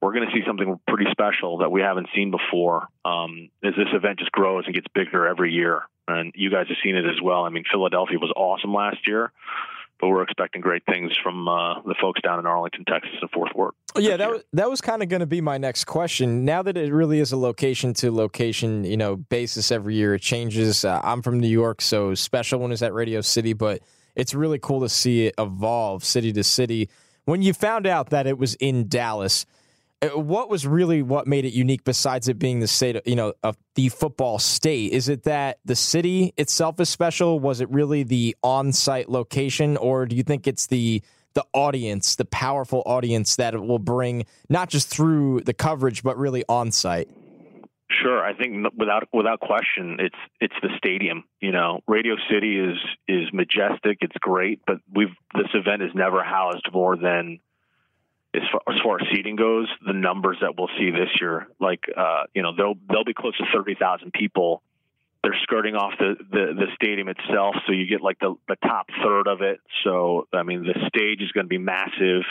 we're 0.00 0.12
going 0.12 0.26
to 0.26 0.32
see 0.32 0.42
something 0.46 0.78
pretty 0.86 1.10
special 1.10 1.58
that 1.58 1.70
we 1.70 1.80
haven't 1.80 2.08
seen 2.14 2.30
before 2.30 2.88
um, 3.04 3.48
as 3.62 3.74
this 3.76 3.88
event 3.92 4.18
just 4.18 4.32
grows 4.32 4.64
and 4.66 4.74
gets 4.74 4.86
bigger 4.94 5.26
every 5.26 5.52
year. 5.52 5.82
And 6.06 6.32
you 6.34 6.50
guys 6.50 6.66
have 6.68 6.76
seen 6.82 6.96
it 6.96 7.06
as 7.06 7.20
well. 7.22 7.44
I 7.44 7.48
mean, 7.48 7.64
Philadelphia 7.70 8.18
was 8.18 8.32
awesome 8.36 8.74
last 8.74 9.06
year 9.06 9.32
but 10.00 10.08
we're 10.08 10.22
expecting 10.22 10.60
great 10.60 10.82
things 10.86 11.12
from 11.22 11.48
uh, 11.48 11.80
the 11.82 11.94
folks 12.00 12.20
down 12.20 12.38
in 12.38 12.46
Arlington, 12.46 12.84
Texas, 12.84 13.14
and 13.20 13.30
Fort 13.30 13.56
Worth. 13.56 13.74
Yeah, 13.96 14.16
that 14.16 14.30
was, 14.30 14.42
that 14.52 14.68
was 14.68 14.80
kind 14.80 15.02
of 15.02 15.08
going 15.08 15.20
to 15.20 15.26
be 15.26 15.40
my 15.40 15.56
next 15.56 15.84
question. 15.84 16.44
Now 16.44 16.62
that 16.62 16.76
it 16.76 16.92
really 16.92 17.20
is 17.20 17.32
a 17.32 17.36
location 17.36 17.94
to 17.94 18.10
location, 18.10 18.84
you 18.84 18.96
know, 18.96 19.16
basis 19.16 19.70
every 19.70 19.94
year, 19.94 20.14
it 20.14 20.20
changes. 20.20 20.84
Uh, 20.84 21.00
I'm 21.02 21.22
from 21.22 21.40
New 21.40 21.48
York, 21.48 21.80
so 21.80 22.14
special 22.14 22.60
one 22.60 22.72
is 22.72 22.82
at 22.82 22.92
Radio 22.92 23.20
City, 23.20 23.52
but 23.52 23.80
it's 24.14 24.34
really 24.34 24.58
cool 24.58 24.80
to 24.80 24.88
see 24.88 25.26
it 25.26 25.34
evolve 25.38 26.04
city 26.04 26.32
to 26.32 26.44
city. 26.44 26.90
When 27.24 27.40
you 27.40 27.54
found 27.54 27.86
out 27.86 28.10
that 28.10 28.26
it 28.26 28.36
was 28.36 28.54
in 28.56 28.88
Dallas, 28.88 29.46
Uh, 30.04 30.18
what 30.18 30.50
was 30.50 30.66
really 30.66 31.02
what 31.02 31.26
made 31.26 31.44
it 31.44 31.52
unique 31.52 31.84
besides 31.84 32.28
it 32.28 32.38
being 32.38 32.60
the 32.60 32.66
state, 32.66 32.96
of, 32.96 33.02
you 33.06 33.16
know, 33.16 33.32
of 33.42 33.56
the 33.74 33.88
football 33.88 34.38
state? 34.38 34.92
Is 34.92 35.08
it 35.08 35.24
that 35.24 35.58
the 35.64 35.76
city 35.76 36.32
itself 36.36 36.80
is 36.80 36.88
special? 36.88 37.40
Was 37.40 37.60
it 37.60 37.70
really 37.70 38.02
the 38.02 38.36
on-site 38.42 39.08
location, 39.08 39.76
or 39.76 40.06
do 40.06 40.16
you 40.16 40.22
think 40.22 40.46
it's 40.46 40.66
the 40.66 41.02
the 41.34 41.44
audience, 41.52 42.14
the 42.14 42.24
powerful 42.24 42.82
audience 42.86 43.36
that 43.36 43.54
it 43.54 43.60
will 43.60 43.80
bring, 43.80 44.24
not 44.48 44.68
just 44.68 44.88
through 44.88 45.40
the 45.40 45.54
coverage, 45.54 46.04
but 46.04 46.16
really 46.16 46.44
on-site? 46.48 47.08
Sure, 47.90 48.24
I 48.24 48.34
think 48.34 48.66
without 48.76 49.08
without 49.12 49.40
question, 49.40 49.96
it's 50.00 50.16
it's 50.40 50.54
the 50.62 50.70
stadium. 50.76 51.24
You 51.40 51.52
know, 51.52 51.80
Radio 51.86 52.16
City 52.30 52.58
is 52.58 52.78
is 53.06 53.32
majestic. 53.32 53.98
It's 54.00 54.16
great, 54.20 54.60
but 54.66 54.78
we've 54.92 55.14
this 55.34 55.48
event 55.54 55.82
has 55.82 55.90
never 55.94 56.22
housed 56.22 56.68
more 56.72 56.96
than 56.96 57.40
as 58.34 58.42
far, 58.50 58.74
as 58.74 58.80
far 58.82 59.00
as 59.00 59.06
seating 59.14 59.36
goes. 59.36 59.68
The 59.86 59.92
numbers 59.92 60.38
that 60.40 60.54
we'll 60.56 60.70
see 60.78 60.90
this 60.90 61.10
year, 61.20 61.46
like 61.60 61.84
uh, 61.96 62.24
you 62.34 62.42
know, 62.42 62.52
they'll 62.56 62.74
they'll 62.88 63.04
be 63.04 63.14
close 63.14 63.36
to 63.38 63.44
thirty 63.54 63.74
thousand 63.74 64.12
people. 64.12 64.62
They're 65.22 65.36
skirting 65.42 65.74
off 65.74 65.94
the, 65.98 66.16
the 66.30 66.54
the 66.54 66.66
stadium 66.74 67.08
itself, 67.08 67.56
so 67.66 67.72
you 67.72 67.86
get 67.86 68.00
like 68.00 68.18
the 68.18 68.34
the 68.48 68.56
top 68.56 68.88
third 69.02 69.26
of 69.26 69.40
it. 69.40 69.60
So 69.84 70.28
I 70.32 70.42
mean, 70.42 70.64
the 70.64 70.74
stage 70.88 71.22
is 71.22 71.32
going 71.32 71.46
to 71.46 71.48
be 71.48 71.58
massive 71.58 72.24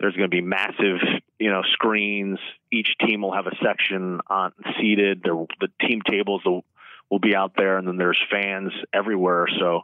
there's 0.00 0.16
going 0.16 0.30
to 0.30 0.34
be 0.34 0.40
massive, 0.40 0.98
you 1.38 1.50
know, 1.50 1.62
screens. 1.72 2.38
Each 2.72 2.88
team 2.98 3.22
will 3.22 3.32
have 3.32 3.46
a 3.46 3.56
section 3.64 4.20
on 4.28 4.52
seated. 4.80 5.22
There, 5.22 5.34
the 5.60 5.68
team 5.86 6.00
tables 6.08 6.42
will, 6.44 6.64
will 7.10 7.20
be 7.20 7.34
out 7.34 7.52
there, 7.56 7.78
and 7.78 7.86
then 7.86 7.96
there's 7.96 8.20
fans 8.30 8.72
everywhere. 8.92 9.46
So 9.58 9.82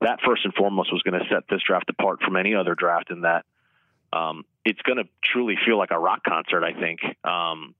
that 0.00 0.20
first 0.26 0.44
and 0.44 0.54
foremost 0.54 0.92
was 0.92 1.02
going 1.02 1.20
to 1.20 1.26
set 1.28 1.44
this 1.50 1.60
draft 1.66 1.90
apart 1.90 2.20
from 2.22 2.36
any 2.36 2.54
other 2.54 2.74
draft 2.74 3.10
in 3.10 3.22
that 3.22 3.44
um, 4.12 4.44
it's 4.64 4.80
going 4.82 4.98
to 4.98 5.08
truly 5.24 5.56
feel 5.64 5.78
like 5.78 5.90
a 5.90 5.98
rock 5.98 6.22
concert. 6.26 6.64
I 6.64 6.72
think, 6.72 7.00
um, 7.24 7.74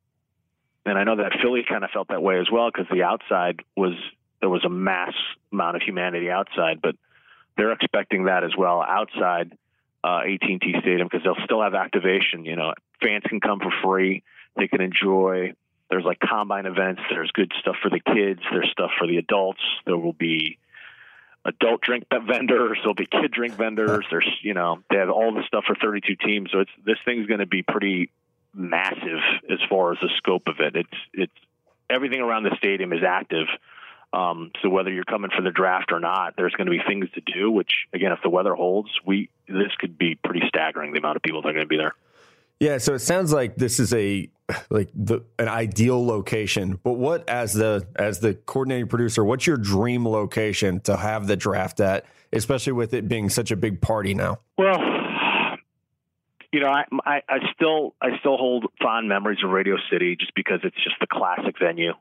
and 0.87 0.99
I 0.99 1.05
know 1.05 1.17
that 1.17 1.33
Philly 1.43 1.65
kind 1.69 1.85
of 1.85 1.91
felt 1.91 2.09
that 2.09 2.23
way 2.23 2.39
as 2.39 2.51
well 2.51 2.71
because 2.73 2.87
the 2.91 3.03
outside 3.03 3.61
was 3.77 3.95
there 4.41 4.49
was 4.49 4.65
a 4.65 4.71
mass 4.71 5.13
amount 5.53 5.77
of 5.77 5.83
humanity 5.83 6.31
outside, 6.31 6.81
but 6.83 6.97
they're 7.57 7.73
expecting 7.73 8.25
that 8.25 8.45
as 8.45 8.53
well 8.57 8.83
outside 8.83 9.53
uh, 10.03 10.21
AT&T 10.25 10.75
Stadium 10.81 11.09
because 11.11 11.23
they'll 11.25 11.45
still 11.45 11.63
have 11.63 11.75
activation. 11.75 12.45
You 12.45 12.57
know, 12.57 12.73
fans 13.03 13.25
can 13.29 13.41
come 13.41 13.61
for 13.61 13.73
free. 13.85 14.23
They 14.57 14.69
can 14.69 14.81
enjoy. 14.81 15.53
There's 15.91 16.05
like 16.05 16.21
combine 16.21 16.67
events. 16.67 17.03
There's 17.11 17.31
good 17.33 17.53
stuff 17.61 17.77
for 17.83 17.91
the 17.91 18.01
kids. 18.01 18.41
There's 18.51 18.71
stuff 18.71 18.91
for 18.99 19.07
the 19.07 19.19
adults. 19.19 19.61
There 19.85 19.97
will 19.97 20.13
be 20.13 20.59
adult 21.45 21.81
drink 21.81 22.05
vendors. 22.27 22.79
There'll 22.83 22.95
be 22.95 23.07
kid 23.07 23.31
drink 23.33 23.55
vendors. 23.55 24.05
There's, 24.11 24.29
you 24.43 24.55
know, 24.55 24.83
they 24.91 24.97
have 24.97 25.11
all 25.11 25.33
the 25.33 25.43
stuff 25.47 25.65
for 25.67 25.75
32 25.75 26.17
teams. 26.17 26.51
So 26.53 26.61
it's 26.61 26.71
this 26.85 26.99
thing's 27.05 27.27
going 27.27 27.41
to 27.41 27.47
be 27.47 27.63
pretty 27.63 28.11
massive 28.55 29.21
as 29.49 29.59
far 29.69 29.93
as 29.93 29.99
the 30.01 30.11
scope 30.17 30.49
of 30.49 30.61
it. 30.61 30.77
It's 30.77 30.99
it's 31.13 31.33
everything 31.89 32.21
around 32.21 32.45
the 32.45 32.57
stadium 32.57 32.93
is 32.93 33.03
active. 33.07 33.47
Um, 34.13 34.51
so 34.61 34.69
whether 34.69 34.91
you're 34.91 35.05
coming 35.05 35.31
for 35.35 35.43
the 35.43 35.53
draft 35.53 35.93
or 35.93 36.01
not, 36.01 36.35
there's 36.37 36.53
going 36.55 36.67
to 36.67 36.73
be 36.73 36.83
things 36.87 37.09
to 37.15 37.21
do. 37.21 37.51
Which 37.51 37.87
again, 37.93 38.13
if 38.13 38.21
the 38.23 38.31
weather 38.31 38.55
holds, 38.55 38.91
we 39.05 39.31
this 39.49 39.73
could 39.79 39.97
be 39.99 40.17
pretty 40.17 40.43
staggering. 40.49 40.93
The 40.93 40.99
amount 40.99 41.17
of 41.17 41.23
people 41.23 41.43
that 41.43 41.49
are 41.49 41.53
going 41.53 41.65
to 41.65 41.69
be 41.69 41.77
there. 41.77 41.95
Yeah, 42.61 42.77
so 42.77 42.93
it 42.93 42.99
sounds 42.99 43.33
like 43.33 43.57
this 43.57 43.81
is 43.81 43.95
a 43.95 44.31
like 44.69 44.91
the 44.95 45.21
an 45.39 45.49
ideal 45.49 46.05
location. 46.05 46.79
But 46.83 46.93
what 46.93 47.29
as 47.29 47.55
the 47.55 47.87
as 47.97 48.21
the 48.21 48.35
coordinating 48.35 48.87
producer, 48.87 49.25
what's 49.25 49.47
your 49.47 49.57
dream 49.57 50.07
location 50.07 50.81
to 50.83 50.97
have 50.97 51.27
the 51.27 51.37
draft 51.37 51.81
at, 51.81 52.05
especially 52.35 52.75
with 52.75 52.93
it 52.93 53.09
being 53.09 53.31
such 53.31 53.51
a 53.51 53.57
big 53.57 53.81
party 53.81 54.13
now? 54.13 54.41
Well, 54.59 54.79
you 56.53 56.61
know, 56.61 56.69
I, 56.69 56.85
I, 57.07 57.23
I 57.27 57.39
still 57.55 57.95
I 58.03 58.19
still 58.19 58.37
hold 58.37 58.67
fond 58.83 59.09
memories 59.09 59.39
of 59.43 59.51
Radio 59.51 59.77
City 59.91 60.17
just 60.17 60.35
because 60.35 60.61
it's 60.63 60.77
just 60.77 60.97
the 61.01 61.07
classic 61.07 61.57
venue. 61.59 61.95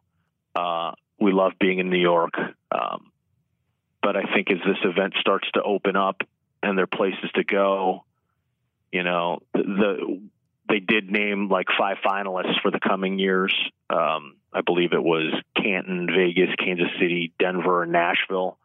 Uh, 0.56 0.92
we 1.22 1.32
love 1.32 1.54
being 1.60 1.80
in 1.80 1.90
New 1.90 2.02
York. 2.02 2.34
Um, 2.72 3.12
but 4.02 4.18
I 4.18 4.24
think 4.34 4.52
as 4.52 4.58
this 4.66 4.78
event 4.84 5.14
starts 5.20 5.48
to 5.54 5.64
open 5.64 5.96
up 5.96 6.22
and 6.64 6.78
there 6.78 6.84
are 6.84 6.88
places 6.88 7.30
to 7.36 7.44
go, 7.44 8.04
you 8.92 9.04
know, 9.04 9.40
the, 9.54 9.62
the 9.64 10.22
they 10.70 10.80
did 10.80 11.12
name 11.12 11.50
like 11.50 11.68
five 11.78 11.98
finalists 12.06 12.62
for 12.62 12.72
the 12.72 12.80
coming 12.80 13.20
years. 13.20 13.54
Um, 13.90 14.36
I 14.54 14.62
believe 14.62 14.94
it 14.94 15.04
was 15.04 15.34
Canton, 15.56 16.08
Vegas, 16.08 16.54
Kansas 16.58 16.88
City, 17.00 17.34
Denver, 17.40 17.84
and 17.84 17.92
Nashville. 17.92 18.58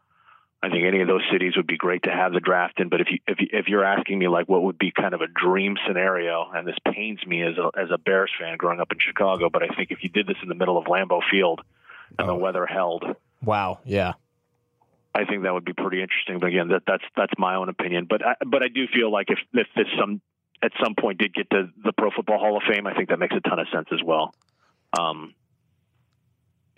I 0.62 0.70
think 0.70 0.84
any 0.84 1.02
of 1.02 1.08
those 1.08 1.22
cities 1.30 1.56
would 1.56 1.66
be 1.66 1.76
great 1.76 2.04
to 2.04 2.10
have 2.10 2.32
the 2.32 2.40
draft 2.40 2.80
in. 2.80 2.88
But 2.88 3.02
if 3.02 3.08
you 3.10 3.18
if 3.26 3.40
you, 3.40 3.48
if 3.52 3.68
you're 3.68 3.84
asking 3.84 4.18
me 4.18 4.28
like 4.28 4.48
what 4.48 4.62
would 4.62 4.78
be 4.78 4.92
kind 4.92 5.14
of 5.14 5.20
a 5.20 5.26
dream 5.26 5.76
scenario, 5.86 6.50
and 6.54 6.66
this 6.66 6.76
pains 6.90 7.24
me 7.26 7.42
as 7.42 7.58
a 7.58 7.70
as 7.78 7.90
a 7.90 7.98
Bears 7.98 8.30
fan 8.38 8.56
growing 8.56 8.80
up 8.80 8.92
in 8.92 8.98
Chicago, 8.98 9.50
but 9.50 9.62
I 9.62 9.68
think 9.74 9.90
if 9.90 10.02
you 10.02 10.08
did 10.08 10.26
this 10.26 10.36
in 10.42 10.48
the 10.48 10.54
middle 10.54 10.78
of 10.78 10.86
Lambeau 10.86 11.20
Field, 11.30 11.60
and 12.18 12.28
oh. 12.28 12.34
the 12.34 12.38
weather 12.38 12.66
held. 12.66 13.04
Wow. 13.42 13.80
Yeah. 13.84 14.14
I 15.14 15.24
think 15.24 15.44
that 15.44 15.54
would 15.54 15.64
be 15.64 15.74
pretty 15.74 16.02
interesting. 16.02 16.40
But 16.40 16.48
again, 16.48 16.68
that, 16.68 16.82
that's 16.86 17.04
that's 17.16 17.32
my 17.38 17.54
own 17.54 17.68
opinion. 17.68 18.06
But 18.08 18.24
I, 18.26 18.34
but 18.44 18.62
I 18.62 18.68
do 18.68 18.86
feel 18.92 19.12
like 19.12 19.30
if 19.30 19.38
if 19.52 19.68
this 19.76 19.86
some 19.98 20.20
at 20.64 20.72
some 20.82 20.94
point 20.94 21.18
did 21.18 21.34
get 21.34 21.50
to 21.50 21.70
the 21.82 21.92
Pro 21.92 22.10
Football 22.10 22.38
Hall 22.38 22.56
of 22.56 22.62
Fame, 22.68 22.86
I 22.86 22.94
think 22.94 23.10
that 23.10 23.18
makes 23.18 23.34
a 23.36 23.40
ton 23.40 23.58
of 23.58 23.66
sense 23.72 23.88
as 23.92 24.00
well. 24.02 24.34
Um, 24.98 25.34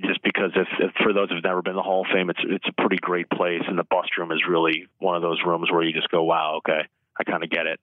just 0.00 0.22
because 0.22 0.50
if, 0.54 0.68
if, 0.78 0.92
for 1.02 1.12
those 1.12 1.30
who've 1.30 1.42
never 1.42 1.62
been 1.62 1.72
to 1.72 1.78
the 1.78 1.82
Hall 1.82 2.02
of 2.02 2.08
Fame, 2.12 2.28
it's 2.28 2.40
it's 2.44 2.68
a 2.68 2.72
pretty 2.72 2.96
great 2.96 3.30
place, 3.30 3.62
and 3.66 3.78
the 3.78 3.84
bust 3.84 4.16
room 4.18 4.32
is 4.32 4.42
really 4.48 4.88
one 4.98 5.16
of 5.16 5.22
those 5.22 5.40
rooms 5.46 5.70
where 5.70 5.82
you 5.82 5.92
just 5.92 6.10
go, 6.10 6.22
wow, 6.22 6.56
okay, 6.58 6.80
I 7.18 7.24
kind 7.24 7.42
of 7.42 7.50
get 7.50 7.66
it. 7.66 7.80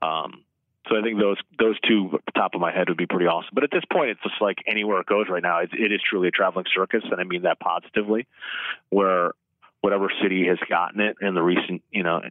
Um, 0.00 0.42
so 0.88 0.98
I 0.98 1.02
think 1.02 1.20
those 1.20 1.36
those 1.58 1.78
two 1.88 2.10
at 2.14 2.24
the 2.26 2.32
top 2.32 2.54
of 2.54 2.60
my 2.60 2.72
head 2.72 2.88
would 2.88 2.98
be 2.98 3.06
pretty 3.06 3.26
awesome. 3.26 3.50
But 3.52 3.62
at 3.62 3.70
this 3.70 3.84
point, 3.92 4.10
it's 4.10 4.22
just 4.22 4.40
like 4.40 4.58
anywhere 4.66 5.00
it 5.00 5.06
goes 5.06 5.26
right 5.28 5.42
now. 5.42 5.60
It 5.60 5.92
is 5.92 6.00
truly 6.08 6.28
a 6.28 6.32
traveling 6.32 6.66
circus, 6.74 7.02
and 7.04 7.20
I 7.20 7.24
mean 7.24 7.42
that 7.42 7.60
positively. 7.60 8.26
Where 8.90 9.32
whatever 9.82 10.10
city 10.22 10.46
has 10.46 10.58
gotten 10.70 11.00
it 11.00 11.16
in 11.20 11.34
the 11.34 11.42
recent, 11.42 11.82
you 11.90 12.02
know, 12.04 12.22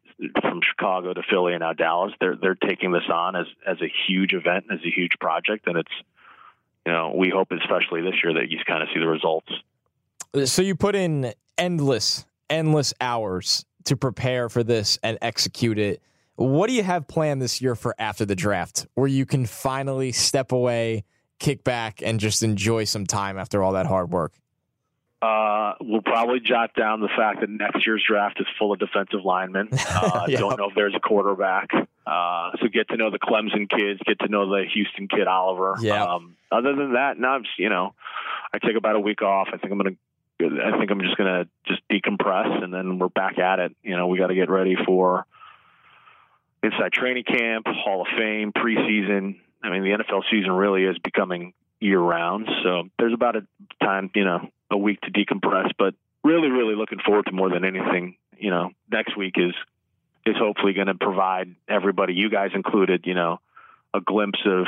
from 0.41 0.61
Chicago 0.67 1.13
to 1.13 1.21
Philly 1.29 1.53
and 1.53 1.59
now 1.59 1.73
Dallas, 1.73 2.13
they're 2.19 2.35
they're 2.35 2.55
taking 2.55 2.91
this 2.91 3.03
on 3.13 3.35
as 3.35 3.45
as 3.67 3.77
a 3.81 3.91
huge 4.07 4.33
event, 4.33 4.65
as 4.71 4.79
a 4.83 4.89
huge 4.89 5.19
project, 5.19 5.67
and 5.67 5.77
it's 5.77 5.91
you 6.85 6.91
know 6.91 7.13
we 7.15 7.29
hope 7.29 7.51
especially 7.51 8.01
this 8.01 8.15
year 8.23 8.33
that 8.33 8.49
you 8.49 8.57
kind 8.65 8.81
of 8.81 8.89
see 8.93 8.99
the 8.99 9.07
results. 9.07 9.51
So 10.45 10.61
you 10.61 10.75
put 10.75 10.95
in 10.95 11.33
endless 11.57 12.25
endless 12.49 12.93
hours 12.99 13.65
to 13.85 13.95
prepare 13.95 14.49
for 14.49 14.63
this 14.63 14.97
and 15.03 15.17
execute 15.21 15.77
it 15.77 16.01
What 16.35 16.67
do 16.67 16.73
you 16.73 16.83
have 16.83 17.07
planned 17.07 17.41
this 17.41 17.61
year 17.61 17.75
for 17.75 17.93
after 17.99 18.25
the 18.25 18.35
draft, 18.35 18.87
where 18.95 19.07
you 19.07 19.25
can 19.25 19.45
finally 19.45 20.11
step 20.11 20.51
away, 20.51 21.03
kick 21.39 21.63
back, 21.63 22.01
and 22.03 22.19
just 22.19 22.43
enjoy 22.43 22.85
some 22.85 23.05
time 23.05 23.37
after 23.37 23.61
all 23.61 23.73
that 23.73 23.85
hard 23.85 24.11
work? 24.11 24.33
Uh, 25.21 25.75
we'll 25.81 26.01
probably 26.01 26.39
jot 26.39 26.73
down 26.73 26.99
the 26.99 27.09
fact 27.15 27.41
that 27.41 27.49
next 27.49 27.85
year's 27.85 28.03
draft 28.07 28.39
is 28.39 28.47
full 28.57 28.73
of 28.73 28.79
defensive 28.79 29.23
linemen. 29.23 29.69
Uh, 30.01 30.25
yep. 30.27 30.39
Don't 30.39 30.57
know 30.57 30.69
if 30.69 30.75
there's 30.75 30.95
a 30.95 30.99
quarterback. 30.99 31.69
Uh, 32.07 32.51
so 32.59 32.67
get 32.67 32.87
to 32.89 32.97
know 32.97 33.11
the 33.11 33.19
Clemson 33.19 33.69
kids, 33.69 33.99
get 34.05 34.17
to 34.19 34.27
know 34.29 34.49
the 34.49 34.65
Houston 34.73 35.07
kid 35.07 35.27
Oliver. 35.27 35.75
Yeah. 35.79 36.03
Um, 36.03 36.37
other 36.51 36.75
than 36.75 36.93
that, 36.93 37.19
now 37.19 37.33
I'm 37.33 37.43
you 37.57 37.69
know, 37.69 37.93
I 38.53 38.57
take 38.57 38.75
about 38.75 38.95
a 38.95 38.99
week 38.99 39.21
off. 39.21 39.49
I 39.53 39.57
think 39.57 39.71
I'm 39.71 39.77
gonna. 39.77 39.95
I 40.41 40.77
think 40.79 40.89
I'm 40.89 41.01
just 41.01 41.17
gonna 41.17 41.45
just 41.67 41.81
decompress, 41.91 42.63
and 42.63 42.73
then 42.73 42.97
we're 42.97 43.09
back 43.09 43.37
at 43.37 43.59
it. 43.59 43.75
You 43.83 43.95
know, 43.95 44.07
we 44.07 44.17
got 44.17 44.27
to 44.27 44.35
get 44.35 44.49
ready 44.49 44.75
for 44.85 45.25
inside 46.63 46.91
training 46.93 47.25
camp, 47.25 47.67
Hall 47.67 48.01
of 48.01 48.07
Fame, 48.17 48.51
preseason. 48.53 49.39
I 49.63 49.69
mean, 49.69 49.83
the 49.83 50.03
NFL 50.03 50.23
season 50.31 50.51
really 50.51 50.85
is 50.85 50.97
becoming 50.99 51.53
year 51.79 51.99
round. 51.99 52.47
So 52.63 52.83
there's 52.97 53.13
about 53.13 53.35
a 53.35 53.47
time, 53.83 54.09
you 54.15 54.23
know, 54.23 54.47
a 54.71 54.77
week 54.77 55.01
to 55.01 55.11
decompress, 55.11 55.71
but 55.77 55.93
really, 56.23 56.49
really 56.49 56.75
looking 56.75 56.99
forward 56.99 57.25
to 57.25 57.31
more 57.31 57.49
than 57.49 57.65
anything. 57.65 58.15
You 58.37 58.49
know, 58.49 58.71
next 58.91 59.17
week 59.17 59.35
is 59.37 59.53
is 60.25 60.35
hopefully 60.37 60.73
going 60.73 60.87
to 60.87 60.95
provide 60.95 61.55
everybody, 61.67 62.13
you 62.13 62.29
guys 62.29 62.51
included, 62.53 63.05
you 63.05 63.15
know, 63.15 63.39
a 63.93 64.01
glimpse 64.01 64.39
of 64.45 64.67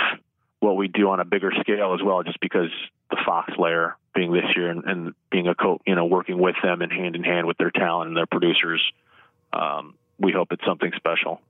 what 0.59 0.75
we 0.77 0.87
do 0.87 1.09
on 1.09 1.19
a 1.19 1.25
bigger 1.25 1.51
scale 1.59 1.93
as 1.93 2.01
well, 2.03 2.23
just 2.23 2.39
because 2.39 2.71
the 3.11 3.17
Fox 3.25 3.53
layer 3.59 3.95
being 4.15 4.31
this 4.31 4.45
year 4.55 4.69
and, 4.69 4.83
and 4.85 5.13
being 5.29 5.47
a 5.47 5.55
co, 5.55 5.79
you 5.85 5.95
know, 5.95 6.05
working 6.05 6.39
with 6.39 6.55
them 6.63 6.81
and 6.81 6.91
hand 6.91 7.15
in 7.15 7.23
hand 7.23 7.45
with 7.45 7.57
their 7.57 7.71
talent 7.71 8.07
and 8.07 8.17
their 8.17 8.25
producers. 8.25 8.81
Um, 9.51 9.95
we 10.19 10.31
hope 10.31 10.51
it's 10.51 10.65
something 10.65 10.91
special. 10.95 11.41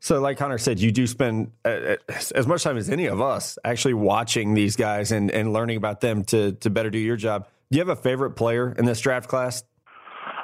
So, 0.00 0.20
like 0.20 0.38
Connor 0.38 0.58
said, 0.58 0.78
you 0.78 0.92
do 0.92 1.06
spend 1.06 1.52
uh, 1.64 1.96
as 2.34 2.46
much 2.46 2.62
time 2.62 2.76
as 2.76 2.88
any 2.88 3.06
of 3.06 3.20
us 3.20 3.58
actually 3.64 3.94
watching 3.94 4.54
these 4.54 4.76
guys 4.76 5.10
and, 5.10 5.30
and 5.30 5.52
learning 5.52 5.78
about 5.78 6.00
them 6.00 6.22
to 6.24 6.52
to 6.52 6.70
better 6.70 6.90
do 6.90 6.98
your 6.98 7.16
job. 7.16 7.48
Do 7.70 7.78
you 7.78 7.84
have 7.84 7.96
a 7.96 8.00
favorite 8.00 8.30
player 8.30 8.72
in 8.72 8.84
this 8.84 9.00
draft 9.00 9.28
class? 9.28 9.64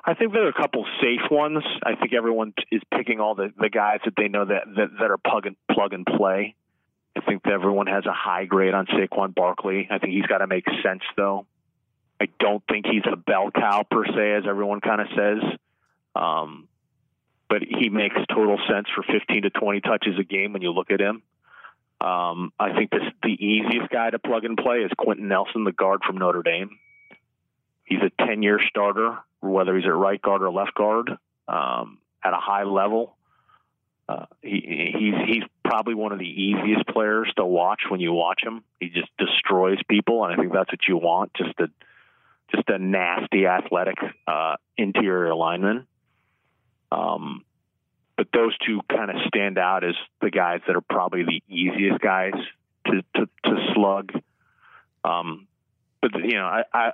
I 0.05 0.15
think 0.15 0.33
there 0.33 0.45
are 0.45 0.49
a 0.49 0.53
couple 0.53 0.85
safe 1.01 1.31
ones. 1.31 1.63
I 1.85 1.95
think 1.95 2.13
everyone 2.13 2.55
is 2.73 2.83
picking 2.93 3.21
all 3.21 3.37
the, 3.37 3.53
the 3.57 3.71
guys 3.71 4.01
that 4.05 4.15
they 4.17 4.27
know 4.27 4.45
that, 4.45 4.65
that, 4.77 4.89
that 4.99 5.11
are 5.11 5.19
plug 5.19 5.47
and 5.47 5.57
plug 5.71 5.93
and 5.93 6.05
play. 6.05 6.57
I 7.17 7.21
think 7.21 7.45
that 7.45 7.53
everyone 7.53 7.87
has 7.87 8.05
a 8.07 8.13
high 8.13 8.47
grade 8.47 8.75
on 8.75 8.87
Saquon 8.87 9.35
Barkley. 9.35 9.87
I 9.91 9.99
think 9.99 10.13
he's 10.13 10.27
got 10.27 10.39
to 10.39 10.49
make 10.49 10.65
sense 10.83 11.03
though. 11.17 11.47
I 12.21 12.27
don't 12.41 12.63
think 12.69 12.87
he's 12.87 13.03
a 13.11 13.17
bell 13.17 13.51
cow 13.53 13.85
per 13.89 14.05
se, 14.07 14.35
as 14.39 14.45
everyone 14.49 14.81
kind 14.81 15.01
of 15.01 15.07
says. 15.17 15.59
Um, 16.17 16.69
but 17.49 17.63
he 17.63 17.89
makes 17.89 18.17
total 18.29 18.59
sense 18.69 18.87
for 18.95 19.03
15 19.03 19.43
to 19.43 19.51
20 19.51 19.81
touches 19.83 20.19
a 20.19 20.25
game 20.25 20.53
when 20.53 20.63
you 20.63 20.73
look 20.73 20.91
at 20.91 21.01
him. 21.01 21.23
Um, 22.01 22.53
I 22.59 22.73
think 22.75 22.91
this, 22.91 23.03
the 23.23 23.33
easiest 23.33 23.91
guy 23.91 24.11
to 24.11 24.19
plug 24.19 24.45
and 24.45 24.57
play 24.57 24.79
is 24.79 24.91
Quenton 24.99 25.29
Nelson, 25.29 25.65
the 25.65 25.73
guard 25.73 26.01
from 26.05 26.17
Notre 26.17 26.43
Dame. 26.43 26.71
He's 27.93 28.01
a 28.01 28.27
10 28.27 28.43
year 28.43 28.59
starter, 28.71 29.19
whether 29.41 29.77
he's 29.77 29.85
at 29.85 29.95
right 29.95 30.21
guard 30.21 30.43
or 30.43 30.51
left 30.51 30.75
guard, 30.75 31.11
um, 31.47 31.99
at 32.25 32.33
a 32.33 32.39
high 32.39 32.65
level. 32.65 33.17
Uh, 34.09 34.25
he, 34.41 34.93
he's 34.99 35.15
he's 35.27 35.43
probably 35.63 35.95
one 35.95 36.11
of 36.13 36.19
the 36.19 36.25
easiest 36.25 36.87
players 36.89 37.31
to 37.37 37.45
watch 37.45 37.83
when 37.91 38.01
you 38.01 38.13
watch 38.15 38.41
him. 38.43 38.65
He 38.81 38.89
just 38.89 39.11
destroys 39.19 39.79
people, 39.89 40.25
and 40.25 40.33
I 40.33 40.37
think 40.37 40.55
that's 40.55 40.73
what 40.73 40.81
you 40.89 40.97
want. 40.97 41.35
Just 41.35 41.61
a 41.61 41.69
just 42.55 42.69
a 42.69 42.79
nasty 42.79 43.47
athletic 43.47 43.97
uh, 44.27 44.57
interior 44.79 45.35
lineman. 45.35 45.87
Um, 46.91 47.45
but 48.17 48.29
those 48.33 48.57
two 48.67 48.81
kind 48.89 49.11
of 49.11 49.17
stand 49.29 49.59
out 49.59 49.85
as 49.85 49.95
the 50.23 50.31
guys 50.31 50.61
that 50.67 50.77
are 50.77 50.83
probably 50.83 51.25
the 51.25 51.43
easiest 51.55 52.01
guys 52.01 52.35
to 52.87 53.03
to, 53.17 53.27
to 53.45 53.73
slug. 53.75 54.13
Um, 55.05 55.47
but 56.01 56.13
you 56.25 56.35
know, 56.35 56.47
I, 56.47 56.63
I 56.73 56.93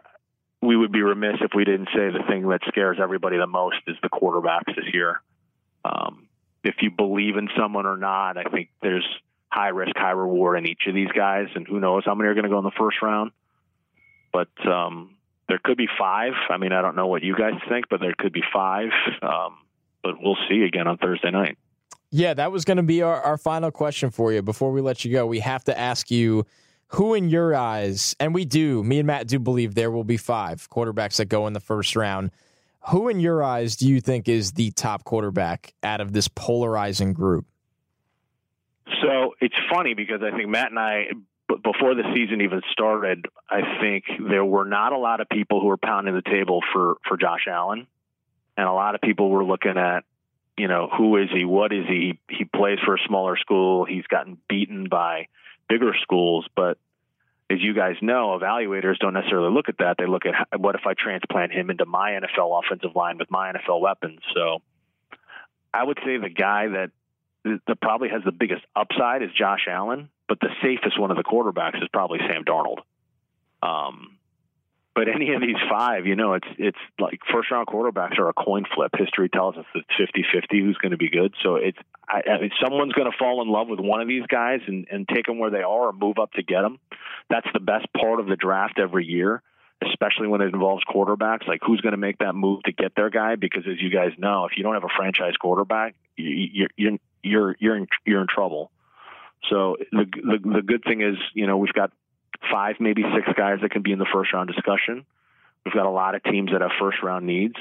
we 0.60 0.76
would 0.76 0.92
be 0.92 1.02
remiss 1.02 1.36
if 1.40 1.52
we 1.54 1.64
didn't 1.64 1.88
say 1.94 2.10
the 2.10 2.24
thing 2.28 2.48
that 2.48 2.60
scares 2.68 2.98
everybody 3.00 3.38
the 3.38 3.46
most 3.46 3.76
is 3.86 3.96
the 4.02 4.08
quarterbacks 4.08 4.74
this 4.74 4.92
year. 4.92 5.20
Um, 5.84 6.28
if 6.64 6.76
you 6.80 6.90
believe 6.90 7.36
in 7.36 7.48
someone 7.56 7.86
or 7.86 7.96
not, 7.96 8.36
I 8.36 8.44
think 8.44 8.70
there's 8.82 9.06
high 9.50 9.68
risk, 9.68 9.96
high 9.96 10.10
reward 10.10 10.58
in 10.58 10.66
each 10.66 10.82
of 10.86 10.94
these 10.94 11.10
guys, 11.14 11.46
and 11.54 11.66
who 11.66 11.80
knows 11.80 12.02
how 12.04 12.14
many 12.14 12.28
are 12.28 12.34
going 12.34 12.44
to 12.44 12.50
go 12.50 12.58
in 12.58 12.64
the 12.64 12.72
first 12.78 13.00
round. 13.00 13.30
But 14.32 14.48
um, 14.66 15.16
there 15.48 15.58
could 15.62 15.78
be 15.78 15.88
five. 15.98 16.32
I 16.50 16.58
mean, 16.58 16.72
I 16.72 16.82
don't 16.82 16.96
know 16.96 17.06
what 17.06 17.22
you 17.22 17.36
guys 17.36 17.54
think, 17.68 17.86
but 17.88 18.00
there 18.00 18.14
could 18.18 18.32
be 18.32 18.42
five. 18.52 18.90
Um, 19.22 19.58
but 20.02 20.14
we'll 20.20 20.36
see 20.48 20.62
again 20.62 20.86
on 20.86 20.98
Thursday 20.98 21.30
night. 21.30 21.56
Yeah, 22.10 22.34
that 22.34 22.52
was 22.52 22.64
going 22.64 22.78
to 22.78 22.82
be 22.82 23.02
our, 23.02 23.20
our 23.20 23.36
final 23.36 23.70
question 23.70 24.10
for 24.10 24.32
you. 24.32 24.42
Before 24.42 24.72
we 24.72 24.80
let 24.80 25.04
you 25.04 25.12
go, 25.12 25.26
we 25.26 25.40
have 25.40 25.64
to 25.64 25.78
ask 25.78 26.10
you 26.10 26.46
who, 26.88 27.14
in 27.14 27.28
your 27.28 27.54
eyes, 27.54 28.16
and 28.18 28.34
we 28.34 28.44
do, 28.44 28.82
me 28.82 28.98
and 28.98 29.06
Matt 29.06 29.26
do 29.26 29.38
believe 29.38 29.74
there 29.74 29.90
will 29.90 30.04
be 30.04 30.16
five 30.16 30.68
quarterbacks 30.70 31.16
that 31.16 31.26
go 31.26 31.46
in 31.46 31.52
the 31.52 31.60
first 31.60 31.96
round. 31.96 32.30
Who, 32.88 33.08
in 33.08 33.20
your 33.20 33.42
eyes, 33.42 33.76
do 33.76 33.86
you 33.86 34.00
think 34.00 34.28
is 34.28 34.52
the 34.52 34.70
top 34.70 35.04
quarterback 35.04 35.74
out 35.82 36.00
of 36.00 36.12
this 36.12 36.28
polarizing 36.28 37.12
group? 37.12 37.46
So 39.02 39.34
it's 39.40 39.54
funny 39.70 39.94
because 39.94 40.22
I 40.22 40.34
think 40.34 40.48
Matt 40.48 40.70
and 40.70 40.78
I, 40.78 41.08
before 41.48 41.94
the 41.94 42.04
season 42.14 42.40
even 42.40 42.62
started, 42.72 43.26
I 43.50 43.80
think 43.80 44.04
there 44.30 44.44
were 44.44 44.64
not 44.64 44.92
a 44.92 44.98
lot 44.98 45.20
of 45.20 45.28
people 45.28 45.60
who 45.60 45.66
were 45.66 45.76
pounding 45.76 46.14
the 46.14 46.22
table 46.22 46.62
for 46.72 46.96
for 47.06 47.16
Josh 47.18 47.46
Allen 47.46 47.86
and 48.58 48.66
a 48.66 48.72
lot 48.72 48.96
of 48.96 49.00
people 49.00 49.30
were 49.30 49.44
looking 49.44 49.78
at, 49.78 50.02
you 50.58 50.66
know, 50.66 50.88
who 50.94 51.16
is 51.16 51.28
he? 51.32 51.44
What 51.44 51.72
is 51.72 51.86
he? 51.86 52.18
He 52.28 52.44
plays 52.44 52.78
for 52.84 52.96
a 52.96 52.98
smaller 53.06 53.36
school. 53.36 53.84
He's 53.84 54.04
gotten 54.08 54.36
beaten 54.48 54.88
by 54.90 55.28
bigger 55.68 55.92
schools, 56.02 56.46
but 56.54 56.78
as 57.50 57.58
you 57.60 57.74
guys 57.74 57.96
know, 58.02 58.38
evaluators 58.38 58.98
don't 58.98 59.14
necessarily 59.14 59.52
look 59.52 59.68
at 59.68 59.78
that. 59.78 59.96
They 59.98 60.06
look 60.06 60.24
at 60.26 60.60
what 60.60 60.74
if 60.74 60.82
I 60.86 60.94
transplant 60.94 61.52
him 61.52 61.70
into 61.70 61.86
my 61.86 62.10
NFL 62.12 62.62
offensive 62.62 62.94
line 62.94 63.18
with 63.18 63.30
my 63.30 63.52
NFL 63.52 63.80
weapons. 63.80 64.20
So 64.34 64.60
I 65.72 65.82
would 65.84 65.98
say 66.04 66.18
the 66.18 66.28
guy 66.28 66.68
that 66.68 66.90
that 67.66 67.80
probably 67.80 68.10
has 68.10 68.22
the 68.24 68.32
biggest 68.32 68.62
upside 68.76 69.22
is 69.22 69.30
Josh 69.32 69.66
Allen, 69.70 70.10
but 70.28 70.40
the 70.40 70.50
safest 70.62 71.00
one 71.00 71.10
of 71.10 71.16
the 71.16 71.24
quarterbacks 71.24 71.82
is 71.82 71.88
probably 71.90 72.18
Sam 72.18 72.44
Darnold. 72.44 72.78
Um, 73.62 74.17
but 74.98 75.08
any 75.08 75.32
of 75.32 75.40
these 75.40 75.56
five, 75.70 76.06
you 76.06 76.16
know, 76.16 76.34
it's 76.34 76.48
it's 76.58 76.78
like 76.98 77.20
first 77.32 77.52
round 77.52 77.68
quarterbacks 77.68 78.18
are 78.18 78.28
a 78.28 78.32
coin 78.32 78.64
flip. 78.74 78.90
History 78.98 79.28
tells 79.28 79.56
us 79.56 79.64
it's 79.72 79.86
50-50 79.96 80.60
who's 80.60 80.76
going 80.78 80.90
to 80.90 80.96
be 80.96 81.08
good. 81.08 81.34
So 81.40 81.54
it's 81.54 81.78
I, 82.08 82.22
I 82.28 82.40
mean, 82.40 82.50
someone's 82.60 82.94
going 82.94 83.08
to 83.08 83.16
fall 83.16 83.40
in 83.40 83.48
love 83.48 83.68
with 83.68 83.78
one 83.78 84.00
of 84.00 84.08
these 84.08 84.26
guys 84.26 84.58
and 84.66 84.88
and 84.90 85.08
take 85.08 85.26
them 85.26 85.38
where 85.38 85.50
they 85.50 85.62
are 85.62 85.88
or 85.88 85.92
move 85.92 86.18
up 86.18 86.32
to 86.32 86.42
get 86.42 86.62
them. 86.62 86.80
That's 87.30 87.46
the 87.52 87.60
best 87.60 87.86
part 87.92 88.18
of 88.18 88.26
the 88.26 88.34
draft 88.34 88.80
every 88.80 89.06
year, 89.06 89.40
especially 89.88 90.26
when 90.26 90.40
it 90.40 90.52
involves 90.52 90.82
quarterbacks. 90.82 91.46
Like 91.46 91.60
who's 91.64 91.80
going 91.80 91.92
to 91.92 91.98
make 91.98 92.18
that 92.18 92.34
move 92.34 92.64
to 92.64 92.72
get 92.72 92.96
their 92.96 93.08
guy? 93.08 93.36
Because 93.36 93.68
as 93.68 93.80
you 93.80 93.90
guys 93.90 94.10
know, 94.18 94.46
if 94.46 94.56
you 94.56 94.64
don't 94.64 94.74
have 94.74 94.82
a 94.82 94.96
franchise 94.96 95.36
quarterback, 95.40 95.94
you're 96.16 96.70
you're 96.76 96.98
you're 97.22 97.56
you're 97.60 97.76
in, 97.76 97.86
you're 98.04 98.20
in 98.20 98.26
trouble. 98.26 98.72
So 99.48 99.76
the, 99.92 100.06
the 100.12 100.38
the 100.56 100.62
good 100.62 100.82
thing 100.82 101.02
is, 101.02 101.14
you 101.34 101.46
know, 101.46 101.56
we've 101.56 101.72
got 101.72 101.92
five, 102.50 102.76
maybe 102.80 103.02
six 103.14 103.28
guys 103.36 103.58
that 103.62 103.70
can 103.70 103.82
be 103.82 103.92
in 103.92 103.98
the 103.98 104.06
first 104.12 104.32
round 104.32 104.48
discussion. 104.48 105.04
We've 105.64 105.74
got 105.74 105.86
a 105.86 105.90
lot 105.90 106.14
of 106.14 106.22
teams 106.22 106.52
that 106.52 106.60
have 106.60 106.70
first 106.78 107.02
round 107.02 107.26
needs, 107.26 107.56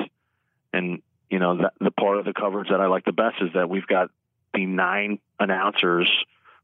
and 0.73 1.01
you 1.29 1.39
know 1.39 1.57
the, 1.57 1.71
the 1.79 1.91
part 1.91 2.17
of 2.19 2.25
the 2.25 2.33
coverage 2.33 2.69
that 2.69 2.79
I 2.79 2.87
like 2.87 3.05
the 3.05 3.11
best 3.11 3.37
is 3.41 3.49
that 3.53 3.69
we've 3.69 3.87
got 3.87 4.09
the 4.53 4.65
nine 4.65 5.19
announcers 5.39 6.09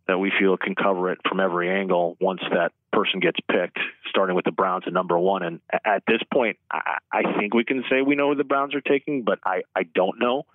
that 0.08 0.18
we 0.18 0.32
feel 0.38 0.58
can 0.58 0.76
cover 0.76 1.12
it 1.12 1.20
from 1.28 1.40
every 1.40 1.70
angle 1.70 2.18
once 2.20 2.42
that 2.52 2.72
person 2.92 3.20
gets 3.20 3.40
picked, 3.50 3.80
starting 4.10 4.36
with 4.36 4.46
the 4.46 4.52
Browns 4.52 4.84
at 4.86 4.94
number 4.94 5.18
one. 5.18 5.44
And 5.44 5.62
at 5.86 6.04
this 6.08 6.22
point, 6.32 6.58
I, 6.70 6.98
I 7.12 7.40
think 7.40 7.54
we 7.54 7.64
can 7.64 7.84
say 7.90 8.02
we 8.02 8.16
know 8.16 8.30
who 8.30 8.36
the 8.36 8.44
Browns 8.44 8.76
are 8.76 8.82
taking, 8.82 9.24
but 9.24 9.40
I, 9.46 9.64
I 9.76 9.84
don't 9.84 10.20
know 10.20 10.46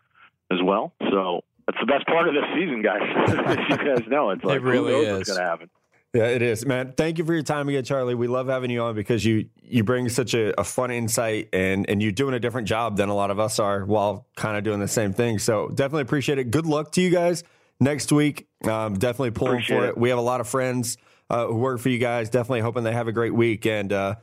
as 0.51 0.59
well. 0.63 0.93
So 1.11 1.45
that's 1.67 1.79
the 1.81 1.87
best 1.87 2.07
part 2.07 2.29
of 2.29 2.35
this 2.35 2.45
season, 2.55 2.83
guys. 2.83 3.01
you 3.71 3.77
guys 3.77 4.09
know, 4.09 4.31
it's 4.31 4.45
like 4.45 4.57
it 4.57 4.63
really 4.63 4.93
who 4.93 5.03
knows 5.03 5.07
is. 5.07 5.17
what's 5.19 5.31
going 5.31 5.41
to 5.41 5.51
happen. 5.51 5.71
Yeah, 6.19 6.31
it 6.31 6.43
is, 6.43 6.67
man. 6.67 6.95
Thank 6.97 7.19
you 7.19 7.25
for 7.25 7.33
your 7.33 7.45
time 7.45 7.69
again, 7.69 7.85
Charlie. 7.85 8.17
We 8.17 8.27
love 8.27 8.49
having 8.49 8.73
you 8.73 8.83
on 8.83 8.97
because 8.97 9.25
you 9.25 9.49
you 9.63 9.85
bring 9.85 10.09
such 10.09 10.35
a, 10.35 10.61
a 10.61 10.65
fun 10.65 10.91
insight 10.91 11.51
and 11.53 11.89
and 11.89 12.03
you're 12.03 12.11
doing 12.11 12.35
a 12.35 12.41
different 12.41 12.67
job 12.67 12.97
than 12.97 13.09
a 13.09 13.15
lot 13.15 13.31
of 13.31 13.39
us 13.39 13.61
are 13.61 13.85
while 13.85 14.27
kind 14.35 14.57
of 14.57 14.65
doing 14.65 14.81
the 14.81 14.89
same 14.89 15.13
thing. 15.13 15.39
So 15.39 15.69
definitely 15.69 16.03
appreciate 16.03 16.39
it. 16.39 16.51
Good 16.51 16.67
luck 16.67 16.91
to 16.93 17.01
you 17.01 17.11
guys 17.11 17.45
next 17.79 18.11
week. 18.11 18.49
Um, 18.65 18.95
definitely 18.95 19.31
pulling 19.31 19.59
Appreciate 19.59 19.77
for 19.77 19.85
it. 19.85 19.89
it. 19.91 19.99
We 19.99 20.09
have 20.09 20.19
a 20.19 20.23
lot 20.23 20.41
of 20.41 20.49
friends 20.49 20.97
uh, 21.31 21.47
who 21.47 21.55
work 21.55 21.79
for 21.79 21.89
you 21.89 21.99
guys. 21.99 22.31
Definitely 22.31 22.63
hoping 22.63 22.83
they 22.83 22.93
have 22.93 23.07
a 23.07 23.13
great 23.13 23.35
week 23.35 23.65
and. 23.65 23.93
Uh, 23.93 24.15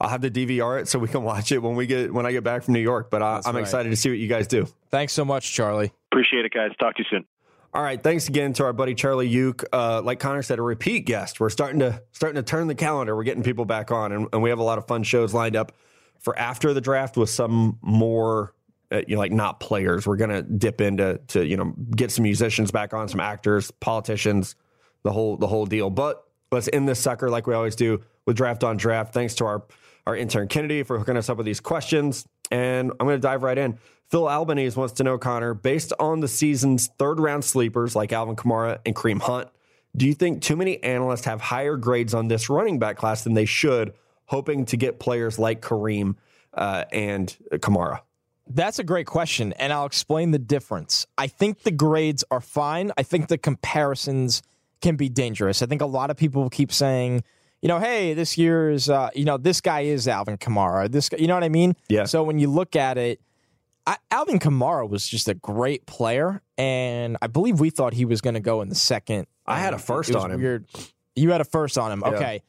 I'll 0.00 0.10
have 0.10 0.22
to 0.22 0.30
DVR 0.30 0.80
it 0.80 0.88
so 0.88 0.98
we 0.98 1.06
can 1.08 1.22
watch 1.32 1.50
it 1.52 1.58
when 1.58 1.76
we 1.76 1.86
get 1.86 2.12
when 2.12 2.26
I 2.26 2.32
get 2.32 2.44
back 2.44 2.64
from 2.64 2.74
New 2.74 2.80
York. 2.80 3.10
But 3.10 3.22
I, 3.22 3.40
I'm 3.44 3.54
right. 3.54 3.60
excited 3.62 3.90
to 3.90 3.96
see 3.96 4.10
what 4.10 4.18
you 4.18 4.28
guys 4.28 4.46
do. 4.48 4.66
Thanks 4.90 5.12
so 5.12 5.24
much, 5.24 5.52
Charlie. 5.52 5.92
Appreciate 6.12 6.44
it, 6.44 6.52
guys. 6.52 6.72
Talk 6.80 6.96
to 6.96 7.02
you 7.02 7.06
soon. 7.08 7.24
All 7.74 7.82
right, 7.82 8.00
thanks 8.00 8.28
again 8.28 8.52
to 8.52 8.64
our 8.64 8.72
buddy 8.72 8.94
Charlie 8.94 9.28
Yook. 9.28 9.64
Uh, 9.72 10.00
like 10.00 10.20
Connor 10.20 10.42
said, 10.42 10.60
a 10.60 10.62
repeat 10.62 11.06
guest. 11.06 11.40
We're 11.40 11.50
starting 11.50 11.80
to 11.80 12.00
starting 12.12 12.36
to 12.36 12.42
turn 12.44 12.68
the 12.68 12.74
calendar. 12.76 13.16
We're 13.16 13.24
getting 13.24 13.42
people 13.42 13.64
back 13.64 13.90
on, 13.90 14.12
and, 14.12 14.28
and 14.32 14.42
we 14.44 14.50
have 14.50 14.60
a 14.60 14.62
lot 14.62 14.78
of 14.78 14.86
fun 14.86 15.02
shows 15.02 15.34
lined 15.34 15.56
up 15.56 15.72
for 16.20 16.38
after 16.38 16.72
the 16.72 16.80
draft 16.80 17.16
with 17.16 17.30
some 17.30 17.80
more 17.82 18.54
uh, 18.92 19.02
you 19.08 19.16
know, 19.16 19.18
like 19.18 19.32
not 19.32 19.58
players. 19.58 20.06
We're 20.06 20.16
gonna 20.16 20.42
dip 20.42 20.80
into 20.80 21.20
to 21.28 21.44
you 21.44 21.56
know 21.56 21.74
get 21.96 22.12
some 22.12 22.22
musicians 22.22 22.70
back 22.70 22.94
on, 22.94 23.08
some 23.08 23.18
actors, 23.18 23.72
politicians, 23.72 24.54
the 25.02 25.10
whole 25.10 25.36
the 25.36 25.48
whole 25.48 25.66
deal. 25.66 25.90
But 25.90 26.22
let's 26.52 26.68
end 26.72 26.88
this 26.88 27.00
sucker 27.00 27.28
like 27.28 27.48
we 27.48 27.54
always 27.54 27.74
do 27.74 28.02
with 28.24 28.36
draft 28.36 28.62
on 28.62 28.76
draft. 28.76 29.12
Thanks 29.12 29.34
to 29.36 29.46
our 29.46 29.64
our 30.06 30.14
intern 30.14 30.46
Kennedy 30.46 30.84
for 30.84 30.96
hooking 30.96 31.16
us 31.16 31.28
up 31.28 31.38
with 31.38 31.46
these 31.46 31.58
questions, 31.58 32.24
and 32.52 32.92
I'm 32.92 33.06
gonna 33.08 33.18
dive 33.18 33.42
right 33.42 33.58
in. 33.58 33.80
Phil 34.10 34.28
Albanese 34.28 34.78
wants 34.78 34.94
to 34.94 35.04
know, 35.04 35.18
Connor, 35.18 35.54
based 35.54 35.92
on 35.98 36.20
the 36.20 36.28
season's 36.28 36.88
third 36.98 37.18
round 37.18 37.44
sleepers 37.44 37.96
like 37.96 38.12
Alvin 38.12 38.36
Kamara 38.36 38.78
and 38.84 38.94
Kareem 38.94 39.20
Hunt, 39.20 39.48
do 39.96 40.06
you 40.06 40.14
think 40.14 40.42
too 40.42 40.56
many 40.56 40.82
analysts 40.82 41.24
have 41.24 41.40
higher 41.40 41.76
grades 41.76 42.14
on 42.14 42.28
this 42.28 42.48
running 42.48 42.78
back 42.78 42.96
class 42.96 43.24
than 43.24 43.34
they 43.34 43.44
should, 43.44 43.94
hoping 44.26 44.64
to 44.66 44.76
get 44.76 44.98
players 44.98 45.38
like 45.38 45.62
Kareem 45.62 46.16
uh, 46.52 46.84
and 46.92 47.36
Kamara? 47.52 48.00
That's 48.46 48.78
a 48.78 48.84
great 48.84 49.06
question, 49.06 49.54
and 49.54 49.72
I'll 49.72 49.86
explain 49.86 50.32
the 50.32 50.38
difference. 50.38 51.06
I 51.16 51.28
think 51.28 51.62
the 51.62 51.70
grades 51.70 52.24
are 52.30 52.42
fine. 52.42 52.92
I 52.98 53.02
think 53.02 53.28
the 53.28 53.38
comparisons 53.38 54.42
can 54.82 54.96
be 54.96 55.08
dangerous. 55.08 55.62
I 55.62 55.66
think 55.66 55.80
a 55.80 55.86
lot 55.86 56.10
of 56.10 56.18
people 56.18 56.50
keep 56.50 56.70
saying, 56.70 57.24
you 57.62 57.68
know, 57.68 57.78
hey, 57.78 58.12
this 58.12 58.36
year's, 58.36 58.90
uh, 58.90 59.08
you 59.14 59.24
know, 59.24 59.38
this 59.38 59.62
guy 59.62 59.80
is 59.80 60.06
Alvin 60.06 60.36
Kamara. 60.36 60.90
This, 60.90 61.08
guy, 61.08 61.16
you 61.16 61.26
know 61.26 61.32
what 61.34 61.44
I 61.44 61.48
mean? 61.48 61.74
Yeah. 61.88 62.04
So 62.04 62.22
when 62.22 62.38
you 62.38 62.48
look 62.48 62.76
at 62.76 62.98
it, 62.98 63.20
I, 63.86 63.96
Alvin 64.10 64.38
Kamara 64.38 64.88
was 64.88 65.06
just 65.06 65.28
a 65.28 65.34
great 65.34 65.84
player, 65.86 66.40
and 66.56 67.18
I 67.20 67.26
believe 67.26 67.60
we 67.60 67.70
thought 67.70 67.92
he 67.92 68.04
was 68.04 68.20
going 68.20 68.34
to 68.34 68.40
go 68.40 68.62
in 68.62 68.68
the 68.68 68.74
second. 68.74 69.26
I 69.46 69.58
had 69.58 69.72
a 69.72 69.76
um, 69.76 69.82
first 69.82 70.10
It 70.10 70.14
was 70.14 70.24
on 70.24 70.30
him. 70.32 70.40
Weird. 70.40 70.66
You 71.14 71.30
had 71.30 71.40
a 71.40 71.44
first 71.44 71.76
on 71.76 71.92
him. 71.92 72.02
Yeah. 72.04 72.12
Okay. 72.12 72.42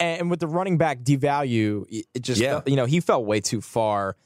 And 0.00 0.30
with 0.30 0.40
the 0.40 0.46
running 0.46 0.78
back 0.78 1.00
devalue, 1.00 1.84
it 2.14 2.22
just 2.22 2.40
Yeah. 2.40 2.60
you 2.66 2.76
know 2.76 2.86
he 2.86 3.00
fell 3.00 3.24
way 3.24 3.40
too 3.40 3.60
far. 3.60 4.16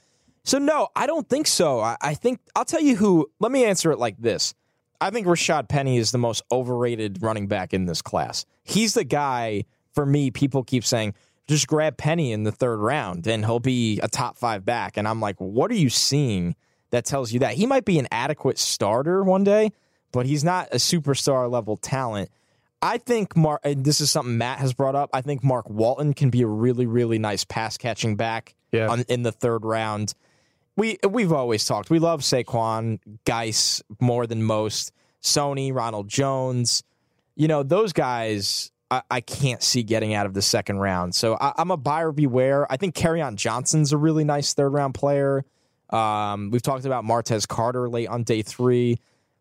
So 0.44 0.58
no, 0.58 0.88
I 0.94 1.06
don't 1.06 1.28
think 1.28 1.46
so. 1.46 1.80
I, 1.80 1.96
I 2.00 2.14
think 2.14 2.40
I'll 2.54 2.64
tell 2.64 2.80
you 2.80 2.94
who. 2.96 3.28
Let 3.40 3.50
me 3.50 3.64
answer 3.64 3.90
it 3.90 3.98
like 3.98 4.16
this. 4.18 4.54
I 5.00 5.10
think 5.10 5.26
Rashad 5.26 5.68
Penny 5.68 5.98
is 5.98 6.12
the 6.12 6.18
most 6.18 6.42
overrated 6.52 7.22
running 7.22 7.48
back 7.48 7.74
in 7.74 7.86
this 7.86 8.00
class. 8.00 8.46
He's 8.62 8.94
the 8.94 9.04
guy 9.04 9.64
for 9.92 10.06
me. 10.06 10.30
People 10.30 10.62
keep 10.62 10.84
saying 10.84 11.14
just 11.48 11.66
grab 11.68 11.96
Penny 11.96 12.32
in 12.32 12.42
the 12.44 12.52
third 12.52 12.78
round 12.78 13.26
and 13.26 13.44
he'll 13.44 13.60
be 13.60 14.00
a 14.00 14.08
top 14.08 14.36
five 14.36 14.64
back. 14.64 14.96
And 14.96 15.06
I'm 15.06 15.20
like, 15.20 15.36
what 15.40 15.70
are 15.70 15.74
you 15.76 15.90
seeing 15.90 16.56
that 16.90 17.04
tells 17.04 17.32
you 17.32 17.40
that 17.40 17.54
he 17.54 17.66
might 17.66 17.84
be 17.84 17.98
an 17.98 18.08
adequate 18.10 18.58
starter 18.58 19.22
one 19.22 19.44
day, 19.44 19.70
but 20.12 20.26
he's 20.26 20.44
not 20.44 20.68
a 20.72 20.76
superstar 20.76 21.50
level 21.50 21.76
talent. 21.76 22.30
I 22.82 22.98
think 22.98 23.36
Mark. 23.36 23.60
And 23.64 23.84
this 23.84 24.00
is 24.00 24.10
something 24.10 24.36
Matt 24.38 24.58
has 24.58 24.74
brought 24.74 24.94
up. 24.94 25.10
I 25.12 25.20
think 25.22 25.42
Mark 25.42 25.68
Walton 25.68 26.14
can 26.14 26.30
be 26.30 26.42
a 26.42 26.46
really, 26.46 26.86
really 26.86 27.18
nice 27.18 27.42
pass 27.44 27.76
catching 27.78 28.16
back 28.16 28.54
Yeah. 28.70 28.88
on, 28.88 29.00
in 29.08 29.22
the 29.22 29.32
third 29.32 29.64
round. 29.64 30.14
We 30.76 30.98
we've 31.08 31.32
always 31.32 31.64
talked. 31.64 31.88
We 31.88 31.98
love 31.98 32.20
Saquon, 32.20 32.98
Guice 33.24 33.82
more 34.00 34.26
than 34.26 34.42
most. 34.42 34.92
Sony, 35.22 35.74
Ronald 35.74 36.08
Jones. 36.08 36.82
You 37.34 37.48
know 37.48 37.62
those 37.62 37.92
guys. 37.94 38.70
I, 38.90 39.02
I 39.10 39.20
can't 39.20 39.62
see 39.62 39.82
getting 39.82 40.14
out 40.14 40.26
of 40.26 40.34
the 40.34 40.42
second 40.42 40.78
round. 40.78 41.14
So 41.14 41.36
I, 41.40 41.52
I'm 41.56 41.70
a 41.70 41.76
buyer 41.76 42.12
beware. 42.12 42.70
I 42.70 42.76
think 42.76 42.94
Kerryon 42.94 43.36
Johnson's 43.36 43.92
a 43.92 43.96
really 43.96 44.24
nice 44.24 44.54
third 44.54 44.70
round 44.70 44.94
player. 44.94 45.44
Um, 45.90 46.50
we've 46.50 46.62
talked 46.62 46.84
about 46.84 47.04
Martez 47.04 47.46
Carter 47.46 47.88
late 47.88 48.08
on 48.08 48.24
day 48.24 48.42
three. 48.42 48.98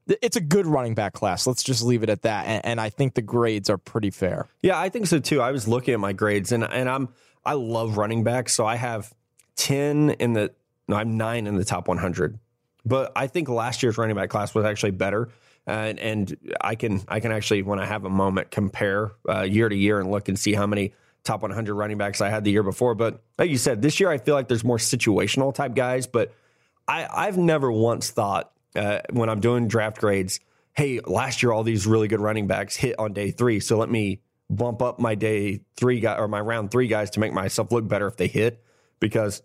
It's 0.08 0.36
a 0.36 0.42
good 0.42 0.68
running 0.68 0.94
back 0.94 1.14
class. 1.14 1.48
Let's 1.48 1.64
just 1.64 1.82
leave 1.82 2.04
it 2.04 2.10
at 2.10 2.22
that. 2.24 2.46
And, 2.46 2.66
and 2.66 2.82
I 2.82 2.90
think 2.90 3.16
the 3.16 3.24
grades 3.24 3.70
are 3.70 3.78
pretty 3.78 4.12
fair. 4.12 4.48
Yeah, 4.62 4.80
I 4.80 4.90
think 4.90 5.08
so 5.08 5.20
too. 5.20 5.42
I 5.42 5.52
was 5.52 5.68
looking 5.68 5.96
at 5.96 6.00
my 6.00 6.14
grades 6.14 6.52
and 6.52 6.64
and 6.64 6.88
I'm 6.88 7.10
I 7.44 7.54
love 7.54 7.98
running 7.98 8.24
backs, 8.24 8.54
so 8.54 8.66
I 8.66 8.76
have 8.76 9.14
10 9.56 10.12
in 10.12 10.34
the 10.34 10.52
no, 10.88 10.96
I'm 10.96 11.18
9 11.18 11.48
in 11.48 11.56
the 11.56 11.66
top 11.66 11.88
100. 11.88 12.40
But 12.86 13.12
I 13.16 13.26
think 13.26 13.50
last 13.50 13.82
year's 13.82 13.98
running 13.98 14.16
back 14.16 14.30
class 14.30 14.54
was 14.54 14.66
actually 14.66 14.92
better. 14.92 15.30
And 15.68 16.00
and 16.00 16.56
I 16.62 16.76
can 16.76 17.02
I 17.08 17.20
can 17.20 17.32
actually 17.32 17.64
when 17.64 17.80
I 17.80 17.86
have 17.86 18.06
a 18.06 18.10
moment 18.10 18.52
compare 18.52 19.12
uh, 19.28 19.42
year 19.42 19.68
to 19.68 19.76
year 19.76 20.00
and 20.00 20.12
look 20.12 20.30
and 20.30 20.38
see 20.38 20.54
how 20.54 20.68
many 20.68 20.94
top 21.24 21.42
100 21.42 21.74
running 21.74 21.98
backs 21.98 22.22
I 22.22 22.30
had 22.30 22.44
the 22.44 22.52
year 22.52 22.64
before. 22.64 22.94
But 22.94 23.24
like 23.40 23.50
you 23.50 23.58
said, 23.58 23.82
this 23.82 24.00
year 24.00 24.10
I 24.10 24.20
feel 24.20 24.36
like 24.36 24.48
there's 24.48 24.64
more 24.64 24.78
situational 24.78 25.54
type 25.54 25.74
guys. 25.74 26.06
But 26.06 26.34
I 26.88 27.08
I've 27.12 27.38
never 27.38 27.72
once 27.72 28.12
thought 28.12 28.52
uh, 28.76 29.00
when 29.12 29.30
I'm 29.30 29.40
doing 29.40 29.68
draft 29.68 29.98
grades, 29.98 30.40
hey, 30.74 31.00
last 31.06 31.42
year 31.42 31.52
all 31.52 31.64
these 31.64 31.88
really 31.88 32.08
good 32.08 32.22
running 32.22 32.46
backs 32.46 32.76
hit 32.76 33.00
on 33.00 33.14
day 33.14 33.32
three, 33.32 33.60
so 33.60 33.78
let 33.78 33.90
me 33.90 34.22
bump 34.50 34.82
up 34.82 35.00
my 35.00 35.16
day 35.16 35.62
three 35.76 36.00
guy 36.00 36.16
or 36.18 36.28
my 36.28 36.40
round 36.40 36.72
three 36.72 36.88
guys 36.88 37.10
to 37.12 37.20
make 37.20 37.34
myself 37.34 37.72
look 37.72 37.88
better 37.88 38.08
if 38.08 38.18
they 38.18 38.28
hit. 38.28 38.64
Because 39.00 39.42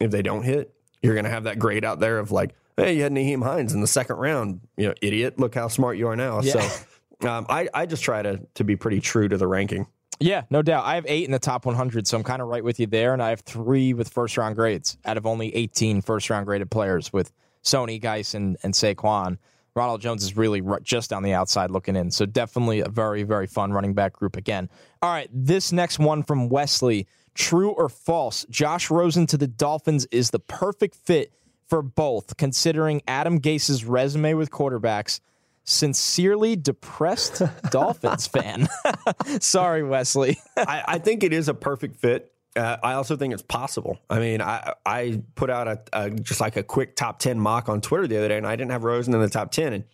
if 0.00 0.10
they 0.10 0.22
don't 0.22 0.42
hit, 0.42 0.74
you're 1.02 1.14
going 1.14 1.24
to 1.24 1.30
have 1.30 1.44
that 1.44 1.58
grade 1.58 1.84
out 1.84 2.00
there 2.00 2.18
of 2.18 2.32
like, 2.32 2.54
hey, 2.78 2.94
you 2.94 3.02
had 3.02 3.12
Nyheim 3.12 3.42
Hines 3.42 3.74
in 3.74 3.80
the 3.80 3.86
second 3.86 4.16
round, 4.16 4.60
you 4.76 4.88
know, 4.88 4.94
idiot. 5.02 5.38
Look 5.38 5.54
how 5.54 5.68
smart 5.68 5.98
you 5.98 6.08
are 6.08 6.16
now. 6.16 6.40
Yeah. 6.40 6.60
So 6.60 7.28
um, 7.28 7.46
I 7.48 7.68
I 7.74 7.86
just 7.86 8.02
try 8.02 8.22
to 8.22 8.40
to 8.54 8.64
be 8.64 8.76
pretty 8.76 9.00
true 9.00 9.28
to 9.28 9.36
the 9.36 9.46
ranking. 9.46 9.86
Yeah, 10.20 10.42
no 10.50 10.62
doubt. 10.62 10.84
I 10.84 10.96
have 10.96 11.04
eight 11.06 11.26
in 11.26 11.30
the 11.30 11.38
top 11.38 11.64
100, 11.64 12.06
so 12.06 12.16
I'm 12.16 12.24
kind 12.24 12.42
of 12.42 12.48
right 12.48 12.64
with 12.64 12.80
you 12.80 12.86
there. 12.86 13.12
And 13.12 13.22
I 13.22 13.30
have 13.30 13.40
three 13.40 13.94
with 13.94 14.08
first 14.08 14.36
round 14.36 14.56
grades 14.56 14.98
out 15.04 15.16
of 15.16 15.26
only 15.26 15.54
18 15.54 16.00
first 16.02 16.28
round 16.28 16.46
graded 16.46 16.70
players 16.70 17.12
with 17.12 17.32
Sony, 17.62 18.00
Guice, 18.00 18.34
and, 18.34 18.56
and 18.62 18.74
Saquon. 18.74 19.38
Ronald 19.76 20.00
Jones 20.00 20.24
is 20.24 20.36
really 20.36 20.60
just 20.82 21.12
on 21.12 21.22
the 21.22 21.32
outside 21.32 21.70
looking 21.70 21.94
in. 21.94 22.10
So 22.10 22.26
definitely 22.26 22.80
a 22.80 22.88
very, 22.88 23.22
very 23.22 23.46
fun 23.46 23.72
running 23.72 23.94
back 23.94 24.12
group 24.12 24.36
again. 24.36 24.68
All 25.02 25.10
right, 25.10 25.28
this 25.32 25.70
next 25.70 26.00
one 26.00 26.24
from 26.24 26.48
Wesley 26.48 27.06
true 27.34 27.70
or 27.70 27.88
false? 27.88 28.44
Josh 28.50 28.90
Rosen 28.90 29.26
to 29.28 29.36
the 29.36 29.46
Dolphins 29.46 30.04
is 30.10 30.30
the 30.30 30.40
perfect 30.40 30.96
fit 30.96 31.32
for 31.68 31.82
both, 31.82 32.36
considering 32.36 33.02
Adam 33.06 33.38
Gase's 33.38 33.84
resume 33.84 34.34
with 34.34 34.50
quarterbacks. 34.50 35.20
Sincerely 35.64 36.56
depressed 36.56 37.42
Dolphins 37.70 38.26
fan. 38.26 38.68
Sorry, 39.40 39.82
Wesley. 39.82 40.38
I, 40.56 40.82
I 40.88 40.98
think 40.98 41.22
it 41.22 41.34
is 41.34 41.48
a 41.48 41.52
perfect 41.54 41.96
fit. 41.96 42.32
Uh, 42.56 42.78
I 42.82 42.94
also 42.94 43.16
think 43.16 43.34
it's 43.34 43.42
possible. 43.42 43.98
I 44.08 44.18
mean, 44.18 44.40
I 44.40 44.72
I 44.86 45.20
put 45.34 45.50
out 45.50 45.68
a, 45.68 45.80
a 45.92 46.10
just 46.10 46.40
like 46.40 46.56
a 46.56 46.62
quick 46.62 46.96
top 46.96 47.18
ten 47.18 47.38
mock 47.38 47.68
on 47.68 47.82
Twitter 47.82 48.06
the 48.06 48.16
other 48.16 48.28
day, 48.28 48.38
and 48.38 48.46
I 48.46 48.56
didn't 48.56 48.70
have 48.70 48.82
Rosen 48.82 49.12
in 49.12 49.20
the 49.20 49.28
top 49.28 49.50
ten. 49.50 49.74
And 49.74 49.84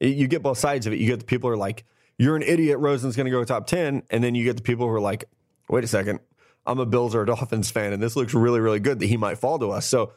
it- 0.00 0.16
you 0.16 0.26
get 0.26 0.42
both 0.42 0.58
sides 0.58 0.88
of 0.88 0.92
it. 0.92 0.98
You 0.98 1.06
get 1.06 1.20
the 1.20 1.24
people 1.24 1.48
who 1.48 1.54
are 1.54 1.56
like, 1.56 1.84
"You're 2.18 2.34
an 2.34 2.42
idiot. 2.42 2.80
Rosen's 2.80 3.14
going 3.14 3.26
to 3.26 3.30
go 3.30 3.44
top 3.44 3.68
10. 3.68 4.02
and 4.10 4.24
then 4.24 4.34
you 4.34 4.42
get 4.42 4.56
the 4.56 4.62
people 4.64 4.88
who 4.88 4.92
are 4.92 5.00
like, 5.00 5.26
"Wait 5.68 5.84
a 5.84 5.86
second, 5.86 6.18
I'm 6.66 6.80
a 6.80 6.84
Bills 6.86 7.14
or 7.14 7.22
a 7.22 7.26
Dolphins 7.26 7.70
fan, 7.70 7.92
and 7.92 8.02
this 8.02 8.16
looks 8.16 8.34
really 8.34 8.58
really 8.58 8.80
good 8.80 8.98
that 8.98 9.06
he 9.06 9.16
might 9.16 9.38
fall 9.38 9.60
to 9.60 9.70
us." 9.70 9.86
So 9.86 10.12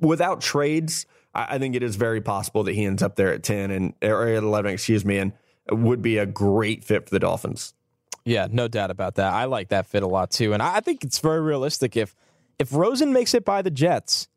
without 0.00 0.40
trades, 0.40 1.06
I, 1.34 1.56
I 1.56 1.58
think 1.58 1.74
it 1.74 1.82
is 1.82 1.96
very 1.96 2.20
possible 2.20 2.64
that 2.64 2.74
he 2.74 2.84
ends 2.84 3.02
up 3.02 3.16
there 3.16 3.32
at 3.32 3.42
ten 3.42 3.70
and 3.70 3.94
or 4.02 4.28
at 4.28 4.42
eleven, 4.42 4.72
excuse 4.72 5.04
me, 5.04 5.18
and 5.18 5.32
would 5.70 6.02
be 6.02 6.18
a 6.18 6.26
great 6.26 6.84
fit 6.84 7.04
for 7.04 7.10
the 7.10 7.18
Dolphins. 7.18 7.74
Yeah, 8.24 8.46
no 8.50 8.68
doubt 8.68 8.90
about 8.90 9.14
that. 9.14 9.32
I 9.32 9.44
like 9.44 9.68
that 9.68 9.86
fit 9.86 10.02
a 10.02 10.06
lot 10.06 10.30
too, 10.30 10.52
and 10.52 10.62
I 10.62 10.76
I 10.76 10.80
think 10.80 11.04
it's 11.04 11.18
very 11.18 11.40
realistic. 11.40 11.96
If 11.96 12.14
if 12.58 12.72
Rosen 12.72 13.12
makes 13.12 13.34
it 13.34 13.44
by 13.44 13.62
the 13.62 13.70
Jets, 13.70 14.28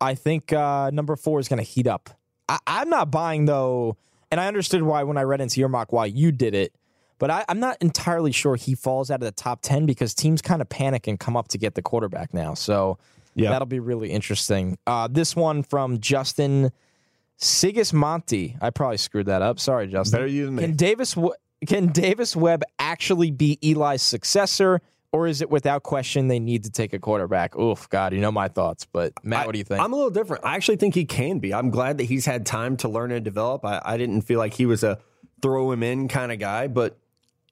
I 0.00 0.14
think 0.14 0.52
uh, 0.52 0.90
number 0.92 1.16
four 1.16 1.40
is 1.40 1.48
going 1.48 1.58
to 1.58 1.64
heat 1.64 1.86
up. 1.86 2.10
I, 2.48 2.58
I'm 2.66 2.88
not 2.88 3.10
buying 3.10 3.46
though, 3.46 3.96
and 4.30 4.40
I 4.40 4.46
understood 4.46 4.82
why 4.82 5.02
when 5.02 5.16
I 5.16 5.22
read 5.22 5.40
into 5.40 5.58
your 5.60 5.68
mock 5.68 5.92
why 5.92 6.06
you 6.06 6.30
did 6.30 6.54
it, 6.54 6.74
but 7.18 7.30
I, 7.30 7.44
I'm 7.48 7.58
not 7.60 7.78
entirely 7.80 8.30
sure 8.32 8.56
he 8.56 8.74
falls 8.74 9.10
out 9.10 9.16
of 9.16 9.26
the 9.26 9.32
top 9.32 9.60
ten 9.62 9.86
because 9.86 10.14
teams 10.14 10.42
kind 10.42 10.60
of 10.60 10.68
panic 10.68 11.06
and 11.06 11.18
come 11.18 11.36
up 11.36 11.48
to 11.48 11.58
get 11.58 11.74
the 11.74 11.82
quarterback 11.82 12.34
now. 12.34 12.54
So 12.54 12.98
Yeah. 13.36 13.50
that'll 13.50 13.66
be 13.66 13.80
really 13.80 14.10
interesting. 14.10 14.78
Uh, 14.86 15.08
this 15.10 15.36
one 15.36 15.62
from 15.62 16.00
Justin 16.00 16.72
Sigismonti. 17.38 18.56
I 18.60 18.70
probably 18.70 18.96
screwed 18.96 19.26
that 19.26 19.42
up. 19.42 19.60
Sorry, 19.60 19.86
Justin. 19.86 20.18
Better 20.18 20.26
you 20.26 20.46
than 20.46 20.54
me. 20.56 20.62
Can 20.64 20.76
Davis 20.76 21.16
can 21.66 21.86
Davis 21.88 22.34
Webb 22.34 22.62
actually 22.78 23.30
be 23.30 23.58
Eli's 23.62 24.02
successor, 24.02 24.80
or 25.12 25.26
is 25.26 25.42
it 25.42 25.50
without 25.50 25.82
question 25.82 26.28
they 26.28 26.38
need 26.38 26.64
to 26.64 26.70
take 26.70 26.92
a 26.92 26.98
quarterback? 26.98 27.56
Oof, 27.56 27.88
God, 27.90 28.14
you 28.14 28.20
know 28.20 28.32
my 28.32 28.48
thoughts. 28.48 28.86
But 28.90 29.12
Matt, 29.22 29.46
what 29.46 29.52
do 29.52 29.58
you 29.58 29.64
think? 29.64 29.80
I'm 29.80 29.92
a 29.92 29.96
little 29.96 30.10
different. 30.10 30.44
I 30.44 30.54
actually 30.54 30.76
think 30.76 30.94
he 30.94 31.04
can 31.04 31.38
be. 31.38 31.52
I'm 31.52 31.70
glad 31.70 31.98
that 31.98 32.04
he's 32.04 32.24
had 32.24 32.46
time 32.46 32.76
to 32.78 32.88
learn 32.88 33.12
and 33.12 33.24
develop. 33.24 33.64
I, 33.64 33.82
I 33.84 33.96
didn't 33.96 34.22
feel 34.22 34.38
like 34.38 34.54
he 34.54 34.66
was 34.66 34.82
a 34.82 34.98
throw 35.42 35.70
him 35.72 35.82
in 35.82 36.08
kind 36.08 36.32
of 36.32 36.38
guy, 36.38 36.68
but 36.68 36.98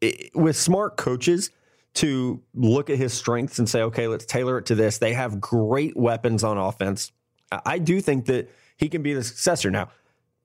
it, 0.01 0.31
with 0.35 0.57
smart 0.57 0.97
coaches 0.97 1.51
to 1.95 2.43
look 2.55 2.91
at 2.91 2.99
his 2.99 3.13
strengths 3.13 3.59
and 3.59 3.69
say, 3.69 3.83
okay, 3.83 4.09
let's 4.09 4.25
tailor 4.27 4.59
it 4.59 4.67
to 4.67 4.75
this. 4.75 4.99
They 4.99 5.13
have 5.15 5.41
great 5.41 5.97
weapons 5.97 6.43
on 6.45 6.59
offense. 6.59 7.13
I, 7.51 7.79
do 7.79 8.01
think 8.01 8.27
that 8.27 8.51
he 8.77 8.89
can 8.89 9.03
be 9.03 9.15
the 9.15 9.23
successor. 9.23 9.71
Now, 9.71 9.91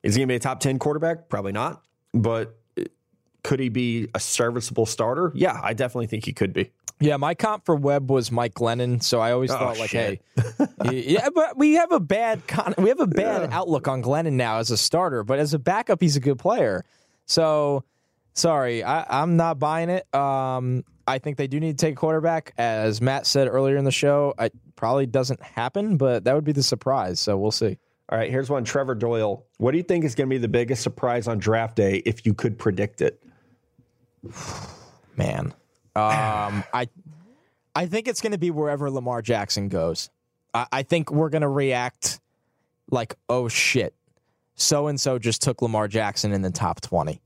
is 0.04 0.14
he 0.14 0.20
going 0.20 0.28
to 0.28 0.32
be 0.34 0.36
a 0.36 0.40
top 0.40 0.60
10 0.60 0.78
quarterback? 0.78 1.28
Probably 1.28 1.52
not. 1.52 1.82
But 2.14 2.56
uh, 2.80 2.84
could 3.44 3.60
he 3.60 3.70
be 3.70 4.10
a 4.14 4.20
serviceable 4.20 4.86
starter? 4.86 5.32
Yeah, 5.34 5.60
I 5.64 5.74
definitely 5.74 6.06
think 6.08 6.26
he 6.26 6.34
could 6.34 6.54
be. 6.54 6.70
yeah, 7.00 7.18
my 7.18 7.34
comp 7.34 7.66
for 7.66 7.76
Webb 7.76 8.12
was 8.12 8.32
Mike 8.32 8.54
Glennon, 8.54 9.02
so 9.02 9.20
I 9.20 9.32
always 9.32 9.50
Oh, 9.50 9.58
thought 9.58 9.80
like, 9.80 9.90
shit. 9.90 10.22
hey, 10.84 11.02
yeah, 11.02 11.30
but 11.34 11.58
we 11.58 11.74
have 11.74 11.92
a 11.92 12.00
bad 12.00 12.46
con- 12.46 12.76
we 12.78 12.90
have 12.90 13.00
a 13.00 13.08
bad 13.08 13.50
outlook 13.52 13.88
on 13.88 14.04
Glennon 14.04 14.34
now 14.34 14.58
as 14.60 14.70
a 14.70 14.78
starter, 14.78 15.24
but 15.24 15.40
as 15.40 15.56
a 15.56 15.60
backup, 15.60 16.00
he's 16.02 16.16
a 16.16 16.20
good 16.20 16.38
player. 16.38 16.86
So 17.26 17.86
Sorry, 18.36 18.84
I, 18.84 19.22
I'm 19.22 19.36
not 19.36 19.60
buying 19.60 19.90
it. 19.90 20.14
Um, 20.16 20.84
I 21.10 21.18
think 21.18 21.38
they 21.38 21.48
do 21.48 21.60
need 21.60 21.80
to 21.80 21.86
take 21.86 21.94
a 21.94 21.96
quarterback. 21.96 22.54
As 22.60 23.02
Matt 23.02 23.26
said 23.26 23.48
earlier 23.48 23.78
in 23.78 23.84
the 23.84 23.92
show, 23.92 24.36
it 24.38 24.54
probably 24.76 25.08
doesn't 25.08 25.42
happen, 25.42 25.98
but 25.98 26.24
that 26.26 26.36
would 26.36 26.44
be 26.44 26.52
the 26.52 26.62
surprise. 26.62 27.20
So 27.20 27.36
we'll 27.36 27.50
see. 27.50 27.80
All 28.10 28.18
right, 28.18 28.30
here's 28.30 28.48
one. 28.48 28.64
Trevor 28.64 28.94
Doyle. 28.94 29.44
What 29.58 29.72
do 29.72 29.78
you 29.78 29.84
think 29.84 30.06
is 30.06 30.14
going 30.14 30.30
to 30.30 30.34
be 30.34 30.38
the 30.38 30.48
biggest 30.48 30.84
surprise 30.84 31.28
on 31.28 31.40
draft 31.40 31.76
day 31.76 32.04
if 32.06 32.28
you 32.28 32.36
could 32.36 32.60
predict 32.60 33.02
it? 33.02 33.24
Man, 35.18 35.54
um, 35.96 36.64
I 36.74 36.88
I 37.76 37.88
think 37.88 38.08
it's 38.08 38.22
going 38.22 38.34
to 38.34 38.38
be 38.38 38.52
wherever 38.52 38.90
Lamar 38.92 39.24
Jackson 39.24 39.68
goes. 39.68 40.12
I, 40.54 40.68
I 40.72 40.84
think 40.84 41.12
we're 41.12 41.30
going 41.30 41.42
to 41.42 41.50
react 41.50 42.20
like, 42.92 43.16
oh 43.30 43.48
shit, 43.48 43.96
so 44.56 44.88
and 44.88 45.02
so 45.02 45.18
just 45.18 45.42
took 45.42 45.62
Lamar 45.64 45.88
Jackson 45.88 46.34
in 46.34 46.44
the 46.44 46.52
top 46.52 46.82
twenty. 46.82 47.20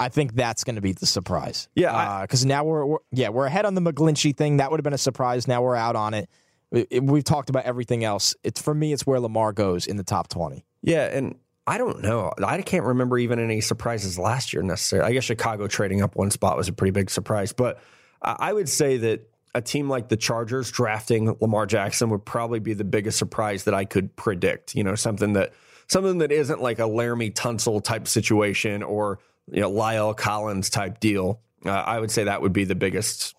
I 0.00 0.08
think 0.08 0.34
that's 0.34 0.64
going 0.64 0.76
to 0.76 0.80
be 0.80 0.92
the 0.92 1.06
surprise. 1.06 1.68
Yeah, 1.74 2.22
because 2.22 2.44
uh, 2.44 2.48
now 2.48 2.64
we're, 2.64 2.86
we're 2.86 2.98
yeah 3.12 3.28
we're 3.28 3.46
ahead 3.46 3.66
on 3.66 3.74
the 3.74 3.82
McGlinchey 3.82 4.36
thing. 4.36 4.56
That 4.56 4.70
would 4.70 4.80
have 4.80 4.84
been 4.84 4.94
a 4.94 4.98
surprise. 4.98 5.46
Now 5.46 5.62
we're 5.62 5.76
out 5.76 5.94
on 5.94 6.14
it. 6.14 6.28
it. 6.72 7.04
We've 7.04 7.22
talked 7.22 7.50
about 7.50 7.64
everything 7.64 8.02
else. 8.02 8.34
It's 8.42 8.60
for 8.60 8.74
me. 8.74 8.92
It's 8.92 9.06
where 9.06 9.20
Lamar 9.20 9.52
goes 9.52 9.86
in 9.86 9.96
the 9.96 10.02
top 10.02 10.28
twenty. 10.28 10.64
Yeah, 10.82 11.04
and 11.04 11.36
I 11.66 11.78
don't 11.78 12.00
know. 12.02 12.32
I 12.42 12.62
can't 12.62 12.84
remember 12.84 13.18
even 13.18 13.38
any 13.38 13.60
surprises 13.60 14.18
last 14.18 14.52
year 14.54 14.62
necessarily. 14.62 15.10
I 15.10 15.12
guess 15.12 15.24
Chicago 15.24 15.68
trading 15.68 16.02
up 16.02 16.16
one 16.16 16.30
spot 16.30 16.56
was 16.56 16.68
a 16.68 16.72
pretty 16.72 16.92
big 16.92 17.10
surprise, 17.10 17.52
but 17.52 17.78
I 18.22 18.52
would 18.52 18.68
say 18.68 18.96
that 18.96 19.28
a 19.54 19.60
team 19.60 19.88
like 19.88 20.08
the 20.08 20.16
Chargers 20.16 20.70
drafting 20.70 21.36
Lamar 21.40 21.66
Jackson 21.66 22.10
would 22.10 22.24
probably 22.24 22.60
be 22.60 22.72
the 22.72 22.84
biggest 22.84 23.18
surprise 23.18 23.64
that 23.64 23.74
I 23.74 23.84
could 23.84 24.16
predict. 24.16 24.74
You 24.74 24.84
know, 24.84 24.94
something 24.94 25.34
that 25.34 25.52
something 25.88 26.18
that 26.18 26.32
isn't 26.32 26.62
like 26.62 26.78
a 26.78 26.84
Laremy 26.84 27.32
Tunsil 27.34 27.82
type 27.82 28.08
situation 28.08 28.82
or 28.82 29.18
you 29.46 29.60
know 29.60 29.70
Lyle 29.70 30.14
Collins 30.14 30.70
type 30.70 31.00
deal. 31.00 31.40
Uh, 31.64 31.70
I 31.70 32.00
would 32.00 32.10
say 32.10 32.24
that 32.24 32.42
would 32.42 32.52
be 32.52 32.64
the 32.64 32.74
biggest 32.74 33.34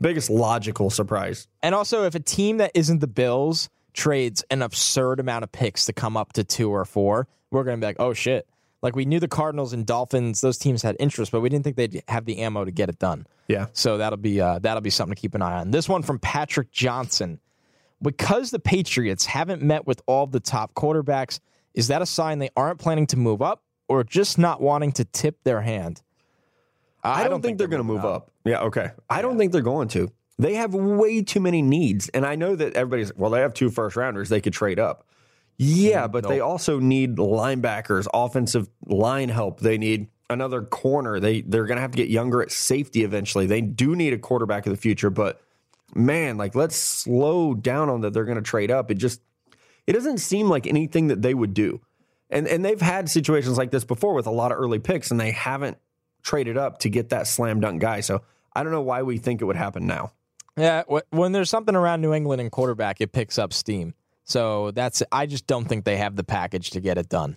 biggest 0.00 0.30
logical 0.30 0.90
surprise. 0.90 1.48
And 1.62 1.74
also, 1.74 2.04
if 2.04 2.14
a 2.14 2.20
team 2.20 2.58
that 2.58 2.72
isn't 2.74 3.00
the 3.00 3.06
Bills 3.06 3.68
trades 3.92 4.44
an 4.50 4.62
absurd 4.62 5.20
amount 5.20 5.42
of 5.42 5.52
picks 5.52 5.86
to 5.86 5.92
come 5.92 6.16
up 6.16 6.34
to 6.34 6.44
two 6.44 6.70
or 6.70 6.84
four, 6.84 7.26
we're 7.50 7.64
going 7.64 7.78
to 7.78 7.80
be 7.80 7.86
like, 7.86 7.96
oh 7.98 8.12
shit. 8.12 8.46
Like 8.82 8.94
we 8.94 9.06
knew 9.06 9.18
the 9.18 9.26
Cardinals 9.26 9.72
and 9.72 9.86
Dolphins; 9.86 10.42
those 10.42 10.58
teams 10.58 10.82
had 10.82 10.96
interest, 11.00 11.32
but 11.32 11.40
we 11.40 11.48
didn't 11.48 11.64
think 11.64 11.76
they'd 11.76 12.02
have 12.08 12.24
the 12.24 12.38
ammo 12.38 12.64
to 12.64 12.70
get 12.70 12.88
it 12.88 12.98
done. 12.98 13.26
Yeah. 13.48 13.66
So 13.72 13.98
that'll 13.98 14.18
be 14.18 14.40
uh, 14.40 14.58
that'll 14.60 14.82
be 14.82 14.90
something 14.90 15.14
to 15.14 15.20
keep 15.20 15.34
an 15.34 15.42
eye 15.42 15.60
on. 15.60 15.70
This 15.70 15.88
one 15.88 16.02
from 16.02 16.18
Patrick 16.18 16.70
Johnson. 16.70 17.40
Because 18.02 18.50
the 18.50 18.58
Patriots 18.58 19.24
haven't 19.24 19.62
met 19.62 19.86
with 19.86 20.02
all 20.06 20.26
the 20.26 20.38
top 20.38 20.74
quarterbacks, 20.74 21.40
is 21.72 21.88
that 21.88 22.02
a 22.02 22.06
sign 22.06 22.38
they 22.38 22.50
aren't 22.54 22.78
planning 22.78 23.06
to 23.06 23.16
move 23.16 23.40
up 23.40 23.62
or 23.88 24.04
just 24.04 24.38
not 24.38 24.60
wanting 24.60 24.92
to 24.92 25.04
tip 25.04 25.42
their 25.44 25.60
hand? 25.60 26.02
I, 27.02 27.10
I 27.10 27.14
don't, 27.22 27.30
don't, 27.30 27.30
think, 27.30 27.42
think 27.42 27.58
they're, 27.58 27.68
they're 27.68 27.78
going 27.78 27.86
to 27.86 27.92
move 27.92 28.04
up. 28.04 28.22
up. 28.22 28.30
Yeah, 28.44 28.60
okay. 28.62 28.90
I 29.08 29.16
yeah. 29.16 29.22
don't 29.22 29.38
think 29.38 29.52
they're 29.52 29.62
going 29.62 29.88
to. 29.88 30.10
They 30.38 30.54
have 30.54 30.74
way 30.74 31.22
too 31.22 31.40
many 31.40 31.62
needs. 31.62 32.08
And 32.10 32.26
I 32.26 32.34
know 32.34 32.56
that 32.56 32.74
everybody's, 32.74 33.14
well, 33.16 33.30
they 33.30 33.40
have 33.40 33.54
two 33.54 33.70
first 33.70 33.96
rounders. 33.96 34.28
They 34.28 34.40
could 34.40 34.52
trade 34.52 34.78
up. 34.78 35.06
Yeah, 35.58 36.02
mm-hmm. 36.02 36.12
but 36.12 36.24
nope. 36.24 36.30
they 36.30 36.40
also 36.40 36.78
need 36.78 37.16
linebackers, 37.16 38.06
offensive 38.12 38.68
line 38.86 39.28
help. 39.28 39.60
They 39.60 39.78
need 39.78 40.08
another 40.28 40.62
corner. 40.62 41.20
They 41.20 41.40
they're 41.42 41.66
going 41.66 41.76
to 41.76 41.82
have 41.82 41.92
to 41.92 41.96
get 41.96 42.08
younger 42.08 42.42
at 42.42 42.50
safety 42.50 43.04
eventually. 43.04 43.46
They 43.46 43.60
do 43.60 43.96
need 43.96 44.12
a 44.12 44.18
quarterback 44.18 44.66
of 44.66 44.72
the 44.72 44.76
future, 44.76 45.10
but 45.10 45.40
man, 45.94 46.36
like 46.36 46.54
let's 46.54 46.76
slow 46.76 47.54
down 47.54 47.88
on 47.88 48.02
that 48.02 48.12
they're 48.12 48.24
going 48.24 48.36
to 48.36 48.42
trade 48.42 48.70
up. 48.70 48.90
It 48.90 48.96
just 48.96 49.20
it 49.86 49.92
doesn't 49.92 50.18
seem 50.18 50.48
like 50.48 50.66
anything 50.66 51.08
that 51.08 51.22
they 51.22 51.34
would 51.34 51.54
do. 51.54 51.80
And 52.30 52.48
and 52.48 52.64
they've 52.64 52.80
had 52.80 53.08
situations 53.08 53.56
like 53.56 53.70
this 53.70 53.84
before 53.84 54.14
with 54.14 54.26
a 54.26 54.30
lot 54.30 54.52
of 54.52 54.58
early 54.58 54.78
picks 54.78 55.10
and 55.10 55.20
they 55.20 55.30
haven't 55.30 55.78
traded 56.22 56.56
up 56.56 56.78
to 56.78 56.88
get 56.88 57.10
that 57.10 57.26
slam 57.26 57.60
dunk 57.60 57.80
guy. 57.80 58.00
So 58.00 58.22
I 58.52 58.62
don't 58.62 58.72
know 58.72 58.82
why 58.82 59.02
we 59.02 59.18
think 59.18 59.40
it 59.40 59.44
would 59.44 59.56
happen 59.56 59.86
now. 59.86 60.12
Yeah, 60.56 60.84
when 61.10 61.32
there's 61.32 61.50
something 61.50 61.76
around 61.76 62.00
New 62.00 62.14
England 62.14 62.40
and 62.40 62.50
quarterback, 62.50 63.00
it 63.00 63.12
picks 63.12 63.38
up 63.38 63.52
steam. 63.52 63.94
So 64.24 64.70
that's 64.72 65.02
I 65.12 65.26
just 65.26 65.46
don't 65.46 65.66
think 65.66 65.84
they 65.84 65.98
have 65.98 66.16
the 66.16 66.24
package 66.24 66.70
to 66.70 66.80
get 66.80 66.98
it 66.98 67.08
done. 67.08 67.36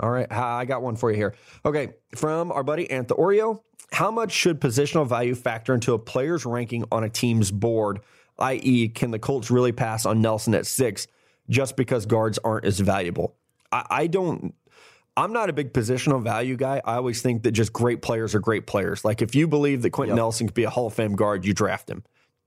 All 0.00 0.10
right, 0.10 0.30
I 0.32 0.64
got 0.64 0.82
one 0.82 0.96
for 0.96 1.10
you 1.10 1.16
here. 1.16 1.34
Okay, 1.64 1.94
from 2.14 2.50
our 2.50 2.62
buddy 2.62 2.86
Antha 2.88 3.18
Oreo, 3.18 3.60
how 3.92 4.10
much 4.10 4.32
should 4.32 4.60
positional 4.60 5.06
value 5.06 5.34
factor 5.34 5.74
into 5.74 5.92
a 5.92 5.98
player's 5.98 6.46
ranking 6.46 6.84
on 6.90 7.04
a 7.04 7.10
team's 7.10 7.50
board? 7.50 8.00
I.e., 8.38 8.88
can 8.88 9.10
the 9.10 9.18
Colts 9.18 9.50
really 9.50 9.72
pass 9.72 10.06
on 10.06 10.22
Nelson 10.22 10.54
at 10.54 10.66
six 10.66 11.06
just 11.50 11.76
because 11.76 12.06
guards 12.06 12.38
aren't 12.42 12.64
as 12.64 12.80
valuable? 12.80 13.36
I, 13.72 13.86
I 13.90 14.06
don't. 14.06 14.54
I'm 15.16 15.32
not 15.32 15.50
a 15.50 15.52
big 15.52 15.72
positional 15.74 16.22
value 16.22 16.56
guy. 16.56 16.80
I 16.84 16.94
always 16.94 17.20
think 17.20 17.42
that 17.42 17.52
just 17.52 17.72
great 17.72 18.00
players 18.00 18.34
are 18.34 18.40
great 18.40 18.66
players. 18.66 19.04
Like 19.04 19.20
if 19.20 19.34
you 19.34 19.46
believe 19.46 19.82
that 19.82 19.90
Quenton 19.90 20.16
yep. 20.16 20.22
Nelson 20.22 20.46
could 20.46 20.54
be 20.54 20.64
a 20.64 20.70
Hall 20.70 20.86
of 20.86 20.94
Fame 20.94 21.16
guard, 21.16 21.44
you 21.44 21.52
draft 21.52 21.90
him. 21.90 22.02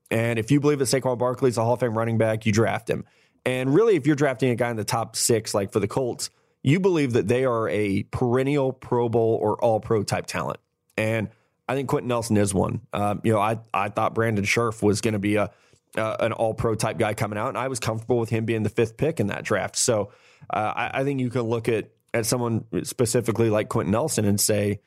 And 0.10 0.40
if 0.40 0.50
you 0.50 0.60
believe 0.60 0.80
that 0.80 0.86
Saquon 0.86 1.18
Barkley 1.18 1.50
is 1.50 1.58
a 1.58 1.64
Hall 1.64 1.74
of 1.74 1.80
Fame 1.80 1.98
running 1.98 2.18
back, 2.18 2.46
you 2.46 2.52
draft 2.52 2.90
him. 2.90 3.06
And 3.46 3.74
really, 3.76 3.96
if 3.96 4.08
you're 4.08 4.16
drafting 4.16 4.50
a 4.50 4.56
guy 4.56 4.72
in 4.72 4.78
the 4.78 4.84
top 4.84 5.16
six, 5.16 5.54
like 5.54 5.72
for 5.72 5.80
the 5.80 5.88
Colts, 5.88 6.32
you 6.64 6.80
believe 6.80 7.14
that 7.14 7.28
they 7.28 7.46
are 7.46 7.70
a 7.70 8.04
perennial 8.04 8.74
Pro 8.74 9.10
Bowl 9.10 9.38
or 9.40 9.64
All 9.64 9.80
Pro 9.80 10.02
type 10.02 10.26
talent. 10.26 10.60
And 10.98 11.30
I 11.68 11.76
think 11.76 11.90
Quenton 11.90 12.08
Nelson 12.08 12.38
is 12.38 12.54
one. 12.54 12.82
Um, 12.94 13.22
you 13.24 13.34
know, 13.34 13.40
I 13.40 13.60
I 13.74 13.90
thought 13.90 14.16
Brandon 14.16 14.46
Scherff 14.46 14.82
was 14.82 15.02
going 15.02 15.14
to 15.14 15.20
be 15.20 15.36
a 15.36 15.52
uh, 15.96 16.18
an 16.20 16.34
All 16.34 16.56
Pro 16.56 16.74
type 16.74 16.98
guy 16.98 17.14
coming 17.14 17.38
out, 17.38 17.50
and 17.50 17.58
I 17.58 17.68
was 17.68 17.80
comfortable 17.80 18.18
with 18.18 18.30
him 18.30 18.46
being 18.46 18.64
the 18.64 18.70
fifth 18.70 18.98
pick 18.98 19.20
in 19.20 19.28
that 19.28 19.44
draft. 19.44 19.76
So 19.76 20.12
uh, 20.50 20.74
I, 20.76 21.02
I, 21.02 21.04
think 21.04 21.20
you 21.20 21.30
can 21.30 21.42
look 21.42 21.68
at 21.70 21.90
at 22.14 22.26
someone 22.26 22.66
specifically 22.84 23.50
like 23.50 23.70
Quenton 23.70 23.92
Nelson 23.92 24.26
and 24.26 24.40
say 24.40 24.80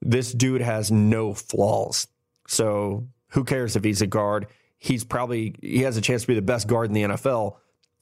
this 0.00 0.32
dude 0.32 0.60
has 0.60 0.90
no 0.90 1.34
flaws. 1.34 2.06
So 2.46 3.06
who 3.28 3.44
cares 3.44 3.76
if 3.76 3.84
he's 3.84 4.02
a 4.02 4.06
guard? 4.06 4.46
He's 4.78 5.04
probably 5.04 5.54
he 5.60 5.80
has 5.80 5.96
a 5.96 6.00
chance 6.00 6.22
to 6.22 6.28
be 6.28 6.34
the 6.34 6.42
best 6.42 6.68
guard 6.68 6.88
in 6.88 6.92
the 6.92 7.02
NFL 7.02 7.56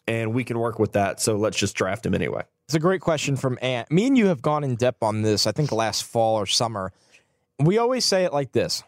and 0.07 0.35
we 0.35 0.45
can 0.45 0.59
work 0.59 0.79
with 0.79 0.93
that. 0.93 1.21
So 1.21 1.37
let's 1.37 1.57
just 1.57 1.75
draft 1.75 2.07
him 2.07 2.15
anyway. 2.15 2.43
It's 2.67 2.75
a 2.75 2.81
great 2.81 3.01
question 3.01 3.37
from 3.37 3.59
Ant. 3.63 3.91
Me 3.91 4.07
and 4.07 4.17
you 4.17 4.27
have 4.27 4.43
gone 4.43 4.65
in 4.65 4.77
depth 4.77 5.03
on 5.03 5.23
this, 5.23 5.47
I 5.47 5.53
think 5.53 5.73
last 5.73 6.05
fall 6.05 6.37
or 6.37 6.47
summer. 6.47 6.93
We 7.59 7.79
always 7.79 8.05
say 8.05 8.25
it 8.25 8.33
like 8.33 8.53
this 8.53 8.83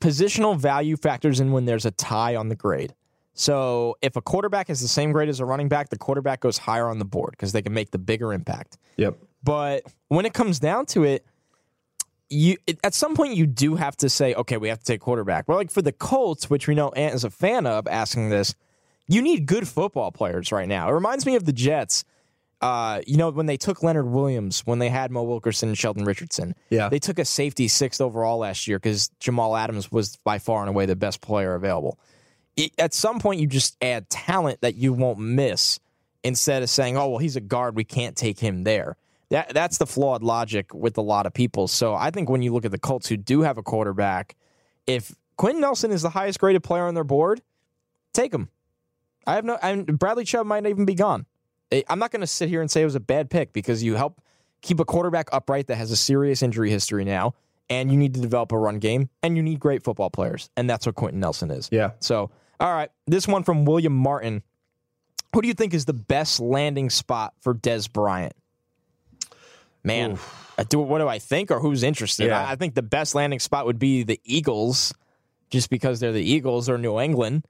positional 0.00 0.58
value 0.58 0.96
factors 0.96 1.40
in 1.40 1.52
when 1.52 1.64
there's 1.64 1.86
a 1.86 1.90
tie 1.90 2.36
on 2.36 2.48
the 2.48 2.56
grade. 2.56 2.94
So 3.34 3.96
if 4.00 4.16
a 4.16 4.22
quarterback 4.22 4.70
is 4.70 4.80
the 4.80 4.88
same 4.88 5.12
grade 5.12 5.28
as 5.28 5.40
a 5.40 5.44
running 5.44 5.68
back, 5.68 5.90
the 5.90 5.98
quarterback 5.98 6.40
goes 6.40 6.56
higher 6.56 6.88
on 6.88 6.98
the 6.98 7.04
board 7.04 7.32
because 7.32 7.52
they 7.52 7.62
can 7.62 7.74
make 7.74 7.90
the 7.90 7.98
bigger 7.98 8.32
impact. 8.32 8.78
Yep. 8.96 9.18
But 9.42 9.82
when 10.08 10.24
it 10.24 10.32
comes 10.32 10.60
down 10.60 10.86
to 10.86 11.04
it, 11.04 11.26
you 12.30 12.56
at 12.82 12.94
some 12.94 13.14
point 13.14 13.36
you 13.36 13.46
do 13.46 13.74
have 13.74 13.96
to 13.98 14.08
say, 14.08 14.34
okay, 14.34 14.56
we 14.56 14.68
have 14.68 14.78
to 14.78 14.84
take 14.84 15.00
quarterback. 15.00 15.46
But 15.46 15.56
like 15.56 15.70
for 15.70 15.82
the 15.82 15.92
Colts, 15.92 16.48
which 16.48 16.66
we 16.66 16.74
know 16.74 16.90
Ant 16.90 17.14
is 17.14 17.24
a 17.24 17.30
fan 17.30 17.66
of, 17.66 17.86
asking 17.86 18.30
this, 18.30 18.54
you 19.06 19.20
need 19.20 19.46
good 19.46 19.68
football 19.68 20.10
players 20.10 20.50
right 20.50 20.68
now. 20.68 20.88
It 20.88 20.92
reminds 20.92 21.26
me 21.26 21.36
of 21.36 21.44
the 21.44 21.52
Jets. 21.52 22.04
Uh, 22.60 23.02
you 23.06 23.18
know, 23.18 23.28
when 23.28 23.44
they 23.44 23.58
took 23.58 23.82
Leonard 23.82 24.06
Williams, 24.06 24.60
when 24.60 24.78
they 24.78 24.88
had 24.88 25.10
Mo 25.10 25.22
Wilkerson 25.24 25.68
and 25.68 25.76
Sheldon 25.76 26.04
Richardson, 26.04 26.54
yeah, 26.70 26.88
they 26.88 26.98
took 26.98 27.18
a 27.18 27.24
safety 27.24 27.68
sixth 27.68 28.00
overall 28.00 28.38
last 28.38 28.66
year 28.66 28.78
because 28.78 29.08
Jamal 29.20 29.54
Adams 29.54 29.92
was 29.92 30.16
by 30.24 30.38
far 30.38 30.60
and 30.60 30.70
away 30.70 30.86
the 30.86 30.96
best 30.96 31.20
player 31.20 31.54
available. 31.54 31.98
It, 32.56 32.72
at 32.78 32.94
some 32.94 33.18
point, 33.18 33.40
you 33.40 33.46
just 33.46 33.76
add 33.82 34.08
talent 34.10 34.60
that 34.60 34.76
you 34.76 34.92
won't 34.92 35.18
miss 35.18 35.80
instead 36.22 36.62
of 36.62 36.70
saying, 36.70 36.96
"Oh, 36.96 37.08
well, 37.08 37.18
he's 37.18 37.36
a 37.36 37.40
guard, 37.40 37.76
we 37.76 37.84
can't 37.84 38.16
take 38.16 38.38
him 38.38 38.64
there." 38.64 38.96
That 39.30 39.54
that's 39.54 39.78
the 39.78 39.86
flawed 39.86 40.22
logic 40.22 40.72
with 40.74 40.96
a 40.98 41.02
lot 41.02 41.26
of 41.26 41.34
people. 41.34 41.66
So 41.68 41.94
I 41.94 42.10
think 42.10 42.28
when 42.28 42.42
you 42.42 42.52
look 42.52 42.64
at 42.64 42.70
the 42.70 42.78
Colts 42.78 43.08
who 43.08 43.16
do 43.16 43.42
have 43.42 43.58
a 43.58 43.62
quarterback, 43.62 44.36
if 44.86 45.14
Quenton 45.36 45.60
Nelson 45.60 45.90
is 45.90 46.02
the 46.02 46.10
highest 46.10 46.38
graded 46.38 46.62
player 46.62 46.84
on 46.84 46.94
their 46.94 47.04
board, 47.04 47.42
take 48.12 48.32
him. 48.32 48.48
I 49.26 49.34
have 49.34 49.44
no. 49.44 49.58
And 49.62 49.98
Bradley 49.98 50.24
Chubb 50.24 50.46
might 50.46 50.62
not 50.62 50.68
even 50.70 50.84
be 50.84 50.94
gone. 50.94 51.26
I'm 51.88 51.98
not 51.98 52.12
going 52.12 52.20
to 52.20 52.26
sit 52.26 52.48
here 52.48 52.60
and 52.60 52.70
say 52.70 52.82
it 52.82 52.84
was 52.84 52.94
a 52.94 53.00
bad 53.00 53.30
pick 53.30 53.52
because 53.52 53.82
you 53.82 53.96
help 53.96 54.20
keep 54.60 54.78
a 54.80 54.84
quarterback 54.84 55.28
upright 55.32 55.66
that 55.66 55.76
has 55.76 55.90
a 55.90 55.96
serious 55.96 56.42
injury 56.42 56.70
history 56.70 57.04
now, 57.04 57.34
and 57.68 57.90
you 57.90 57.98
need 57.98 58.14
to 58.14 58.20
develop 58.20 58.52
a 58.52 58.58
run 58.58 58.78
game, 58.78 59.08
and 59.22 59.36
you 59.36 59.42
need 59.42 59.58
great 59.58 59.82
football 59.82 60.10
players, 60.10 60.50
and 60.56 60.70
that's 60.70 60.86
what 60.86 60.94
Quenton 60.94 61.20
Nelson 61.20 61.50
is. 61.50 61.68
Yeah. 61.72 61.92
So, 62.00 62.30
all 62.60 62.72
right, 62.72 62.90
this 63.06 63.28
one 63.28 63.42
from 63.42 63.64
William 63.64 63.94
Martin. 63.94 64.42
Who 65.34 65.42
do 65.42 65.48
you 65.48 65.54
think 65.54 65.74
is 65.74 65.84
the 65.84 65.92
best 65.92 66.38
landing 66.40 66.90
spot 66.90 67.34
for 67.40 67.54
Dez 67.54 67.92
Bryant? 67.92 68.34
Man, 69.82 70.18
do, 70.68 70.78
what 70.78 70.98
do 70.98 71.08
I 71.08 71.18
think, 71.18 71.50
or 71.50 71.60
who's 71.60 71.82
interested? 71.82 72.28
Yeah. 72.28 72.40
I, 72.40 72.52
I 72.52 72.56
think 72.56 72.74
the 72.74 72.82
best 72.82 73.14
landing 73.14 73.40
spot 73.40 73.66
would 73.66 73.78
be 73.78 74.02
the 74.02 74.20
Eagles, 74.24 74.94
just 75.50 75.68
because 75.68 76.00
they're 76.00 76.12
the 76.12 76.22
Eagles 76.22 76.70
or 76.70 76.78
New 76.78 76.98
England 77.00 77.44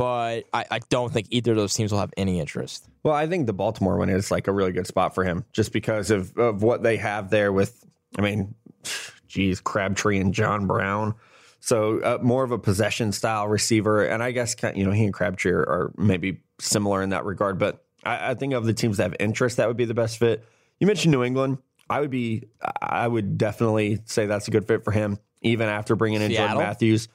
but 0.00 0.44
I, 0.54 0.64
I, 0.70 0.78
don't 0.88 1.12
think 1.12 1.26
either 1.28 1.50
of 1.50 1.58
those 1.58 1.74
teams 1.74 1.92
will 1.92 1.98
have 1.98 2.14
any 2.16 2.40
interest. 2.40 2.88
Well, 3.02 3.12
I 3.12 3.26
think 3.26 3.46
the 3.46 3.52
Baltimore 3.52 3.98
one 3.98 4.08
is 4.08 4.30
like 4.30 4.48
a 4.48 4.52
really 4.52 4.72
good 4.72 4.86
spot 4.86 5.14
for 5.14 5.24
him 5.24 5.44
just 5.52 5.74
because 5.74 6.10
of, 6.10 6.34
of 6.38 6.62
what 6.62 6.82
they 6.82 6.96
have 6.96 7.28
there 7.28 7.52
with, 7.52 7.84
I 8.16 8.22
mean, 8.22 8.54
geez, 9.28 9.60
Crabtree 9.60 10.18
and 10.18 10.32
John 10.32 10.66
Brown. 10.66 11.14
So 11.60 12.00
uh, 12.00 12.18
more 12.22 12.42
of 12.42 12.50
a 12.50 12.58
possession 12.58 13.12
style 13.12 13.46
receiver. 13.46 14.04
And 14.04 14.22
I 14.22 14.30
guess, 14.30 14.56
you 14.74 14.84
know, 14.84 14.92
he 14.92 15.04
and 15.04 15.12
Crabtree 15.12 15.52
are, 15.52 15.60
are 15.60 15.92
maybe 15.96 16.40
similar 16.58 17.02
in 17.02 17.10
that 17.10 17.24
regard. 17.24 17.58
But 17.58 17.84
I, 18.04 18.30
I 18.30 18.34
think 18.34 18.54
of 18.54 18.64
the 18.64 18.72
teams 18.72 18.96
that 18.96 19.04
have 19.04 19.16
interest, 19.20 19.58
that 19.58 19.68
would 19.68 19.76
be 19.76 19.84
the 19.84 19.94
best 19.94 20.18
fit. 20.18 20.44
You 20.78 20.86
mentioned 20.86 21.12
New 21.12 21.22
England. 21.22 21.58
I 21.88 22.00
would 22.00 22.10
be, 22.10 22.44
I 22.80 23.06
would 23.06 23.36
definitely 23.36 24.00
say 24.04 24.26
that's 24.26 24.48
a 24.48 24.50
good 24.50 24.66
fit 24.66 24.84
for 24.84 24.92
him, 24.92 25.18
even 25.42 25.68
after 25.68 25.96
bringing 25.96 26.22
in 26.22 26.30
Jordan 26.32 26.58
Matthews. 26.58 27.08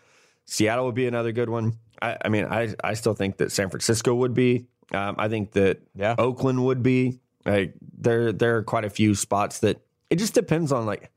Seattle 0.46 0.86
would 0.86 0.96
be 0.96 1.08
another 1.08 1.32
good 1.32 1.50
one. 1.50 1.80
I, 2.02 2.18
I 2.26 2.30
mean, 2.30 2.46
I, 2.46 2.76
I 2.84 2.93
still 2.93 3.14
think 3.14 3.38
that 3.38 3.52
San 3.52 3.70
Francisco 3.70 4.14
would 4.14 4.34
be. 4.34 4.68
Um, 4.93 5.16
I 5.18 5.30
think 5.30 5.54
that 5.54 5.80
Yeah. 5.96 6.16
Oakland 6.18 6.64
would 6.66 6.84
be. 6.84 7.20
Like 7.46 7.74
there, 7.98 8.32
there 8.32 8.58
are 8.58 8.64
quite 8.64 8.86
a 8.86 8.89
few 8.89 9.16
spots 9.16 9.60
that 9.60 9.80
it 10.10 10.18
just 10.18 10.34
depends 10.34 10.72
on. 10.72 10.86
Like 10.86 11.10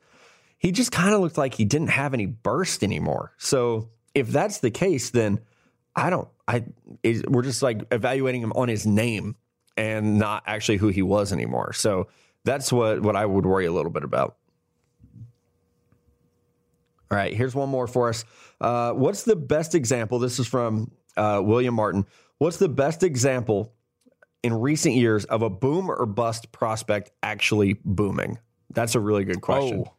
he 0.59 0.72
just 0.72 0.92
kind 0.92 1.14
of 1.14 1.20
looked 1.20 1.38
like 1.38 1.54
he 1.54 1.64
didn't 1.64 1.88
have 1.88 2.14
any 2.14 2.26
burst 2.26 2.82
anymore. 2.82 3.32
So 3.38 3.90
if 4.14 4.28
that's 4.28 4.59
the 4.59 4.70
case, 4.70 5.11
then 5.11 5.40
I 5.94 6.11
don't. 6.11 6.28
I 6.46 6.64
is, 7.02 7.22
we're 7.26 7.42
just 7.42 7.62
like 7.62 7.82
evaluating 7.92 8.42
him 8.42 8.52
on 8.52 8.68
his 8.68 8.86
name 8.86 9.36
and 9.76 10.18
not 10.18 10.42
actually 10.46 10.78
who 10.78 10.88
he 10.88 11.02
was 11.02 11.32
anymore. 11.32 11.72
So 11.72 12.09
that's 12.44 12.72
what 12.72 13.00
what 13.02 13.16
I 13.16 13.24
would 13.24 13.46
worry 13.46 13.66
a 13.66 13.72
little 13.72 13.90
bit 13.90 14.04
about. 14.04 14.36
All 17.11 17.16
right, 17.16 17.32
here's 17.32 17.54
one 17.54 17.70
more 17.70 17.86
for 17.86 18.11
us. 18.11 18.24
Uh, 18.61 18.92
what's 18.92 19.22
the 19.22 19.36
best 19.36 19.74
example? 19.74 20.18
This 20.18 20.38
is 20.38 20.46
from 20.46 20.90
uh, 21.16 21.40
William 21.42 21.74
Martin. 21.74 22.04
What's 22.36 22.59
the 22.59 22.68
best 22.68 23.02
example 23.02 23.72
in 24.42 24.52
recent 24.52 24.94
years 24.94 25.24
of 25.24 25.42
a 25.42 25.48
boom 25.48 25.90
or 25.90 26.04
bust 26.04 26.52
prospect 26.52 27.11
actually 27.22 27.80
booming? 27.84 28.38
That's 28.70 28.94
a 28.94 29.00
really 29.00 29.24
good 29.24 29.40
question. 29.40 29.84
Oh, 29.86 29.92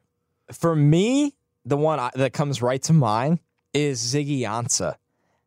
for 0.52 0.76
me, 0.76 1.36
the 1.66 1.78
one 1.78 2.00
I, 2.00 2.12
that 2.16 2.34
comes 2.34 2.62
right 2.62 2.82
to 2.84 2.94
mind 2.94 3.40
is 3.74 4.02
Ziggy 4.02 4.42
Ansah. 4.42 4.96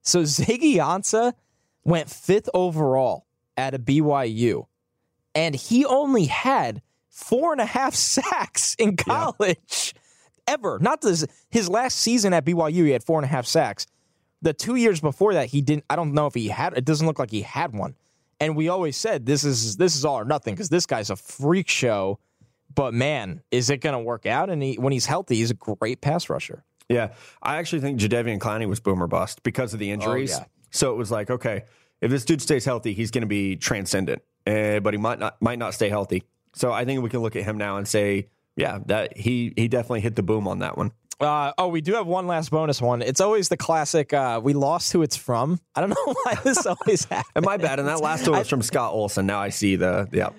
So 0.03 0.23
Ziggy 0.23 0.75
Ansah 0.75 1.35
went 1.85 2.11
fifth 2.11 2.49
overall 2.55 3.27
at 3.57 3.75
a 3.75 3.79
BYU, 3.79 4.67
and 5.35 5.55
he 5.55 5.85
only 5.85 6.27
had 6.27 6.83
four 7.09 7.53
and 7.53 7.61
a 7.61 7.67
half 7.67 7.95
sacks 7.97 8.75
in 8.79 8.97
college 8.97 9.95
ever. 10.47 10.79
Not 10.81 11.01
this, 11.01 11.27
his 11.51 11.69
last 11.69 11.99
season 11.99 12.33
at 12.33 12.45
BYU, 12.45 12.85
he 12.85 12.91
had 12.91 13.05
four 13.05 13.19
and 13.19 13.25
a 13.25 13.29
half 13.29 13.47
sacks. 13.47 13.87
The 14.41 14.53
two 14.53 14.75
years 14.75 15.01
before 15.01 15.35
that, 15.35 15.49
he 15.49 15.61
didn't. 15.61 15.85
I 15.89 15.95
don't 15.95 16.15
know 16.15 16.27
if 16.27 16.35
he 16.35 16.49
had. 16.49 16.77
It 16.77 16.85
doesn't 16.85 17.07
look 17.07 17.21
like 17.21 17.31
he 17.31 17.43
had 17.43 17.73
one. 17.73 17.95
And 18.41 18.57
we 18.57 18.69
always 18.69 18.97
said 18.97 19.25
this 19.25 19.45
is 19.45 19.77
this 19.77 19.95
is 19.95 20.05
all 20.05 20.19
or 20.19 20.25
nothing 20.25 20.55
because 20.55 20.69
this 20.69 20.85
guy's 20.85 21.11
a 21.11 21.17
freak 21.17 21.69
show. 21.69 22.19
But 22.75 22.95
man, 22.95 23.43
is 23.51 23.71
it 23.71 23.79
going 23.79 23.95
to 23.95 23.99
work 23.99 24.27
out? 24.27 24.51
And 24.51 24.63
he, 24.63 24.75
when 24.75 24.93
he's 24.93 25.07
healthy, 25.07 25.37
he's 25.37 25.51
a 25.51 25.55
great 25.55 26.01
pass 26.01 26.29
rusher. 26.29 26.65
Yeah, 26.89 27.15
I 27.43 27.57
actually 27.57 27.81
think 27.81 27.99
Jadeveon 27.99 28.39
Clowney 28.39 28.69
was 28.69 28.81
boomer 28.81 29.07
bust 29.07 29.43
because 29.43 29.73
of 29.73 29.81
the 29.81 29.91
injuries. 29.91 30.35
Oh, 30.35 30.41
yeah. 30.41 30.45
So 30.71 30.93
it 30.93 30.97
was 30.97 31.11
like, 31.11 31.31
okay, 31.31 31.65
if 32.01 32.11
this 32.11 32.25
dude 32.25 32.43
stays 32.43 32.65
healthy, 32.65 32.93
he's 32.93 33.11
going 33.11 33.23
to 33.23 33.29
be 33.29 33.57
transcendent, 33.57 34.23
uh, 34.47 34.81
but 34.81 34.93
he 34.93 34.99
might 34.99 35.19
not 35.19 35.41
might 35.41 35.59
not 35.59 35.75
stay 35.75 35.89
healthy. 35.89 36.25
So 36.55 36.73
I 36.73 36.85
think 36.85 37.03
we 37.03 37.09
can 37.09 37.21
look 37.21 37.37
at 37.37 37.45
him 37.45 37.57
now 37.57 37.77
and 37.77 37.89
say, 37.89 38.29
yeah, 38.57 38.79
that 38.87 39.17
he 39.17 39.53
he 39.57 39.69
definitely 39.69 40.01
hit 40.01 40.17
the 40.17 40.23
boom 40.23 40.47
on 40.47 40.59
that 40.59 40.77
one. 40.77 40.93
Uh, 41.21 41.53
oh, 41.57 41.69
we 41.69 41.81
do 41.81 41.95
have 41.95 42.07
one 42.07 42.27
last 42.27 42.51
bonus 42.51 42.83
one. 42.83 43.01
It's 43.01 43.21
always 43.21 43.49
the 43.49 43.57
classic. 43.57 44.13
Uh, 44.13 44.41
we 44.43 44.55
lost 44.55 44.93
who 44.93 45.03
it's 45.03 45.17
from. 45.17 45.61
I 45.75 45.81
don't 45.81 45.91
know 45.91 46.15
why 46.25 46.35
this 46.43 46.67
always 46.67 47.05
happens. 47.05 47.31
Am 47.37 47.49
I 47.49 47.57
bad. 47.59 47.79
And 47.79 47.87
that 47.87 48.01
last 48.01 48.29
one 48.29 48.39
was 48.39 48.49
from 48.49 48.63
Scott 48.63 48.93
Olson. 48.93 49.27
Now 49.27 49.39
I 49.39 49.51
see 49.51 49.77
the 49.77 50.09
yeah. 50.13 50.31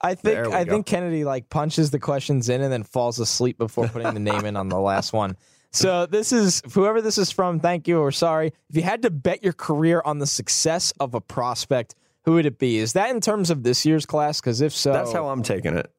I 0.00 0.14
think 0.14 0.38
I 0.38 0.64
go. 0.64 0.72
think 0.72 0.86
Kennedy 0.86 1.24
like 1.24 1.48
punches 1.48 1.90
the 1.90 1.98
questions 1.98 2.48
in 2.48 2.60
and 2.60 2.72
then 2.72 2.82
falls 2.82 3.18
asleep 3.18 3.58
before 3.58 3.88
putting 3.88 4.12
the 4.14 4.20
name 4.20 4.44
in 4.44 4.56
on 4.56 4.68
the 4.68 4.78
last 4.78 5.12
one. 5.12 5.36
So 5.72 6.06
this 6.06 6.32
is 6.32 6.62
whoever 6.72 7.02
this 7.02 7.18
is 7.18 7.30
from. 7.30 7.60
Thank 7.60 7.86
you 7.86 8.00
or 8.00 8.12
sorry. 8.12 8.52
If 8.70 8.76
you 8.76 8.82
had 8.82 9.02
to 9.02 9.10
bet 9.10 9.42
your 9.42 9.52
career 9.52 10.00
on 10.04 10.18
the 10.18 10.26
success 10.26 10.92
of 11.00 11.14
a 11.14 11.20
prospect, 11.20 11.94
who 12.24 12.32
would 12.32 12.46
it 12.46 12.58
be? 12.58 12.78
Is 12.78 12.94
that 12.94 13.10
in 13.10 13.20
terms 13.20 13.50
of 13.50 13.62
this 13.62 13.84
year's 13.84 14.06
class? 14.06 14.40
Because 14.40 14.60
if 14.60 14.74
so, 14.74 14.92
That's 14.92 15.12
how 15.12 15.28
I'm 15.28 15.42
taking 15.42 15.76
it. 15.76 15.90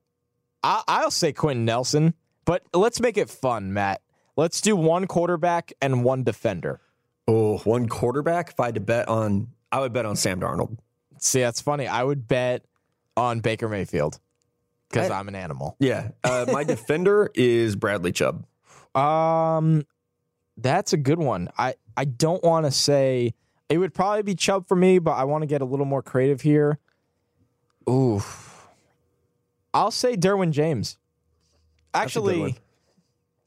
I, 0.63 0.83
I'll 0.87 1.11
say 1.11 1.31
Quenton 1.31 1.65
Nelson. 1.65 2.13
But 2.45 2.63
let's 2.73 2.99
make 2.99 3.17
it 3.17 3.29
fun, 3.29 3.73
Matt. 3.73 4.01
Let's 4.35 4.61
do 4.61 4.75
one 4.75 5.05
quarterback 5.05 5.73
and 5.81 6.03
one 6.03 6.23
defender. 6.23 6.79
Oh, 7.27 7.57
one 7.59 7.87
quarterback. 7.87 8.51
If 8.51 8.59
I 8.59 8.67
had 8.67 8.75
to 8.75 8.81
bet 8.81 9.09
on, 9.09 9.49
I 9.71 9.79
would 9.81 9.93
bet 9.93 10.05
on 10.05 10.15
Sam 10.15 10.39
Darnold. 10.39 10.77
See, 11.19 11.41
that's 11.41 11.61
funny. 11.61 11.87
I 11.87 12.03
would 12.03 12.27
bet 12.27 12.63
on 13.17 13.41
Baker 13.41 13.67
Mayfield 13.67 14.19
because 14.89 15.09
I'm 15.09 15.27
an 15.27 15.35
animal. 15.35 15.75
Yeah, 15.79 16.11
uh, 16.23 16.45
my 16.51 16.63
defender 16.63 17.29
is 17.33 17.75
Bradley 17.75 18.13
Chubb. 18.13 18.45
Um, 18.95 19.85
that's 20.55 20.93
a 20.93 20.97
good 20.97 21.19
one. 21.19 21.49
I 21.57 21.73
I 21.97 22.05
don't 22.05 22.43
want 22.43 22.65
to 22.65 22.71
say 22.71 23.33
it 23.67 23.79
would 23.79 23.93
probably 23.93 24.23
be 24.23 24.35
Chubb 24.35 24.67
for 24.67 24.75
me, 24.75 24.99
but 24.99 25.11
I 25.11 25.25
want 25.25 25.41
to 25.41 25.47
get 25.47 25.61
a 25.61 25.65
little 25.65 25.85
more 25.85 26.01
creative 26.01 26.41
here. 26.41 26.79
Ooh, 27.89 28.21
I'll 29.73 29.91
say 29.91 30.15
Derwin 30.15 30.51
James. 30.51 30.97
Actually. 31.93 32.57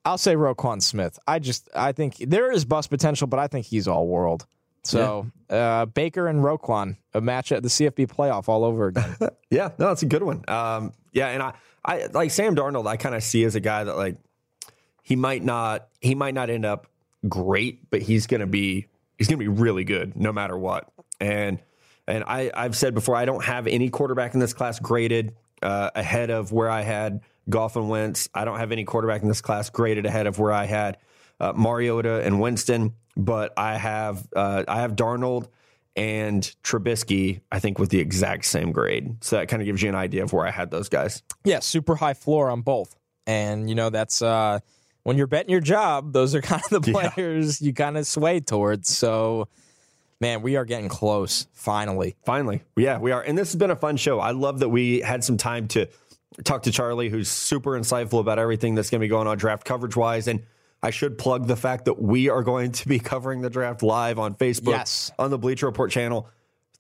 I'll 0.02 0.16
say 0.18 0.34
Roquan 0.34 0.80
Smith. 0.80 1.18
I 1.28 1.38
just 1.40 1.68
I 1.74 1.92
think 1.92 2.16
there 2.18 2.50
is 2.50 2.64
bust 2.64 2.88
potential, 2.88 3.26
but 3.26 3.38
I 3.38 3.48
think 3.48 3.66
he's 3.66 3.86
all 3.86 4.06
world. 4.06 4.46
So 4.82 5.30
uh, 5.48 5.86
Baker 5.86 6.26
and 6.28 6.40
Roquan, 6.40 6.96
a 7.12 7.20
match 7.20 7.52
at 7.52 7.62
the 7.62 7.68
CFB 7.68 8.06
playoff 8.08 8.48
all 8.48 8.64
over 8.64 8.88
again. 8.88 9.16
Yeah, 9.50 9.70
no, 9.80 9.88
that's 9.88 10.04
a 10.04 10.06
good 10.06 10.22
one. 10.22 10.44
Um, 10.46 10.92
yeah, 11.12 11.26
and 11.30 11.42
I, 11.42 11.54
I 11.84 12.06
like 12.12 12.30
Sam 12.30 12.54
Darnold. 12.54 12.86
I 12.86 12.96
kind 12.96 13.16
of 13.16 13.22
see 13.24 13.42
as 13.42 13.56
a 13.56 13.60
guy 13.60 13.82
that 13.82 13.96
like 13.96 14.16
he 15.02 15.16
might 15.16 15.42
not, 15.42 15.88
he 16.00 16.14
might 16.14 16.34
not 16.34 16.50
end 16.50 16.64
up 16.64 16.86
great, 17.28 17.90
but 17.90 18.00
he's 18.00 18.28
gonna 18.28 18.46
be, 18.46 18.86
he's 19.18 19.26
gonna 19.26 19.38
be 19.38 19.48
really 19.48 19.82
good 19.82 20.16
no 20.16 20.32
matter 20.32 20.56
what. 20.56 20.88
And 21.20 21.58
and 22.06 22.22
I, 22.24 22.50
I've 22.54 22.76
said 22.76 22.94
before, 22.94 23.16
I 23.16 23.24
don't 23.24 23.44
have 23.44 23.66
any 23.66 23.90
quarterback 23.90 24.34
in 24.34 24.40
this 24.40 24.52
class 24.52 24.78
graded 24.78 25.34
uh, 25.62 25.90
ahead 25.94 26.30
of 26.30 26.52
where 26.52 26.70
I 26.70 26.82
had 26.82 27.20
Goff 27.48 27.76
and 27.76 27.88
Wentz. 27.88 28.28
I 28.34 28.44
don't 28.44 28.58
have 28.58 28.72
any 28.72 28.84
quarterback 28.84 29.22
in 29.22 29.28
this 29.28 29.40
class 29.40 29.70
graded 29.70 30.06
ahead 30.06 30.26
of 30.26 30.38
where 30.38 30.52
I 30.52 30.64
had 30.66 30.98
uh, 31.38 31.52
Mariota 31.56 32.22
and 32.22 32.40
Winston. 32.40 32.94
But 33.16 33.52
I 33.56 33.76
have, 33.76 34.26
uh, 34.34 34.64
I 34.68 34.80
have 34.80 34.96
Darnold 34.96 35.48
and 35.96 36.42
Trubisky, 36.62 37.40
I 37.50 37.58
think, 37.58 37.78
with 37.78 37.90
the 37.90 37.98
exact 37.98 38.44
same 38.44 38.72
grade. 38.72 39.22
So 39.24 39.36
that 39.36 39.48
kind 39.48 39.60
of 39.60 39.66
gives 39.66 39.82
you 39.82 39.88
an 39.88 39.94
idea 39.94 40.22
of 40.22 40.32
where 40.32 40.46
I 40.46 40.50
had 40.50 40.70
those 40.70 40.88
guys. 40.88 41.22
Yeah, 41.44 41.58
super 41.58 41.96
high 41.96 42.14
floor 42.14 42.48
on 42.50 42.62
both. 42.62 42.96
And 43.26 43.68
you 43.68 43.74
know, 43.74 43.90
that's 43.90 44.22
uh 44.22 44.60
when 45.02 45.16
you're 45.16 45.26
betting 45.26 45.50
your 45.50 45.60
job, 45.60 46.12
those 46.12 46.34
are 46.34 46.40
kind 46.42 46.62
of 46.70 46.82
the 46.82 46.90
Yeah. 46.92 47.10
players 47.10 47.60
you 47.60 47.72
kind 47.74 47.98
of 47.98 48.06
sway 48.06 48.40
towards. 48.40 48.96
So 48.96 49.48
man, 50.20 50.42
we 50.42 50.56
are 50.56 50.64
getting 50.64 50.88
close 50.88 51.46
finally. 51.52 52.14
Finally, 52.24 52.62
yeah, 52.76 52.98
we 52.98 53.10
are. 53.10 53.20
And 53.22 53.36
this 53.36 53.48
has 53.52 53.56
been 53.56 53.70
a 53.70 53.76
fun 53.76 53.96
show. 53.96 54.20
I 54.20 54.30
love 54.30 54.60
that 54.60 54.68
we 54.68 55.00
had 55.00 55.24
some 55.24 55.36
time 55.36 55.66
to 55.68 55.88
talk 56.44 56.62
to 56.62 56.70
Charlie, 56.70 57.08
who's 57.08 57.28
super 57.28 57.72
insightful 57.78 58.20
about 58.20 58.38
everything 58.38 58.74
that's 58.74 58.90
going 58.90 59.00
to 59.00 59.04
be 59.04 59.08
going 59.08 59.26
on 59.26 59.36
draft 59.38 59.64
coverage 59.64 59.96
wise. 59.96 60.28
And 60.28 60.44
I 60.82 60.90
should 60.90 61.18
plug 61.18 61.46
the 61.46 61.56
fact 61.56 61.84
that 61.86 62.00
we 62.00 62.28
are 62.30 62.42
going 62.42 62.72
to 62.72 62.88
be 62.88 62.98
covering 63.00 63.40
the 63.42 63.50
draft 63.50 63.82
live 63.82 64.18
on 64.18 64.34
Facebook, 64.34 64.68
Yes. 64.72 65.10
on 65.18 65.30
the 65.30 65.38
Bleacher 65.38 65.66
Report 65.66 65.90
channel. 65.90 66.28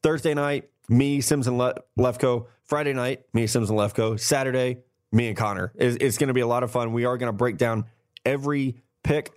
Thursday 0.02 0.32
night, 0.34 0.70
me, 0.88 1.20
Sims, 1.20 1.46
and 1.46 1.58
Le- 1.58 1.74
Lefko. 1.98 2.46
Friday 2.64 2.92
night, 2.92 3.22
me, 3.34 3.46
Sims, 3.46 3.68
and 3.68 3.78
Lefko. 3.78 4.18
Saturday, 4.18 4.78
me 5.12 5.28
and 5.28 5.36
Connor. 5.36 5.72
It's, 5.74 5.96
it's 6.00 6.18
going 6.18 6.28
to 6.28 6.34
be 6.34 6.40
a 6.40 6.46
lot 6.46 6.62
of 6.62 6.70
fun. 6.70 6.92
We 6.92 7.04
are 7.04 7.18
going 7.18 7.28
to 7.28 7.36
break 7.36 7.58
down 7.58 7.84
every 8.24 8.76
pick. 9.02 9.30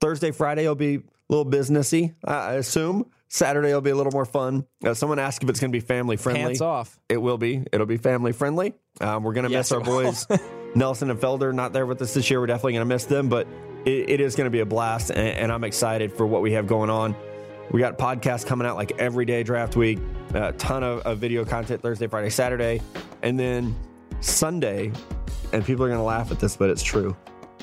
Thursday, 0.00 0.32
Friday 0.32 0.66
will 0.68 0.74
be 0.74 0.96
a 0.96 1.02
little 1.28 1.46
businessy, 1.50 2.14
I 2.24 2.54
assume. 2.54 3.10
Saturday 3.28 3.72
will 3.72 3.80
be 3.80 3.90
a 3.90 3.96
little 3.96 4.12
more 4.12 4.26
fun. 4.26 4.66
Uh, 4.84 4.92
someone 4.94 5.18
asked 5.18 5.42
if 5.42 5.48
it's 5.48 5.58
going 5.60 5.72
to 5.72 5.76
be 5.76 5.80
family 5.80 6.16
friendly. 6.16 6.42
Hands 6.42 6.60
off. 6.60 7.00
It 7.08 7.16
will 7.16 7.38
be. 7.38 7.64
It'll 7.72 7.86
be 7.86 7.96
family 7.96 8.32
friendly. 8.32 8.74
Um, 9.00 9.22
we're 9.24 9.32
going 9.32 9.46
to 9.46 9.50
Yes, 9.50 9.70
miss 9.70 9.72
our 9.72 9.80
boys, 9.80 10.26
Nelson 10.76 11.10
and 11.10 11.18
Felder, 11.18 11.52
not 11.54 11.72
there 11.72 11.86
with 11.86 12.00
us 12.02 12.12
this 12.14 12.30
year. 12.30 12.38
We're 12.40 12.46
definitely 12.46 12.74
going 12.74 12.86
to 12.88 12.94
miss 12.94 13.06
them, 13.06 13.28
but 13.28 13.48
it, 13.84 14.10
it 14.10 14.20
is 14.20 14.34
going 14.36 14.46
to 14.46 14.50
be 14.50 14.60
a 14.60 14.66
blast, 14.66 15.10
and, 15.10 15.18
and 15.18 15.52
I'm 15.52 15.64
excited 15.64 16.12
for 16.12 16.26
what 16.26 16.42
we 16.42 16.52
have 16.52 16.66
going 16.66 16.90
on. 16.90 17.14
We 17.70 17.80
got 17.80 17.98
podcasts 17.98 18.46
coming 18.46 18.66
out 18.66 18.76
like 18.76 18.92
every 18.98 19.24
day 19.24 19.42
draft 19.42 19.76
week, 19.76 19.98
a 20.34 20.52
ton 20.52 20.82
of, 20.82 21.00
of 21.00 21.18
video 21.18 21.44
content 21.44 21.82
Thursday, 21.82 22.06
Friday, 22.06 22.30
Saturday, 22.30 22.80
and 23.22 23.38
then 23.38 23.74
Sunday, 24.20 24.92
and 25.52 25.64
people 25.64 25.84
are 25.84 25.88
going 25.88 25.98
to 25.98 26.04
laugh 26.04 26.30
at 26.30 26.38
this, 26.38 26.56
but 26.56 26.70
it's 26.70 26.82
true. 26.82 27.16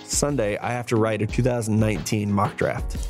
Sunday, 0.03 0.57
I 0.57 0.71
have 0.71 0.87
to 0.87 0.97
write 0.97 1.21
a 1.21 1.27
2019 1.27 2.31
mock 2.31 2.57
draft. 2.57 3.07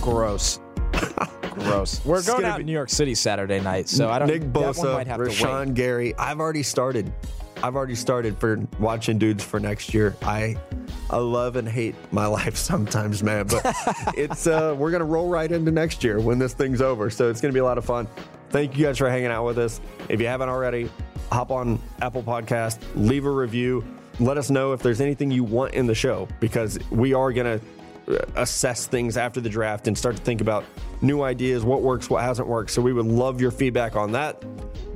Gross. 0.00 0.60
Gross. 1.54 2.04
We're 2.04 2.22
going 2.22 2.44
out 2.44 2.56
be- 2.56 2.62
in 2.62 2.66
New 2.66 2.72
York 2.72 2.90
City 2.90 3.14
Saturday 3.14 3.60
night, 3.60 3.88
so 3.88 4.10
I 4.10 4.18
don't. 4.18 4.28
Nick 4.28 4.42
Bosa, 4.42 4.92
might 4.92 5.06
have 5.06 5.18
to 5.18 5.24
wait. 5.24 5.38
Rashan 5.38 5.74
Gary. 5.74 6.14
I've 6.16 6.40
already 6.40 6.62
started. 6.62 7.12
I've 7.62 7.76
already 7.76 7.94
started 7.94 8.36
for 8.38 8.60
watching 8.78 9.18
dudes 9.18 9.42
for 9.42 9.60
next 9.60 9.94
year. 9.94 10.16
I 10.22 10.56
I 11.14 11.18
love 11.18 11.54
and 11.54 11.68
hate 11.68 11.94
my 12.10 12.26
life 12.40 12.56
sometimes, 12.56 13.22
man. 13.22 13.46
But 13.46 13.62
it's 14.16 14.48
uh 14.48 14.74
we're 14.76 14.90
gonna 14.90 15.04
roll 15.04 15.28
right 15.28 15.50
into 15.50 15.70
next 15.70 16.02
year 16.02 16.18
when 16.18 16.40
this 16.40 16.54
thing's 16.54 16.82
over. 16.82 17.08
So 17.08 17.30
it's 17.30 17.40
gonna 17.40 17.54
be 17.54 17.60
a 17.60 17.64
lot 17.64 17.78
of 17.78 17.84
fun. 17.84 18.08
Thank 18.50 18.76
you 18.76 18.86
guys 18.86 18.98
for 18.98 19.08
hanging 19.08 19.28
out 19.30 19.46
with 19.46 19.58
us. 19.58 19.80
If 20.08 20.20
you 20.20 20.26
haven't 20.26 20.48
already, 20.48 20.90
hop 21.30 21.52
on 21.52 21.78
Apple 22.02 22.22
Podcast, 22.22 22.80
leave 22.96 23.26
a 23.26 23.30
review. 23.30 23.84
Let 24.18 24.38
us 24.38 24.50
know 24.50 24.72
if 24.72 24.82
there's 24.82 25.00
anything 25.00 25.30
you 25.30 25.44
want 25.44 25.74
in 25.74 25.86
the 25.86 25.94
show 25.94 26.26
because 26.40 26.80
we 26.90 27.14
are 27.14 27.32
gonna 27.32 27.60
uh, 28.08 28.16
assess 28.34 28.86
things 28.86 29.16
after 29.16 29.40
the 29.40 29.48
draft 29.48 29.86
and 29.86 29.96
start 29.96 30.16
to 30.16 30.22
think 30.22 30.40
about 30.40 30.64
new 31.00 31.22
ideas, 31.22 31.62
what 31.62 31.82
works, 31.82 32.10
what 32.10 32.24
hasn't 32.24 32.48
worked. 32.48 32.72
So 32.72 32.82
we 32.82 32.92
would 32.92 33.06
love 33.06 33.40
your 33.40 33.52
feedback 33.52 33.94
on 33.94 34.10
that. 34.12 34.40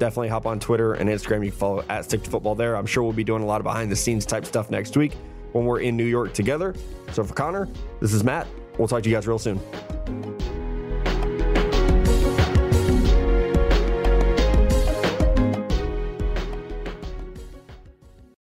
definitely 0.00 0.28
hop 0.28 0.46
on 0.46 0.58
Twitter 0.58 0.94
and 0.94 1.08
Instagram. 1.08 1.44
You 1.44 1.52
can 1.52 1.60
follow 1.60 1.84
at 1.88 2.06
Stick 2.06 2.24
to 2.24 2.30
Football 2.30 2.56
there. 2.56 2.76
I'm 2.76 2.86
sure 2.86 3.04
we'll 3.04 3.12
be 3.12 3.24
doing 3.24 3.42
a 3.44 3.46
lot 3.46 3.60
of 3.60 3.64
behind 3.64 3.90
the 3.92 3.96
scenes 3.96 4.26
type 4.26 4.44
stuff 4.44 4.68
next 4.68 4.96
week 4.96 5.12
when 5.52 5.64
we're 5.64 5.80
in 5.80 5.96
New 5.96 6.04
York 6.04 6.32
together. 6.32 6.74
So 7.12 7.24
for 7.24 7.34
Connor, 7.34 7.68
this 8.00 8.12
is 8.12 8.24
Matt. 8.24 8.46
We'll 8.78 8.88
talk 8.88 9.02
to 9.02 9.08
you 9.08 9.14
guys 9.14 9.26
real 9.26 9.38
soon. 9.38 9.60